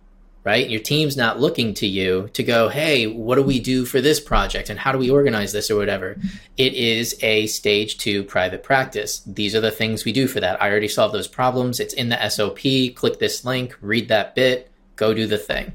right? 0.44 0.70
Your 0.70 0.80
team's 0.80 1.16
not 1.16 1.40
looking 1.40 1.74
to 1.76 1.88
you 1.88 2.30
to 2.34 2.44
go, 2.44 2.70
hey, 2.70 3.06
what 3.06 3.36
do 3.36 3.44
we 3.44 3.60
do 3.60 3.86
for 3.86 4.02
this 4.02 4.20
project 4.20 4.70
and 4.70 4.80
how 4.80 4.92
do 4.92 4.98
we 4.98 5.10
organize 5.10 5.52
this 5.52 5.70
or 5.70 5.76
whatever. 5.78 6.18
It 6.58 6.74
is 6.74 7.16
a 7.22 7.48
stage 7.48 7.98
two 7.98 8.24
private 8.24 8.64
practice. 8.64 9.22
These 9.26 9.54
are 9.56 9.62
the 9.62 9.72
things 9.72 10.04
we 10.04 10.12
do 10.12 10.28
for 10.28 10.40
that. 10.40 10.62
I 10.62 10.70
already 10.70 10.88
solved 10.88 11.14
those 11.14 11.28
problems. 11.28 11.80
It's 11.80 11.94
in 11.94 12.10
the 12.10 12.30
SOP. 12.30 12.60
Click 12.96 13.20
this 13.20 13.46
link, 13.46 13.78
read 13.82 14.08
that 14.08 14.34
bit, 14.34 14.72
go 14.96 15.14
do 15.14 15.28
the 15.28 15.38
thing. 15.38 15.74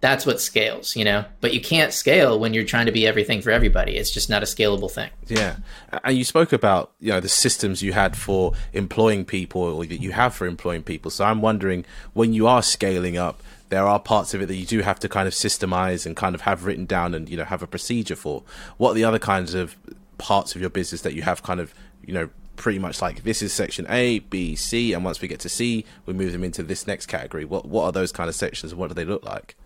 That's 0.00 0.26
what 0.26 0.40
scales, 0.40 0.94
you 0.94 1.04
know? 1.04 1.24
But 1.40 1.54
you 1.54 1.60
can't 1.60 1.92
scale 1.92 2.38
when 2.38 2.52
you're 2.52 2.64
trying 2.64 2.86
to 2.86 2.92
be 2.92 3.06
everything 3.06 3.40
for 3.40 3.50
everybody. 3.50 3.96
It's 3.96 4.10
just 4.10 4.28
not 4.28 4.42
a 4.42 4.46
scalable 4.46 4.90
thing. 4.90 5.10
Yeah. 5.26 5.56
And 6.04 6.16
you 6.16 6.24
spoke 6.24 6.52
about, 6.52 6.92
you 7.00 7.12
know, 7.12 7.20
the 7.20 7.28
systems 7.28 7.82
you 7.82 7.92
had 7.92 8.16
for 8.16 8.52
employing 8.72 9.24
people 9.24 9.62
or 9.62 9.86
that 9.86 10.02
you 10.02 10.12
have 10.12 10.34
for 10.34 10.46
employing 10.46 10.82
people. 10.82 11.10
So 11.10 11.24
I'm 11.24 11.40
wondering 11.40 11.84
when 12.12 12.34
you 12.34 12.46
are 12.46 12.62
scaling 12.62 13.16
up, 13.16 13.42
there 13.68 13.86
are 13.86 13.98
parts 13.98 14.34
of 14.34 14.42
it 14.42 14.46
that 14.46 14.54
you 14.54 14.66
do 14.66 14.80
have 14.80 15.00
to 15.00 15.08
kind 15.08 15.26
of 15.26 15.34
systemize 15.34 16.06
and 16.06 16.14
kind 16.16 16.34
of 16.34 16.42
have 16.42 16.64
written 16.64 16.86
down 16.86 17.14
and 17.14 17.28
you 17.28 17.36
know 17.36 17.44
have 17.44 17.62
a 17.62 17.66
procedure 17.66 18.16
for. 18.16 18.42
What 18.76 18.92
are 18.92 18.94
the 18.94 19.04
other 19.04 19.18
kinds 19.18 19.54
of 19.54 19.76
parts 20.18 20.54
of 20.54 20.60
your 20.60 20.70
business 20.70 21.02
that 21.02 21.14
you 21.14 21.22
have 21.22 21.42
kind 21.42 21.60
of 21.60 21.74
you 22.04 22.14
know 22.14 22.28
pretty 22.56 22.78
much 22.78 23.02
like 23.02 23.22
this 23.22 23.42
is 23.42 23.52
section 23.52 23.86
A, 23.88 24.20
B, 24.20 24.56
C, 24.56 24.92
and 24.92 25.04
once 25.04 25.20
we 25.20 25.28
get 25.28 25.40
to 25.40 25.48
C, 25.48 25.84
we 26.06 26.14
move 26.14 26.32
them 26.32 26.44
into 26.44 26.62
this 26.62 26.86
next 26.86 27.06
category. 27.06 27.44
What 27.44 27.66
what 27.66 27.84
are 27.84 27.92
those 27.92 28.12
kind 28.12 28.28
of 28.28 28.34
sections? 28.34 28.74
What 28.74 28.88
do 28.88 28.94
they 28.94 29.04
look 29.04 29.24
like? 29.24 29.56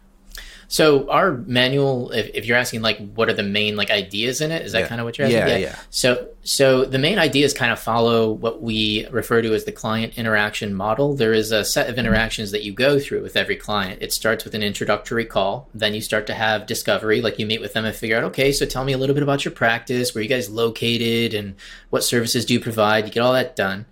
So 0.71 1.11
our 1.11 1.33
manual, 1.33 2.12
if, 2.12 2.31
if 2.33 2.47
you're 2.47 2.57
asking 2.57 2.81
like 2.81 3.12
what 3.14 3.29
are 3.29 3.33
the 3.33 3.43
main 3.43 3.75
like 3.75 3.91
ideas 3.91 4.41
in 4.41 4.53
it, 4.53 4.64
is 4.64 4.71
that 4.71 4.83
yeah. 4.83 4.87
kind 4.87 5.01
of 5.01 5.05
what 5.05 5.18
you're 5.18 5.27
asking? 5.27 5.41
Yeah, 5.41 5.49
yeah, 5.49 5.57
yeah. 5.57 5.77
So 5.91 6.29
so 6.45 6.85
the 6.85 6.99
main 6.99 7.18
ideas 7.18 7.53
kind 7.53 7.73
of 7.73 7.81
follow 7.81 8.31
what 8.31 8.62
we 8.62 9.05
refer 9.09 9.43
to 9.43 9.53
as 9.53 9.64
the 9.64 9.73
client 9.73 10.16
interaction 10.16 10.73
model. 10.73 11.16
There 11.16 11.33
is 11.33 11.51
a 11.51 11.64
set 11.64 11.91
of 11.91 11.99
interactions 11.99 12.53
that 12.53 12.62
you 12.62 12.73
go 12.73 13.01
through 13.01 13.21
with 13.23 13.37
every 13.37 13.57
client. 13.57 14.01
It 14.01 14.12
starts 14.12 14.45
with 14.45 14.55
an 14.55 14.62
introductory 14.62 15.25
call, 15.25 15.68
then 15.75 15.93
you 15.93 16.01
start 16.01 16.29
to 16.29 16.35
have 16.35 16.66
discovery, 16.66 17.21
like 17.21 17.41
you 17.41 17.47
meet 17.47 17.61
with 17.61 17.73
them 17.73 17.85
and 17.85 17.95
figure 17.95 18.16
out, 18.16 18.25
okay, 18.25 18.53
so 18.53 18.64
tell 18.64 18.85
me 18.85 18.93
a 18.93 18.99
little 18.99 19.14
bit 19.14 19.25
about 19.25 19.45
your 19.45 19.53
practice, 19.53 20.14
where 20.14 20.23
you 20.23 20.31
guys 20.31 20.49
located, 20.49 21.35
and 21.35 21.57
what 21.91 22.05
services 22.05 22.45
do 22.45 22.55
you 22.55 22.61
provide. 22.61 23.07
You 23.07 23.12
get 23.12 23.25
all 23.25 23.33
that 23.33 23.57
done. 23.57 23.87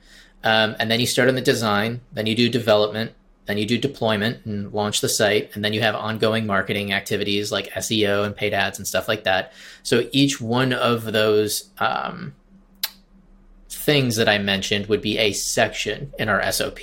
Um, 0.45 0.77
and 0.79 0.89
then 0.89 1.01
you 1.01 1.07
start 1.07 1.29
on 1.29 1.35
the 1.35 1.41
design, 1.41 2.03
then 2.13 2.27
you 2.27 2.37
do 2.37 2.49
development, 2.49 3.13
then 3.49 3.57
you 3.57 3.65
do 3.65 3.79
deployment 3.79 4.45
and 4.45 4.71
launch 4.75 5.01
the 5.01 5.09
site. 5.09 5.51
And 5.55 5.65
then 5.65 5.73
you 5.73 5.81
have 5.81 5.95
ongoing 5.95 6.47
marketing 6.47 6.93
activities 6.93 7.51
like 7.51 7.71
SEO 7.71 8.27
and 8.27 8.37
paid 8.37 8.53
ads 8.53 8.79
and 8.79 8.87
stuff 8.87 9.09
like 9.09 9.25
that. 9.25 9.55
So 9.83 10.07
each 10.13 10.39
one 10.39 10.75
of 10.75 11.13
those 11.13 11.71
um, 11.79 12.35
things 13.71 14.17
that 14.17 14.29
I 14.29 14.37
mentioned 14.37 14.89
would 14.89 15.01
be 15.01 15.17
a 15.17 15.33
section 15.33 16.13
in 16.19 16.29
our 16.29 16.53
SOP. 16.53 16.81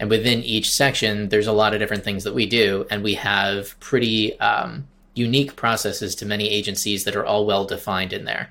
And 0.00 0.08
within 0.08 0.42
each 0.42 0.70
section, 0.70 1.28
there's 1.28 1.46
a 1.46 1.52
lot 1.52 1.74
of 1.74 1.78
different 1.78 2.04
things 2.04 2.24
that 2.24 2.34
we 2.34 2.46
do. 2.46 2.86
And 2.90 3.02
we 3.02 3.12
have 3.14 3.78
pretty 3.78 4.40
um, 4.40 4.88
unique 5.12 5.56
processes 5.56 6.14
to 6.14 6.26
many 6.26 6.48
agencies 6.48 7.04
that 7.04 7.16
are 7.16 7.26
all 7.26 7.44
well 7.44 7.66
defined 7.66 8.14
in 8.14 8.24
there. 8.24 8.48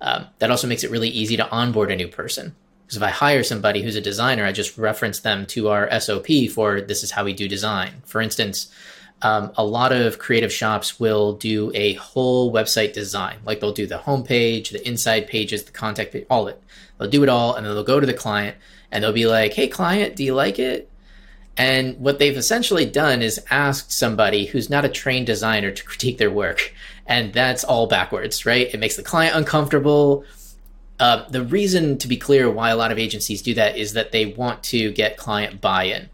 Um, 0.00 0.26
that 0.38 0.52
also 0.52 0.68
makes 0.68 0.84
it 0.84 0.92
really 0.92 1.08
easy 1.08 1.36
to 1.36 1.50
onboard 1.50 1.90
a 1.90 1.96
new 1.96 2.06
person. 2.06 2.54
Because 2.90 2.96
if 2.96 3.02
I 3.04 3.10
hire 3.10 3.44
somebody 3.44 3.82
who's 3.82 3.94
a 3.94 4.00
designer, 4.00 4.44
I 4.44 4.50
just 4.50 4.76
reference 4.76 5.20
them 5.20 5.46
to 5.46 5.68
our 5.68 6.00
SOP 6.00 6.26
for 6.52 6.80
this 6.80 7.04
is 7.04 7.12
how 7.12 7.24
we 7.24 7.32
do 7.32 7.46
design. 7.46 8.02
For 8.04 8.20
instance, 8.20 8.68
um, 9.22 9.52
a 9.56 9.64
lot 9.64 9.92
of 9.92 10.18
creative 10.18 10.52
shops 10.52 10.98
will 10.98 11.34
do 11.34 11.70
a 11.72 11.92
whole 11.92 12.52
website 12.52 12.92
design. 12.92 13.36
Like 13.44 13.60
they'll 13.60 13.70
do 13.70 13.86
the 13.86 13.98
homepage, 13.98 14.70
the 14.70 14.84
inside 14.84 15.28
pages, 15.28 15.62
the 15.62 15.70
contact 15.70 16.12
page, 16.12 16.26
all 16.28 16.48
of 16.48 16.54
it. 16.54 16.62
They'll 16.98 17.08
do 17.08 17.22
it 17.22 17.28
all, 17.28 17.54
and 17.54 17.64
then 17.64 17.74
they'll 17.74 17.84
go 17.84 18.00
to 18.00 18.06
the 18.06 18.12
client 18.12 18.56
and 18.90 19.04
they'll 19.04 19.12
be 19.12 19.28
like, 19.28 19.54
"Hey, 19.54 19.68
client, 19.68 20.16
do 20.16 20.24
you 20.24 20.34
like 20.34 20.58
it?" 20.58 20.90
And 21.56 21.96
what 22.00 22.18
they've 22.18 22.36
essentially 22.36 22.86
done 22.86 23.22
is 23.22 23.40
asked 23.50 23.92
somebody 23.92 24.46
who's 24.46 24.68
not 24.68 24.84
a 24.84 24.88
trained 24.88 25.28
designer 25.28 25.70
to 25.70 25.84
critique 25.84 26.18
their 26.18 26.28
work, 26.28 26.74
and 27.06 27.32
that's 27.32 27.62
all 27.62 27.86
backwards, 27.86 28.44
right? 28.44 28.68
It 28.74 28.80
makes 28.80 28.96
the 28.96 29.04
client 29.04 29.36
uncomfortable 29.36 30.24
uh, 31.00 31.26
the 31.30 31.42
reason, 31.42 31.96
to 31.98 32.06
be 32.06 32.18
clear, 32.18 32.50
why 32.50 32.68
a 32.70 32.76
lot 32.76 32.92
of 32.92 32.98
agencies 32.98 33.40
do 33.40 33.54
that 33.54 33.76
is 33.76 33.94
that 33.94 34.12
they 34.12 34.26
want 34.26 34.62
to 34.64 34.92
get 34.92 35.16
client 35.16 35.60
buy 35.60 35.84
in. 35.84 36.10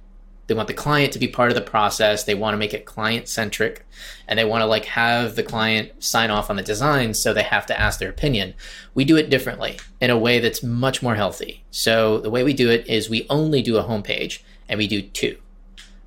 They 0.46 0.54
want 0.54 0.68
the 0.68 0.74
client 0.74 1.12
to 1.12 1.18
be 1.18 1.26
part 1.26 1.50
of 1.50 1.56
the 1.56 1.60
process. 1.60 2.22
They 2.22 2.36
want 2.36 2.54
to 2.54 2.58
make 2.58 2.72
it 2.72 2.84
client 2.84 3.28
centric 3.28 3.84
and 4.28 4.38
they 4.38 4.44
want 4.44 4.62
to 4.62 4.66
like 4.66 4.84
have 4.84 5.34
the 5.34 5.42
client 5.42 6.04
sign 6.04 6.30
off 6.30 6.50
on 6.50 6.56
the 6.56 6.62
design. 6.62 7.14
So 7.14 7.34
they 7.34 7.42
have 7.42 7.66
to 7.66 7.78
ask 7.78 7.98
their 7.98 8.10
opinion. 8.10 8.54
We 8.94 9.04
do 9.04 9.16
it 9.16 9.28
differently 9.28 9.78
in 10.00 10.10
a 10.10 10.18
way 10.18 10.38
that's 10.38 10.62
much 10.62 11.02
more 11.02 11.16
healthy. 11.16 11.64
So 11.72 12.18
the 12.18 12.30
way 12.30 12.44
we 12.44 12.54
do 12.54 12.70
it 12.70 12.86
is 12.86 13.10
we 13.10 13.26
only 13.28 13.60
do 13.60 13.76
a 13.76 13.84
homepage 13.84 14.42
and 14.68 14.78
we 14.78 14.86
do 14.86 15.02
two. 15.02 15.36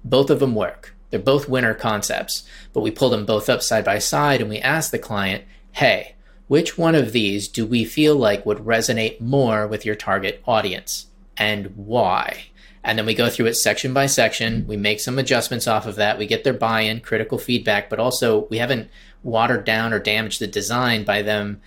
Both 0.05 0.29
of 0.29 0.39
them 0.39 0.55
work. 0.55 0.95
They're 1.09 1.19
both 1.19 1.49
winner 1.49 1.73
concepts, 1.73 2.43
but 2.71 2.81
we 2.81 2.91
pull 2.91 3.09
them 3.09 3.25
both 3.25 3.49
up 3.49 3.61
side 3.61 3.83
by 3.83 3.99
side 3.99 4.39
and 4.39 4.49
we 4.49 4.59
ask 4.59 4.91
the 4.91 4.99
client, 4.99 5.43
hey, 5.73 6.15
which 6.49 6.79
one 6.79 6.95
of 6.95 7.13
these 7.13 7.47
do 7.47 7.63
we 7.63 7.85
feel 7.85 8.15
like 8.15 8.45
would 8.45 8.57
resonate 8.57 9.21
more 9.21 9.67
with 9.67 9.85
your 9.85 9.95
target 9.95 10.41
audience 10.45 11.05
and 11.37 11.67
why? 11.77 12.45
And 12.83 12.97
then 12.97 13.05
we 13.05 13.13
go 13.13 13.29
through 13.29 13.45
it 13.45 13.53
section 13.53 13.93
by 13.93 14.07
section. 14.07 14.65
We 14.65 14.75
make 14.75 14.99
some 14.99 15.19
adjustments 15.19 15.67
off 15.67 15.85
of 15.85 15.95
that. 15.97 16.17
We 16.17 16.25
get 16.25 16.43
their 16.43 16.53
buy 16.53 16.81
in, 16.81 17.01
critical 17.01 17.37
feedback, 17.37 17.87
but 17.87 17.99
also 17.99 18.47
we 18.47 18.57
haven't 18.57 18.89
watered 19.21 19.63
down 19.63 19.93
or 19.93 19.99
damaged 19.99 20.41
the 20.41 20.47
design 20.47 21.03
by 21.03 21.21
them 21.21 21.61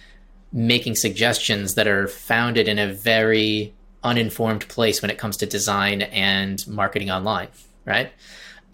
making 0.52 0.96
suggestions 0.96 1.74
that 1.76 1.86
are 1.86 2.08
founded 2.08 2.66
in 2.66 2.80
a 2.80 2.92
very 2.92 3.72
uninformed 4.02 4.66
place 4.66 5.00
when 5.00 5.12
it 5.12 5.18
comes 5.18 5.36
to 5.36 5.46
design 5.46 6.02
and 6.02 6.66
marketing 6.66 7.08
online, 7.08 7.48
right? 7.84 8.10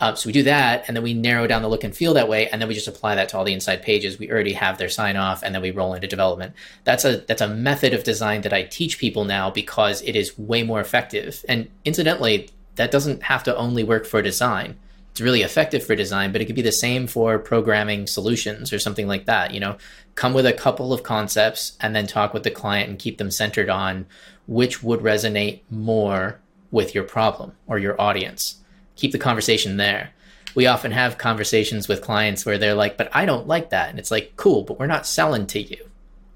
Uh, 0.00 0.14
so 0.14 0.28
we 0.28 0.32
do 0.32 0.44
that, 0.44 0.84
and 0.86 0.96
then 0.96 1.02
we 1.02 1.12
narrow 1.12 1.46
down 1.46 1.60
the 1.60 1.68
look 1.68 1.82
and 1.82 1.96
feel 1.96 2.14
that 2.14 2.28
way, 2.28 2.48
and 2.48 2.60
then 2.60 2.68
we 2.68 2.74
just 2.74 2.86
apply 2.86 3.16
that 3.16 3.28
to 3.28 3.36
all 3.36 3.44
the 3.44 3.52
inside 3.52 3.82
pages. 3.82 4.18
We 4.18 4.30
already 4.30 4.52
have 4.52 4.78
their 4.78 4.88
sign 4.88 5.16
off, 5.16 5.42
and 5.42 5.52
then 5.52 5.60
we 5.60 5.72
roll 5.72 5.94
into 5.94 6.06
development. 6.06 6.54
That's 6.84 7.04
a 7.04 7.18
that's 7.18 7.42
a 7.42 7.48
method 7.48 7.92
of 7.94 8.04
design 8.04 8.42
that 8.42 8.52
I 8.52 8.62
teach 8.62 8.98
people 8.98 9.24
now 9.24 9.50
because 9.50 10.00
it 10.02 10.14
is 10.14 10.38
way 10.38 10.62
more 10.62 10.80
effective. 10.80 11.44
And 11.48 11.68
incidentally, 11.84 12.50
that 12.76 12.92
doesn't 12.92 13.24
have 13.24 13.42
to 13.44 13.56
only 13.56 13.82
work 13.82 14.06
for 14.06 14.22
design. 14.22 14.76
It's 15.10 15.20
really 15.20 15.42
effective 15.42 15.84
for 15.84 15.96
design, 15.96 16.30
but 16.30 16.40
it 16.40 16.44
could 16.44 16.54
be 16.54 16.62
the 16.62 16.70
same 16.70 17.08
for 17.08 17.40
programming 17.40 18.06
solutions 18.06 18.72
or 18.72 18.78
something 18.78 19.08
like 19.08 19.26
that. 19.26 19.52
You 19.52 19.58
know, 19.58 19.78
come 20.14 20.32
with 20.32 20.46
a 20.46 20.52
couple 20.52 20.92
of 20.92 21.02
concepts 21.02 21.76
and 21.80 21.96
then 21.96 22.06
talk 22.06 22.32
with 22.32 22.44
the 22.44 22.52
client 22.52 22.88
and 22.88 23.00
keep 23.00 23.18
them 23.18 23.32
centered 23.32 23.68
on 23.68 24.06
which 24.46 24.82
would 24.82 25.00
resonate 25.00 25.60
more 25.70 26.40
with 26.70 26.94
your 26.94 27.04
problem 27.04 27.52
or 27.66 27.78
your 27.78 28.00
audience 28.00 28.58
keep 28.98 29.12
the 29.12 29.18
conversation 29.18 29.78
there. 29.78 30.10
We 30.54 30.66
often 30.66 30.90
have 30.90 31.18
conversations 31.18 31.88
with 31.88 32.02
clients 32.02 32.44
where 32.44 32.58
they're 32.58 32.74
like, 32.74 32.96
but 32.96 33.08
I 33.14 33.24
don't 33.24 33.46
like 33.46 33.70
that. 33.70 33.90
And 33.90 33.98
it's 33.98 34.10
like, 34.10 34.34
cool, 34.36 34.62
but 34.64 34.78
we're 34.78 34.86
not 34.86 35.06
selling 35.06 35.46
to 35.48 35.60
you. 35.60 35.88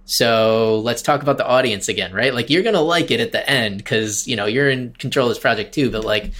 So 0.04 0.80
let's 0.80 1.02
talk 1.02 1.22
about 1.22 1.38
the 1.38 1.46
audience 1.46 1.88
again, 1.88 2.12
right? 2.12 2.34
Like 2.34 2.50
you're 2.50 2.62
going 2.62 2.74
to 2.74 2.80
like 2.80 3.10
it 3.10 3.20
at 3.20 3.32
the 3.32 3.48
end 3.48 3.78
because, 3.78 4.26
you 4.26 4.36
know, 4.36 4.46
you're 4.46 4.70
in 4.70 4.92
control 4.94 5.26
of 5.26 5.30
this 5.30 5.38
project 5.38 5.74
too, 5.74 5.90
but 5.90 6.04
like, 6.04 6.32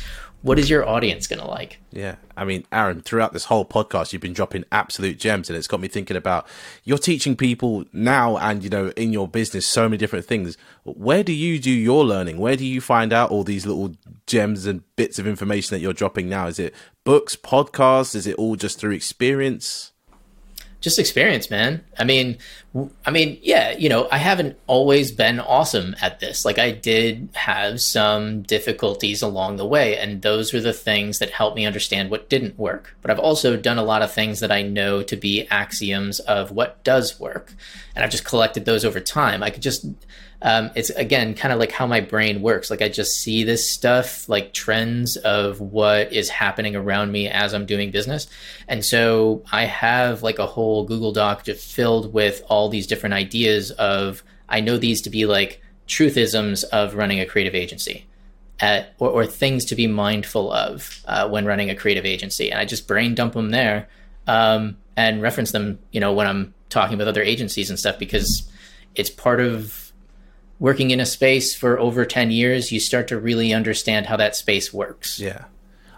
what 0.42 0.58
is 0.58 0.68
your 0.68 0.88
audience 0.88 1.26
going 1.26 1.40
to 1.40 1.46
like? 1.46 1.78
Yeah. 1.92 2.16
I 2.36 2.44
mean, 2.44 2.64
Aaron, 2.72 3.00
throughout 3.00 3.32
this 3.32 3.46
whole 3.46 3.64
podcast, 3.64 4.12
you've 4.12 4.22
been 4.22 4.32
dropping 4.32 4.64
absolute 4.72 5.18
gems 5.18 5.48
and 5.48 5.56
it's 5.56 5.66
got 5.66 5.80
me 5.80 5.88
thinking 5.88 6.16
about 6.16 6.46
you're 6.84 6.98
teaching 6.98 7.36
people 7.36 7.84
now 7.92 8.36
and, 8.38 8.64
you 8.64 8.70
know, 8.70 8.88
in 8.96 9.12
your 9.12 9.28
business, 9.28 9.66
so 9.66 9.88
many 9.88 9.96
different 9.96 10.24
things. 10.24 10.56
Where 10.84 11.22
do 11.22 11.32
you 11.32 11.58
do 11.58 11.70
your 11.70 12.04
learning? 12.04 12.38
Where 12.38 12.56
do 12.56 12.66
you 12.66 12.80
find 12.80 13.12
out 13.12 13.30
all 13.30 13.44
these 13.44 13.66
little 13.66 13.94
gems 14.26 14.66
and 14.66 14.82
bits 14.96 15.18
of 15.18 15.26
information 15.26 15.74
that 15.74 15.80
you're 15.80 15.92
dropping 15.92 16.28
now? 16.28 16.46
Is 16.46 16.58
it 16.58 16.74
books, 17.04 17.36
podcasts? 17.36 18.14
Is 18.14 18.26
it 18.26 18.36
all 18.36 18.56
just 18.56 18.78
through 18.78 18.92
experience? 18.92 19.91
Just 20.82 20.98
experience, 20.98 21.48
man. 21.48 21.82
I 21.98 22.04
mean, 22.04 22.38
I 23.06 23.10
mean, 23.10 23.38
yeah, 23.40 23.70
you 23.70 23.88
know, 23.88 24.08
I 24.10 24.18
haven't 24.18 24.58
always 24.66 25.12
been 25.12 25.38
awesome 25.40 25.94
at 26.02 26.20
this. 26.20 26.44
Like 26.44 26.58
I 26.58 26.72
did 26.72 27.28
have 27.34 27.80
some 27.80 28.42
difficulties 28.42 29.22
along 29.22 29.56
the 29.56 29.66
way, 29.66 29.96
and 29.96 30.20
those 30.20 30.52
were 30.52 30.60
the 30.60 30.72
things 30.72 31.20
that 31.20 31.30
helped 31.30 31.56
me 31.56 31.64
understand 31.64 32.10
what 32.10 32.28
didn't 32.28 32.58
work. 32.58 32.96
But 33.00 33.10
I've 33.10 33.18
also 33.20 33.56
done 33.56 33.78
a 33.78 33.84
lot 33.84 34.02
of 34.02 34.12
things 34.12 34.40
that 34.40 34.52
I 34.52 34.62
know 34.62 35.02
to 35.04 35.16
be 35.16 35.46
axioms 35.50 36.18
of 36.20 36.50
what 36.50 36.82
does 36.82 37.18
work, 37.20 37.54
and 37.94 38.04
I've 38.04 38.10
just 38.10 38.24
collected 38.24 38.64
those 38.64 38.84
over 38.84 39.00
time. 39.00 39.42
I 39.42 39.50
could 39.50 39.62
just 39.62 39.86
um, 40.42 40.70
it's 40.74 40.90
again 40.90 41.34
kind 41.34 41.52
of 41.52 41.60
like 41.60 41.70
how 41.70 41.86
my 41.86 42.00
brain 42.00 42.42
works. 42.42 42.68
Like 42.68 42.82
I 42.82 42.88
just 42.88 43.12
see 43.12 43.44
this 43.44 43.70
stuff, 43.70 44.28
like 44.28 44.52
trends 44.52 45.16
of 45.16 45.60
what 45.60 46.12
is 46.12 46.28
happening 46.28 46.74
around 46.74 47.12
me 47.12 47.28
as 47.28 47.54
I'm 47.54 47.64
doing 47.64 47.92
business. 47.92 48.26
And 48.66 48.84
so 48.84 49.44
I 49.52 49.64
have 49.66 50.24
like 50.24 50.40
a 50.40 50.46
whole 50.46 50.84
Google 50.84 51.12
Doc 51.12 51.44
just 51.44 51.72
filled 51.72 52.12
with 52.12 52.42
all 52.48 52.68
these 52.68 52.88
different 52.88 53.14
ideas 53.14 53.70
of, 53.72 54.24
I 54.48 54.60
know 54.60 54.78
these 54.78 55.00
to 55.02 55.10
be 55.10 55.26
like 55.26 55.62
truthisms 55.86 56.64
of 56.64 56.96
running 56.96 57.20
a 57.20 57.26
creative 57.26 57.54
agency. 57.54 58.06
At, 58.60 58.94
or, 59.00 59.08
or, 59.08 59.26
things 59.26 59.64
to 59.64 59.74
be 59.74 59.88
mindful 59.88 60.52
of 60.52 61.02
uh, 61.06 61.28
when 61.28 61.46
running 61.46 61.68
a 61.68 61.74
creative 61.74 62.06
agency. 62.06 62.52
And 62.52 62.60
I 62.60 62.64
just 62.64 62.86
brain 62.86 63.16
dump 63.16 63.32
them 63.32 63.50
there 63.50 63.88
um, 64.28 64.76
and 64.96 65.20
reference 65.20 65.50
them, 65.50 65.80
you 65.90 65.98
know, 65.98 66.12
when 66.12 66.28
I'm 66.28 66.54
talking 66.68 66.96
with 66.96 67.08
other 67.08 67.22
agencies 67.22 67.70
and 67.70 67.78
stuff 67.78 67.98
because 67.98 68.48
it's 68.94 69.10
part 69.10 69.40
of 69.40 69.81
working 70.62 70.92
in 70.92 71.00
a 71.00 71.04
space 71.04 71.56
for 71.56 71.76
over 71.80 72.04
10 72.04 72.30
years, 72.30 72.70
you 72.70 72.78
start 72.78 73.08
to 73.08 73.18
really 73.18 73.52
understand 73.52 74.06
how 74.06 74.16
that 74.16 74.36
space 74.36 74.72
works. 74.72 75.18
Yeah. 75.18 75.46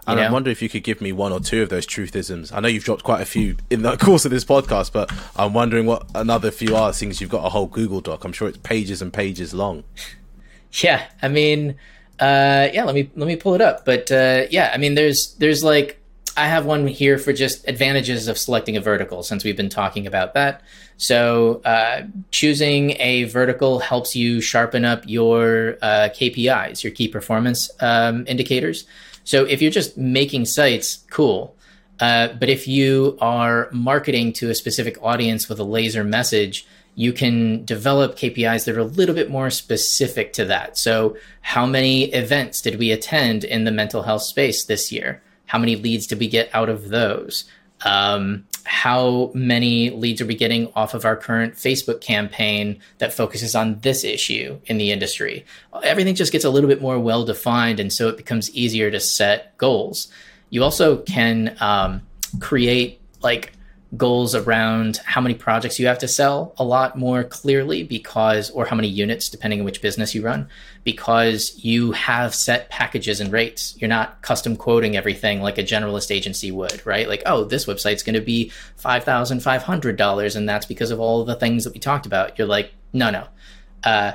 And 0.07 0.19
I 0.19 0.31
wonder 0.31 0.49
if 0.49 0.59
you 0.59 0.69
could 0.69 0.83
give 0.83 1.01
me 1.01 1.11
one 1.11 1.31
or 1.31 1.39
two 1.39 1.61
of 1.61 1.69
those 1.69 1.85
truthisms. 1.85 2.51
I 2.51 2.61
know 2.61 2.67
you've 2.67 2.83
dropped 2.83 3.03
quite 3.03 3.21
a 3.21 3.25
few 3.25 3.57
in 3.69 3.83
the 3.83 3.95
course 4.05 4.25
of 4.25 4.31
this 4.31 4.43
podcast, 4.43 4.91
but 4.91 5.11
I'm 5.35 5.53
wondering 5.53 5.85
what 5.85 6.07
another 6.15 6.49
few 6.49 6.75
are, 6.75 6.93
since 6.93 7.21
you've 7.21 7.29
got 7.29 7.45
a 7.45 7.49
whole 7.49 7.67
Google 7.67 8.01
Doc. 8.01 8.23
I'm 8.23 8.33
sure 8.33 8.47
it's 8.47 8.57
pages 8.57 9.01
and 9.01 9.13
pages 9.13 9.53
long. 9.53 9.83
Yeah, 10.83 11.05
I 11.21 11.29
mean, 11.29 11.75
uh, 12.19 12.67
yeah. 12.73 12.83
Let 12.83 12.95
me 12.95 13.09
let 13.15 13.27
me 13.27 13.37
pull 13.37 13.53
it 13.53 13.61
up. 13.61 13.85
But 13.85 14.11
uh, 14.11 14.43
yeah, 14.49 14.71
I 14.73 14.77
mean, 14.77 14.95
there's 14.95 15.33
there's 15.35 15.63
like 15.63 16.01
I 16.37 16.47
have 16.47 16.65
one 16.65 16.85
here 16.87 17.17
for 17.17 17.31
just 17.31 17.67
advantages 17.67 18.27
of 18.27 18.37
selecting 18.37 18.75
a 18.75 18.81
vertical 18.81 19.23
since 19.23 19.43
we've 19.43 19.55
been 19.55 19.69
talking 19.69 20.05
about 20.05 20.33
that. 20.33 20.61
So, 20.97 21.61
uh, 21.63 22.03
choosing 22.31 22.91
a 22.99 23.23
vertical 23.23 23.79
helps 23.79 24.15
you 24.15 24.41
sharpen 24.41 24.83
up 24.83 25.03
your 25.05 25.77
uh, 25.81 26.09
KPIs, 26.13 26.83
your 26.83 26.91
key 26.91 27.07
performance 27.07 27.69
um, 27.79 28.25
indicators. 28.27 28.85
So, 29.23 29.45
if 29.45 29.61
you're 29.61 29.71
just 29.71 29.97
making 29.97 30.45
sites, 30.45 31.05
cool. 31.09 31.55
Uh, 32.01 32.29
but 32.33 32.49
if 32.49 32.67
you 32.67 33.17
are 33.21 33.69
marketing 33.71 34.33
to 34.33 34.49
a 34.49 34.55
specific 34.55 34.97
audience 35.01 35.47
with 35.47 35.59
a 35.59 35.63
laser 35.63 36.03
message, 36.03 36.67
you 36.95 37.13
can 37.13 37.63
develop 37.63 38.17
KPIs 38.17 38.65
that 38.65 38.75
are 38.75 38.81
a 38.81 38.85
little 38.85 39.15
bit 39.15 39.29
more 39.29 39.49
specific 39.49 40.33
to 40.33 40.45
that. 40.45 40.77
So, 40.77 41.15
how 41.41 41.65
many 41.65 42.05
events 42.05 42.61
did 42.61 42.77
we 42.77 42.91
attend 42.91 43.45
in 43.45 43.63
the 43.63 43.71
mental 43.71 44.03
health 44.03 44.23
space 44.23 44.65
this 44.65 44.91
year? 44.91 45.21
How 45.45 45.57
many 45.57 45.75
leads 45.75 46.07
did 46.07 46.19
we 46.19 46.27
get 46.27 46.49
out 46.53 46.69
of 46.69 46.89
those? 46.89 47.45
Um, 47.83 48.45
how 48.63 49.31
many 49.33 49.91
leads 49.91 50.21
are 50.21 50.25
we 50.25 50.35
getting 50.35 50.71
off 50.75 50.93
of 50.93 51.05
our 51.05 51.15
current 51.15 51.53
Facebook 51.53 52.01
campaign 52.01 52.79
that 52.97 53.13
focuses 53.13 53.53
on 53.53 53.79
this 53.81 54.03
issue 54.03 54.59
in 54.65 54.77
the 54.77 54.91
industry? 54.91 55.45
Everything 55.83 56.15
just 56.15 56.31
gets 56.31 56.45
a 56.45 56.49
little 56.49 56.67
bit 56.67 56.81
more 56.81 56.99
well 56.99 57.23
defined, 57.23 57.79
and 57.79 57.93
so 57.93 58.07
it 58.07 58.17
becomes 58.17 58.49
easier 58.51 58.89
to 58.89 58.99
set 58.99 59.55
goals. 59.57 60.07
You 60.49 60.63
also 60.63 60.97
can 60.97 61.55
um, 61.59 62.01
create 62.39 62.99
like 63.21 63.51
goals 63.97 64.33
around 64.35 64.97
how 65.05 65.21
many 65.21 65.35
projects 65.35 65.79
you 65.79 65.87
have 65.87 65.99
to 65.99 66.07
sell 66.07 66.53
a 66.57 66.63
lot 66.63 66.97
more 66.97 67.23
clearly 67.23 67.83
because 67.83 68.49
or 68.51 68.65
how 68.65 68.75
many 68.75 68.87
units 68.87 69.29
depending 69.29 69.59
on 69.59 69.65
which 69.65 69.81
business 69.81 70.15
you 70.15 70.23
run 70.23 70.47
because 70.83 71.53
you 71.63 71.91
have 71.91 72.33
set 72.33 72.69
packages 72.69 73.19
and 73.19 73.31
rates. 73.31 73.75
You're 73.79 73.87
not 73.87 74.21
custom 74.21 74.55
quoting 74.55 74.97
everything 74.97 75.41
like 75.41 75.57
a 75.57 75.63
generalist 75.63 76.09
agency 76.09 76.51
would 76.51 76.85
right? 76.85 77.07
Like 77.07 77.23
oh 77.25 77.43
this 77.43 77.65
website's 77.65 78.03
going 78.03 78.15
to 78.15 78.21
be 78.21 78.51
$5500 78.79 80.35
and 80.35 80.49
that's 80.49 80.65
because 80.65 80.91
of 80.91 80.99
all 80.99 81.23
the 81.23 81.35
things 81.35 81.63
that 81.63 81.73
we 81.73 81.79
talked 81.79 82.05
about. 82.05 82.37
You're 82.37 82.47
like 82.47 82.73
no 82.93 83.09
no. 83.09 83.27
Uh, 83.83 84.13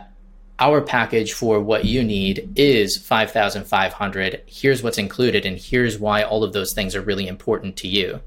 our 0.58 0.82
package 0.82 1.32
for 1.32 1.58
what 1.58 1.86
you 1.86 2.04
need 2.04 2.52
is 2.54 2.98
5500 2.98 4.42
here's 4.46 4.82
what's 4.82 4.98
included 4.98 5.46
and 5.46 5.56
here's 5.56 5.98
why 5.98 6.22
all 6.22 6.44
of 6.44 6.52
those 6.52 6.74
things 6.74 6.94
are 6.94 7.00
really 7.00 7.26
important 7.26 7.76
to 7.76 7.88
you 7.88 8.20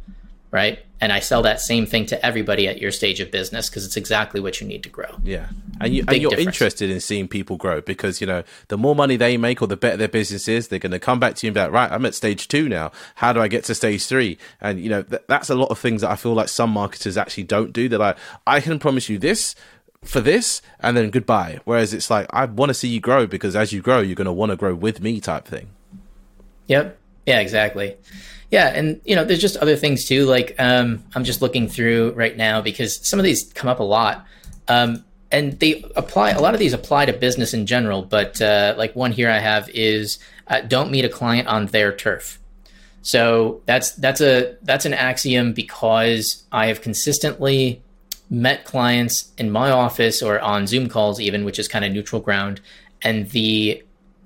right? 0.53 0.85
And 1.01 1.11
I 1.11 1.19
sell 1.19 1.41
that 1.41 1.59
same 1.59 1.87
thing 1.87 2.05
to 2.05 2.25
everybody 2.25 2.67
at 2.67 2.79
your 2.79 2.91
stage 2.91 3.19
of 3.19 3.31
business 3.31 3.69
because 3.69 3.87
it's 3.87 3.97
exactly 3.97 4.39
what 4.39 4.61
you 4.61 4.67
need 4.67 4.83
to 4.83 4.89
grow. 4.89 5.17
Yeah. 5.23 5.47
And, 5.81 5.95
you, 5.95 6.05
and 6.07 6.21
you're 6.21 6.29
difference. 6.29 6.47
interested 6.47 6.91
in 6.91 6.99
seeing 6.99 7.27
people 7.27 7.57
grow 7.57 7.81
because, 7.81 8.21
you 8.21 8.27
know, 8.27 8.43
the 8.67 8.77
more 8.77 8.95
money 8.95 9.17
they 9.17 9.35
make 9.35 9.63
or 9.63 9.67
the 9.67 9.75
better 9.75 9.97
their 9.97 10.07
business 10.07 10.47
is, 10.47 10.67
they're 10.67 10.77
going 10.77 10.91
to 10.91 10.99
come 10.99 11.19
back 11.19 11.33
to 11.37 11.47
you 11.47 11.49
and 11.49 11.55
be 11.55 11.59
like, 11.59 11.71
right, 11.71 11.91
I'm 11.91 12.05
at 12.05 12.13
stage 12.13 12.47
two 12.47 12.69
now. 12.69 12.91
How 13.15 13.33
do 13.33 13.41
I 13.41 13.47
get 13.47 13.63
to 13.63 13.75
stage 13.75 14.05
three? 14.05 14.37
And, 14.61 14.79
you 14.79 14.89
know, 14.89 15.01
th- 15.01 15.23
that's 15.27 15.49
a 15.49 15.55
lot 15.55 15.71
of 15.71 15.79
things 15.79 16.01
that 16.01 16.11
I 16.11 16.15
feel 16.15 16.35
like 16.35 16.49
some 16.49 16.69
marketers 16.69 17.17
actually 17.17 17.45
don't 17.45 17.73
do. 17.73 17.89
They're 17.89 17.97
like, 17.97 18.17
I 18.45 18.61
can 18.61 18.77
promise 18.77 19.09
you 19.09 19.17
this 19.17 19.55
for 20.03 20.21
this 20.21 20.61
and 20.79 20.95
then 20.95 21.09
goodbye. 21.09 21.61
Whereas 21.65 21.95
it's 21.95 22.11
like, 22.11 22.27
I 22.29 22.45
want 22.45 22.69
to 22.69 22.75
see 22.75 22.89
you 22.89 22.99
grow 22.99 23.25
because 23.25 23.55
as 23.55 23.73
you 23.73 23.81
grow, 23.81 24.01
you're 24.01 24.15
going 24.15 24.25
to 24.25 24.31
want 24.31 24.51
to 24.51 24.55
grow 24.55 24.75
with 24.75 25.01
me 25.01 25.19
type 25.19 25.45
thing. 25.45 25.71
Yep. 26.67 26.99
Yeah, 27.25 27.39
exactly. 27.39 27.97
Yeah, 28.53 28.67
and 28.67 29.01
you 29.03 29.15
know, 29.15 29.25
there's 29.25 29.41
just 29.41 29.57
other 29.57 29.75
things 29.75 30.05
too. 30.05 30.25
Like 30.25 30.53
um, 30.59 31.03
I'm 31.15 31.23
just 31.23 31.41
looking 31.41 31.67
through 31.67 32.11
right 32.11 32.37
now 32.37 32.61
because 32.61 32.97
some 32.97 33.17
of 33.17 33.25
these 33.25 33.51
come 33.53 33.67
up 33.67 33.79
a 33.79 33.83
lot, 33.83 34.27
um, 34.67 35.03
and 35.31 35.59
they 35.59 35.83
apply. 35.95 36.29
A 36.33 36.39
lot 36.39 36.53
of 36.53 36.59
these 36.59 36.71
apply 36.71 37.07
to 37.07 37.13
business 37.13 37.55
in 37.55 37.65
general, 37.65 38.03
but 38.03 38.39
uh, 38.43 38.75
like 38.77 38.95
one 38.95 39.11
here 39.11 39.27
I 39.27 39.39
have 39.39 39.71
is 39.71 40.19
uh, 40.49 40.61
don't 40.61 40.91
meet 40.91 41.03
a 41.03 41.09
client 41.09 41.47
on 41.47 41.65
their 41.65 41.95
turf. 41.95 42.39
So 43.01 43.63
that's 43.65 43.93
that's 43.93 44.21
a 44.21 44.55
that's 44.61 44.85
an 44.85 44.93
axiom 44.93 45.53
because 45.53 46.43
I 46.51 46.67
have 46.67 46.79
consistently 46.79 47.81
met 48.29 48.65
clients 48.65 49.31
in 49.39 49.49
my 49.49 49.71
office 49.71 50.21
or 50.21 50.39
on 50.39 50.67
Zoom 50.67 50.89
calls, 50.89 51.19
even, 51.19 51.43
which 51.43 51.57
is 51.57 51.67
kind 51.67 51.83
of 51.83 51.91
neutral 51.91 52.21
ground, 52.21 52.61
and 53.01 53.31
the 53.31 53.83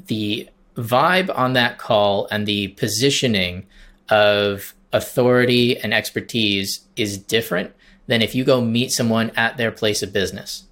the 0.08 0.50
vibe 0.76 1.34
on 1.34 1.54
that 1.54 1.78
call 1.78 2.28
and 2.30 2.46
the 2.46 2.68
positioning 2.76 3.66
of 4.10 4.74
authority 4.94 5.78
and 5.78 5.94
expertise 5.94 6.82
is 6.96 7.18
different 7.18 7.74
than 8.08 8.22
if 8.22 8.34
you 8.34 8.44
go 8.44 8.62
meet 8.62 8.92
someone 8.92 9.32
at 9.36 9.58
their 9.58 9.72
place 9.72 10.02
of 10.02 10.14
business 10.14 10.67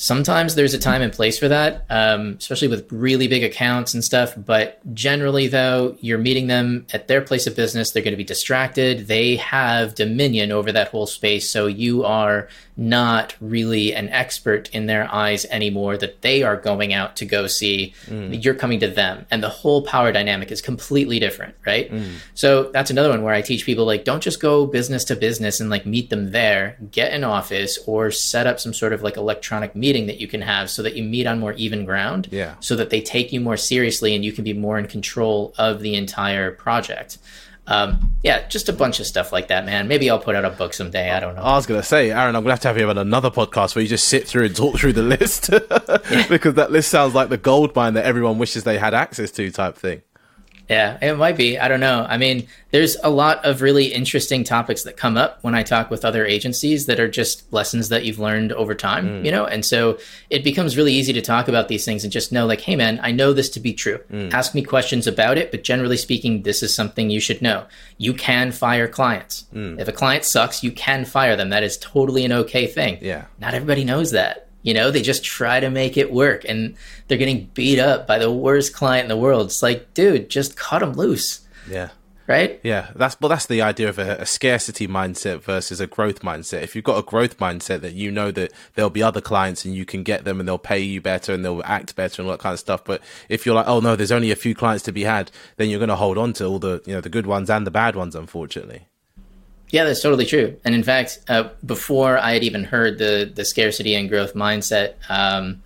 sometimes 0.00 0.54
there's 0.54 0.72
a 0.72 0.78
time 0.78 1.02
and 1.02 1.12
place 1.12 1.38
for 1.38 1.46
that, 1.48 1.84
um, 1.90 2.36
especially 2.38 2.68
with 2.68 2.90
really 2.90 3.28
big 3.28 3.44
accounts 3.44 3.92
and 3.92 4.02
stuff. 4.02 4.32
But 4.34 4.80
generally, 4.94 5.46
though, 5.46 5.94
you're 6.00 6.16
meeting 6.16 6.46
them 6.46 6.86
at 6.94 7.06
their 7.06 7.20
place 7.20 7.46
of 7.46 7.54
business. 7.54 7.90
They're 7.90 8.02
going 8.02 8.12
to 8.12 8.16
be 8.16 8.24
distracted. 8.24 9.08
They 9.08 9.36
have 9.36 9.94
dominion 9.94 10.52
over 10.52 10.72
that 10.72 10.88
whole 10.88 11.06
space. 11.06 11.50
So 11.50 11.66
you 11.66 12.02
are 12.04 12.48
not 12.78 13.36
really 13.42 13.94
an 13.94 14.08
expert 14.08 14.70
in 14.70 14.86
their 14.86 15.06
eyes 15.12 15.44
anymore 15.50 15.98
that 15.98 16.22
they 16.22 16.42
are 16.42 16.56
going 16.56 16.94
out 16.94 17.14
to 17.16 17.26
go 17.26 17.46
see. 17.46 17.92
Mm. 18.06 18.42
You're 18.42 18.54
coming 18.54 18.80
to 18.80 18.88
them. 18.88 19.26
And 19.30 19.42
the 19.42 19.50
whole 19.50 19.82
power 19.82 20.12
dynamic 20.12 20.50
is 20.50 20.62
completely 20.62 21.18
different, 21.18 21.54
right? 21.66 21.92
Mm. 21.92 22.14
So 22.32 22.70
that's 22.72 22.90
another 22.90 23.10
one 23.10 23.22
where 23.22 23.34
I 23.34 23.42
teach 23.42 23.66
people 23.66 23.84
like, 23.84 24.04
don't 24.04 24.22
just 24.22 24.40
go 24.40 24.64
business 24.64 25.04
to 25.04 25.16
business 25.16 25.60
and 25.60 25.68
like 25.68 25.84
meet 25.84 26.08
them 26.08 26.30
there. 26.30 26.78
Get 26.90 27.12
an 27.12 27.22
office 27.22 27.78
or 27.86 28.10
set 28.10 28.46
up 28.46 28.58
some 28.58 28.72
sort 28.72 28.94
of 28.94 29.02
like 29.02 29.18
electronic 29.18 29.76
meeting 29.76 29.89
meeting 29.90 30.06
that 30.06 30.20
you 30.20 30.28
can 30.28 30.40
have 30.40 30.70
so 30.70 30.82
that 30.82 30.94
you 30.94 31.02
meet 31.02 31.26
on 31.26 31.40
more 31.40 31.52
even 31.54 31.84
ground. 31.84 32.28
Yeah. 32.30 32.54
So 32.60 32.76
that 32.76 32.90
they 32.90 33.00
take 33.00 33.32
you 33.32 33.40
more 33.40 33.56
seriously 33.56 34.14
and 34.14 34.24
you 34.24 34.32
can 34.32 34.44
be 34.44 34.52
more 34.52 34.78
in 34.78 34.86
control 34.86 35.52
of 35.58 35.80
the 35.80 35.96
entire 35.96 36.52
project. 36.52 37.18
Um, 37.66 38.14
yeah, 38.22 38.46
just 38.46 38.68
a 38.68 38.72
bunch 38.72 39.00
of 39.00 39.06
stuff 39.06 39.32
like 39.32 39.48
that, 39.48 39.64
man. 39.64 39.88
Maybe 39.88 40.08
I'll 40.08 40.20
put 40.20 40.36
out 40.36 40.44
a 40.44 40.50
book 40.50 40.74
someday. 40.74 41.10
I 41.10 41.18
don't 41.18 41.34
know. 41.34 41.42
I 41.42 41.56
was 41.56 41.66
gonna 41.66 41.82
say, 41.82 42.10
Aaron, 42.10 42.36
I'm 42.36 42.42
gonna 42.42 42.52
have 42.52 42.60
to 42.60 42.68
have 42.68 42.78
you 42.78 42.88
on 42.88 42.98
another 42.98 43.30
podcast 43.30 43.74
where 43.74 43.82
you 43.82 43.88
just 43.88 44.08
sit 44.08 44.26
through 44.26 44.46
and 44.46 44.56
talk 44.56 44.76
through 44.76 44.92
the 44.92 45.02
list 45.02 45.50
because 46.28 46.54
that 46.54 46.70
list 46.70 46.90
sounds 46.90 47.14
like 47.14 47.28
the 47.28 47.36
gold 47.36 47.74
mine 47.74 47.94
that 47.94 48.04
everyone 48.04 48.38
wishes 48.38 48.64
they 48.64 48.78
had 48.78 48.94
access 48.94 49.30
to, 49.32 49.50
type 49.50 49.76
thing. 49.76 50.02
Yeah, 50.70 50.98
it 51.02 51.18
might 51.18 51.36
be. 51.36 51.58
I 51.58 51.66
don't 51.66 51.80
know. 51.80 52.06
I 52.08 52.16
mean, 52.16 52.46
there's 52.70 52.96
a 53.02 53.10
lot 53.10 53.44
of 53.44 53.60
really 53.60 53.86
interesting 53.86 54.44
topics 54.44 54.84
that 54.84 54.96
come 54.96 55.16
up 55.16 55.42
when 55.42 55.52
I 55.52 55.64
talk 55.64 55.90
with 55.90 56.04
other 56.04 56.24
agencies 56.24 56.86
that 56.86 57.00
are 57.00 57.08
just 57.08 57.52
lessons 57.52 57.88
that 57.88 58.04
you've 58.04 58.20
learned 58.20 58.52
over 58.52 58.76
time, 58.76 59.08
mm. 59.08 59.24
you 59.24 59.32
know? 59.32 59.44
And 59.44 59.66
so 59.66 59.98
it 60.30 60.44
becomes 60.44 60.76
really 60.76 60.92
easy 60.92 61.12
to 61.12 61.20
talk 61.20 61.48
about 61.48 61.66
these 61.66 61.84
things 61.84 62.04
and 62.04 62.12
just 62.12 62.30
know, 62.30 62.46
like, 62.46 62.60
hey, 62.60 62.76
man, 62.76 63.00
I 63.02 63.10
know 63.10 63.32
this 63.32 63.48
to 63.50 63.60
be 63.60 63.72
true. 63.72 63.98
Mm. 64.12 64.32
Ask 64.32 64.54
me 64.54 64.62
questions 64.62 65.08
about 65.08 65.38
it, 65.38 65.50
but 65.50 65.64
generally 65.64 65.96
speaking, 65.96 66.42
this 66.42 66.62
is 66.62 66.72
something 66.72 67.10
you 67.10 67.18
should 67.18 67.42
know. 67.42 67.66
You 67.98 68.14
can 68.14 68.52
fire 68.52 68.86
clients. 68.86 69.46
Mm. 69.52 69.80
If 69.80 69.88
a 69.88 69.92
client 69.92 70.24
sucks, 70.24 70.62
you 70.62 70.70
can 70.70 71.04
fire 71.04 71.34
them. 71.34 71.50
That 71.50 71.64
is 71.64 71.78
totally 71.78 72.24
an 72.24 72.32
okay 72.32 72.68
thing. 72.68 72.98
Yeah. 73.00 73.24
Not 73.40 73.54
everybody 73.54 73.82
knows 73.82 74.12
that. 74.12 74.46
You 74.62 74.74
know, 74.74 74.90
they 74.90 75.02
just 75.02 75.24
try 75.24 75.60
to 75.60 75.70
make 75.70 75.96
it 75.96 76.12
work 76.12 76.44
and 76.46 76.76
they're 77.08 77.18
getting 77.18 77.50
beat 77.54 77.78
up 77.78 78.06
by 78.06 78.18
the 78.18 78.32
worst 78.32 78.74
client 78.74 79.04
in 79.04 79.08
the 79.08 79.16
world. 79.16 79.46
It's 79.46 79.62
like, 79.62 79.94
dude, 79.94 80.28
just 80.28 80.56
cut 80.56 80.80
them 80.80 80.92
loose. 80.92 81.40
Yeah. 81.68 81.90
Right? 82.26 82.60
Yeah. 82.62 82.90
That's 82.94 83.20
well 83.20 83.28
that's 83.28 83.46
the 83.46 83.60
idea 83.60 83.88
of 83.88 83.98
a, 83.98 84.18
a, 84.18 84.26
scarcity 84.26 84.86
mindset 84.86 85.40
versus 85.40 85.80
a 85.80 85.88
growth 85.88 86.20
mindset. 86.20 86.62
If 86.62 86.76
you've 86.76 86.84
got 86.84 86.98
a 86.98 87.02
growth 87.02 87.38
mindset 87.38 87.80
that 87.80 87.94
you 87.94 88.12
know 88.12 88.30
that 88.30 88.52
there'll 88.74 88.88
be 88.88 89.02
other 89.02 89.20
clients 89.20 89.64
and 89.64 89.74
you 89.74 89.84
can 89.84 90.04
get 90.04 90.24
them 90.24 90.38
and 90.38 90.48
they'll 90.48 90.56
pay 90.56 90.78
you 90.78 91.00
better 91.00 91.32
and 91.32 91.44
they'll 91.44 91.62
act 91.64 91.96
better 91.96 92.22
and 92.22 92.28
all 92.30 92.36
that 92.36 92.42
kind 92.42 92.52
of 92.52 92.60
stuff. 92.60 92.84
But 92.84 93.02
if 93.28 93.44
you're 93.44 93.56
like, 93.56 93.66
oh 93.66 93.80
no, 93.80 93.96
there's 93.96 94.12
only 94.12 94.30
a 94.30 94.36
few 94.36 94.54
clients 94.54 94.84
to 94.84 94.92
be 94.92 95.02
had, 95.02 95.32
then 95.56 95.70
you're 95.70 95.80
gonna 95.80 95.96
hold 95.96 96.18
on 96.18 96.32
to 96.34 96.44
all 96.46 96.60
the 96.60 96.80
you 96.86 96.94
know 96.94 97.00
the 97.00 97.08
good 97.08 97.26
ones 97.26 97.50
and 97.50 97.66
the 97.66 97.70
bad 97.72 97.96
ones, 97.96 98.14
unfortunately. 98.14 98.86
Yeah, 99.70 99.84
that's 99.84 100.02
totally 100.02 100.26
true. 100.26 100.56
And 100.64 100.74
in 100.74 100.82
fact, 100.82 101.20
uh, 101.28 101.50
before 101.64 102.18
I 102.18 102.32
had 102.32 102.42
even 102.42 102.64
heard 102.64 102.98
the 102.98 103.30
the 103.32 103.44
scarcity 103.44 103.94
and 103.94 104.08
growth 104.08 104.34
mindset 104.34 104.94
um, 105.08 105.62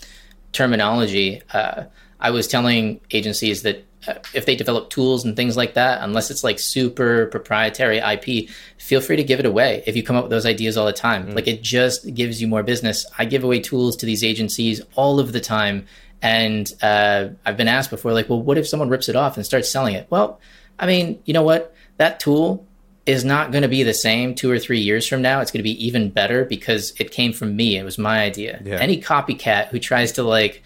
terminology, 0.52 1.42
uh, 1.52 1.84
I 2.20 2.30
was 2.30 2.46
telling 2.46 3.00
agencies 3.10 3.62
that 3.62 3.84
uh, 4.06 4.14
if 4.34 4.44
they 4.44 4.56
develop 4.56 4.90
tools 4.90 5.24
and 5.24 5.34
things 5.34 5.56
like 5.56 5.74
that, 5.74 6.02
unless 6.02 6.30
it's 6.30 6.44
like 6.44 6.58
super 6.58 7.26
proprietary 7.26 7.98
IP, 7.98 8.50
feel 8.76 9.00
free 9.00 9.16
to 9.16 9.24
give 9.24 9.40
it 9.40 9.46
away. 9.46 9.82
If 9.86 9.96
you 9.96 10.02
come 10.02 10.16
up 10.16 10.24
with 10.24 10.30
those 10.30 10.46
ideas 10.46 10.76
all 10.76 10.86
the 10.86 10.92
time, 10.92 11.28
mm. 11.28 11.34
like 11.34 11.48
it 11.48 11.62
just 11.62 12.14
gives 12.14 12.42
you 12.42 12.48
more 12.48 12.62
business. 12.62 13.06
I 13.18 13.24
give 13.24 13.42
away 13.42 13.60
tools 13.60 13.96
to 13.96 14.06
these 14.06 14.22
agencies 14.22 14.82
all 14.94 15.18
of 15.18 15.32
the 15.32 15.40
time, 15.40 15.86
and 16.20 16.70
uh, 16.82 17.28
I've 17.46 17.56
been 17.56 17.68
asked 17.68 17.90
before, 17.90 18.12
like, 18.12 18.28
well, 18.28 18.42
what 18.42 18.58
if 18.58 18.68
someone 18.68 18.90
rips 18.90 19.08
it 19.08 19.16
off 19.16 19.36
and 19.36 19.46
starts 19.46 19.70
selling 19.70 19.94
it? 19.94 20.06
Well, 20.10 20.40
I 20.78 20.86
mean, 20.86 21.22
you 21.24 21.32
know 21.32 21.42
what? 21.42 21.74
That 21.96 22.20
tool 22.20 22.66
is 23.06 23.24
not 23.24 23.52
going 23.52 23.62
to 23.62 23.68
be 23.68 23.82
the 23.82 23.94
same 23.94 24.34
two 24.34 24.50
or 24.50 24.58
three 24.58 24.80
years 24.80 25.06
from 25.06 25.20
now. 25.20 25.40
It's 25.40 25.50
going 25.50 25.60
to 25.60 25.64
be 25.64 25.86
even 25.86 26.10
better 26.10 26.44
because 26.44 26.94
it 26.98 27.10
came 27.10 27.32
from 27.32 27.54
me. 27.54 27.76
It 27.76 27.84
was 27.84 27.98
my 27.98 28.20
idea. 28.20 28.60
Yeah. 28.64 28.76
Any 28.76 29.00
copycat 29.00 29.68
who 29.68 29.78
tries 29.78 30.12
to 30.12 30.22
like 30.22 30.62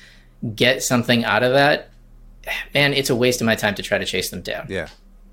get 0.55 0.83
something 0.83 1.25
out 1.25 1.43
of 1.43 1.53
that, 1.53 1.91
man, 2.75 2.95
it's 2.95 3.11
a 3.11 3.17
waste 3.17 3.41
of 3.41 3.47
my 3.47 3.57
time 3.57 3.75
to 3.75 3.83
try 3.83 3.99
to 3.99 4.05
chase 4.05 4.31
them 4.31 4.43
down. 4.43 4.67
Yeah. 4.69 4.89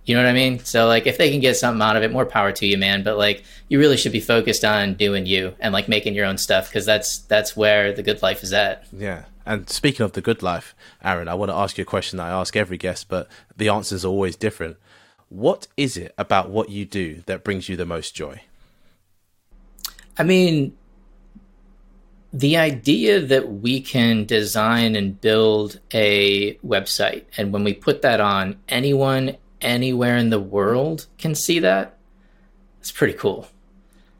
You 0.05 0.15
know 0.15 0.23
what 0.23 0.29
I 0.29 0.33
mean? 0.33 0.59
So 0.59 0.87
like 0.87 1.07
if 1.07 1.17
they 1.17 1.31
can 1.31 1.39
get 1.39 1.57
something 1.57 1.81
out 1.81 1.95
of 1.95 2.03
it, 2.03 2.11
more 2.11 2.25
power 2.25 2.51
to 2.51 2.65
you, 2.65 2.77
man. 2.77 3.03
But 3.03 3.17
like 3.17 3.43
you 3.69 3.79
really 3.79 3.97
should 3.97 4.11
be 4.11 4.19
focused 4.19 4.63
on 4.63 4.95
doing 4.95 5.25
you 5.25 5.55
and 5.59 5.73
like 5.73 5.87
making 5.87 6.13
your 6.13 6.25
own 6.25 6.37
stuff 6.37 6.69
because 6.69 6.85
that's 6.85 7.19
that's 7.19 7.55
where 7.55 7.91
the 7.91 8.03
good 8.03 8.21
life 8.21 8.43
is 8.43 8.53
at. 8.53 8.85
Yeah. 8.91 9.25
And 9.47 9.69
speaking 9.69 10.03
of 10.03 10.13
the 10.13 10.21
good 10.21 10.41
life, 10.41 10.75
Aaron, 11.03 11.27
I 11.27 11.35
want 11.35 11.51
to 11.51 11.55
ask 11.55 11.77
you 11.77 11.83
a 11.83 11.85
question 11.85 12.17
that 12.17 12.27
I 12.27 12.39
ask 12.39 12.55
every 12.55 12.77
guest, 12.77 13.09
but 13.09 13.27
the 13.55 13.69
answers 13.69 14.03
are 14.03 14.09
always 14.09 14.35
different. 14.35 14.77
What 15.35 15.67
is 15.75 15.97
it 15.97 16.13
about 16.17 16.49
what 16.49 16.69
you 16.69 16.85
do 16.85 17.21
that 17.25 17.43
brings 17.43 17.67
you 17.67 17.75
the 17.75 17.85
most 17.85 18.15
joy? 18.15 18.43
I 20.17 20.23
mean, 20.23 20.77
the 22.31 22.55
idea 22.55 23.19
that 23.19 23.51
we 23.51 23.81
can 23.81 24.23
design 24.23 24.95
and 24.95 25.19
build 25.19 25.81
a 25.93 26.53
website, 26.65 27.25
and 27.35 27.51
when 27.51 27.65
we 27.65 27.73
put 27.73 28.01
that 28.01 28.21
on, 28.21 28.55
anyone 28.69 29.35
anywhere 29.59 30.15
in 30.15 30.29
the 30.29 30.39
world 30.39 31.07
can 31.17 31.35
see 31.35 31.59
that. 31.59 31.97
It's 32.79 32.93
pretty 32.93 33.13
cool. 33.13 33.49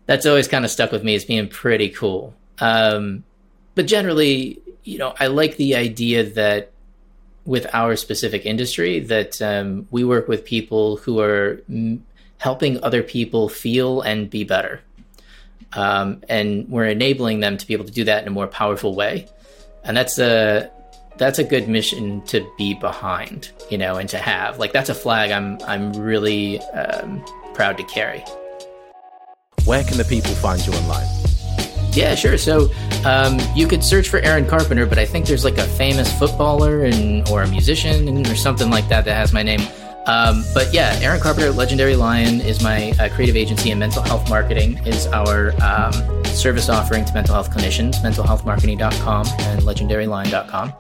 That's 0.08 0.26
always 0.26 0.50
kind 0.50 0.66
of 0.66 0.72
stuck 0.72 0.92
with 0.92 1.06
me 1.06 1.16
as 1.16 1.24
being 1.24 1.48
pretty 1.48 1.92
cool. 1.92 2.34
Um, 2.60 3.24
but 3.74 3.88
generally, 3.88 4.62
you 4.84 4.98
know, 4.98 5.14
I 5.18 5.28
like 5.28 5.56
the 5.56 5.78
idea 5.78 6.26
that 6.32 6.74
with 7.46 7.68
our 7.74 7.96
specific 7.96 8.46
industry 8.46 9.00
that 9.00 9.42
um, 9.42 9.88
we 9.92 10.04
work 10.04 10.28
with 10.28 10.44
people 10.46 10.98
who 10.98 11.20
are 11.20 11.62
m- 11.70 12.04
helping 12.38 12.84
other 12.84 13.04
people 13.04 13.50
feel 13.50 14.02
and 14.02 14.30
be 14.30 14.44
better. 14.44 14.82
Um, 15.74 16.22
and 16.30 16.68
we're 16.70 16.86
enabling 16.88 17.42
them 17.42 17.58
to 17.58 17.68
be 17.68 17.74
able 17.74 17.86
to 17.86 17.92
do 17.92 18.06
that 18.06 18.22
in 18.24 18.28
a 18.28 18.32
more 18.32 18.48
powerful 18.48 18.96
way. 18.96 19.28
And 19.84 19.96
that's 19.96 20.18
a 20.20 20.72
that's 21.18 21.40
a 21.40 21.44
good 21.44 21.70
mission 21.70 22.22
to 22.24 22.46
be 22.58 22.74
behind, 22.74 23.52
you 23.70 23.78
know, 23.78 23.96
and 23.96 24.10
to 24.10 24.18
have. 24.18 24.58
Like 24.58 24.74
that's 24.74 24.90
a 24.90 24.96
flag 24.96 25.32
I'm 25.32 25.60
I'm 25.68 25.94
really 25.94 26.60
um, 26.62 27.24
proud 27.54 27.78
to 27.78 27.84
carry. 27.84 28.24
Where 29.66 29.84
can 29.84 29.98
the 29.98 30.06
people 30.06 30.34
find 30.36 30.66
you 30.66 30.74
online? 30.74 31.25
Yeah, 31.96 32.14
sure. 32.14 32.38
So 32.38 32.70
um, 33.06 33.40
you 33.56 33.68
could 33.68 33.84
search 33.84 34.10
for 34.10 34.20
Aaron 34.20 34.46
Carpenter, 34.46 34.86
but 34.86 35.00
I 35.00 35.06
think 35.06 35.26
there's 35.26 35.46
like 35.46 35.58
a 35.58 35.64
famous 35.66 36.12
footballer 36.20 36.84
and 36.84 37.28
or 37.30 37.44
a 37.44 37.48
musician 37.48 38.28
or 38.28 38.36
something 38.36 38.70
like 38.70 38.90
that 38.90 39.06
that 39.06 39.16
has 39.16 39.32
my 39.32 39.44
name. 39.44 39.62
Um, 40.06 40.44
but 40.54 40.72
yeah, 40.74 41.00
Aaron 41.02 41.20
Carpenter, 41.20 41.52
Legendary 41.52 41.96
Lion 41.96 42.42
is 42.42 42.62
my 42.62 42.92
uh, 43.00 43.10
creative 43.10 43.36
agency, 43.36 43.72
and 43.72 43.80
mental 43.80 44.04
health 44.04 44.30
marketing 44.30 44.78
is 44.86 45.08
our 45.08 45.52
um, 45.64 45.94
service 46.26 46.70
offering 46.70 47.06
to 47.06 47.14
mental 47.14 47.34
health 47.34 47.50
clinicians. 47.50 47.96
Mentalhealthmarketing.com 48.04 49.28
and 49.40 49.62
legendarylion.com, 49.62 50.74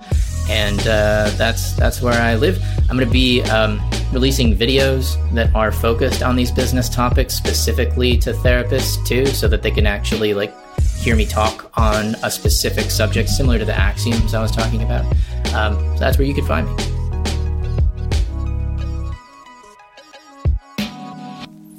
and 0.49 0.79
uh, 0.81 1.31
that's 1.37 1.73
that's 1.73 2.01
where 2.01 2.21
I 2.21 2.35
live. 2.35 2.61
I'm 2.81 2.97
going 2.97 3.07
to 3.07 3.11
be 3.11 3.41
um, 3.43 3.81
releasing 4.11 4.55
videos 4.55 5.15
that 5.33 5.53
are 5.55 5.71
focused 5.71 6.21
on 6.21 6.35
these 6.35 6.51
business 6.51 6.87
topics 6.87 7.33
specifically 7.33 8.17
to 8.19 8.31
therapists 8.31 9.03
too, 9.07 9.25
so 9.25 9.47
that 9.47 9.63
they 9.63 9.71
can 9.71 9.87
actually 9.87 10.35
like 10.35 10.53
hear 11.05 11.15
me 11.15 11.25
talk 11.27 11.71
on 11.77 12.15
a 12.23 12.31
specific 12.31 12.89
subject, 12.89 13.29
similar 13.29 13.59
to 13.59 13.65
the 13.65 13.77
axioms 13.77 14.33
I 14.33 14.41
was 14.41 14.49
talking 14.49 14.81
about. 14.81 15.05
Um, 15.53 15.77
so 15.93 15.99
that's 15.99 16.17
where 16.17 16.25
you 16.25 16.33
could 16.33 16.45
find 16.45 16.67
me. 16.67 16.83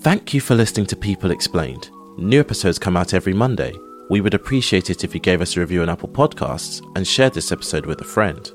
Thank 0.00 0.32
you 0.32 0.40
for 0.40 0.54
listening 0.54 0.86
to 0.86 0.96
People 0.96 1.32
Explained. 1.32 1.90
New 2.16 2.38
episodes 2.38 2.78
come 2.78 2.96
out 2.96 3.14
every 3.14 3.32
Monday. 3.32 3.72
We 4.08 4.20
would 4.20 4.34
appreciate 4.34 4.90
it 4.90 5.02
if 5.02 5.12
you 5.12 5.18
gave 5.18 5.40
us 5.40 5.56
a 5.56 5.60
review 5.60 5.82
on 5.82 5.88
Apple 5.88 6.08
Podcasts 6.08 6.80
and 6.94 7.04
shared 7.04 7.34
this 7.34 7.50
episode 7.50 7.84
with 7.84 8.00
a 8.00 8.04
friend. 8.04 8.48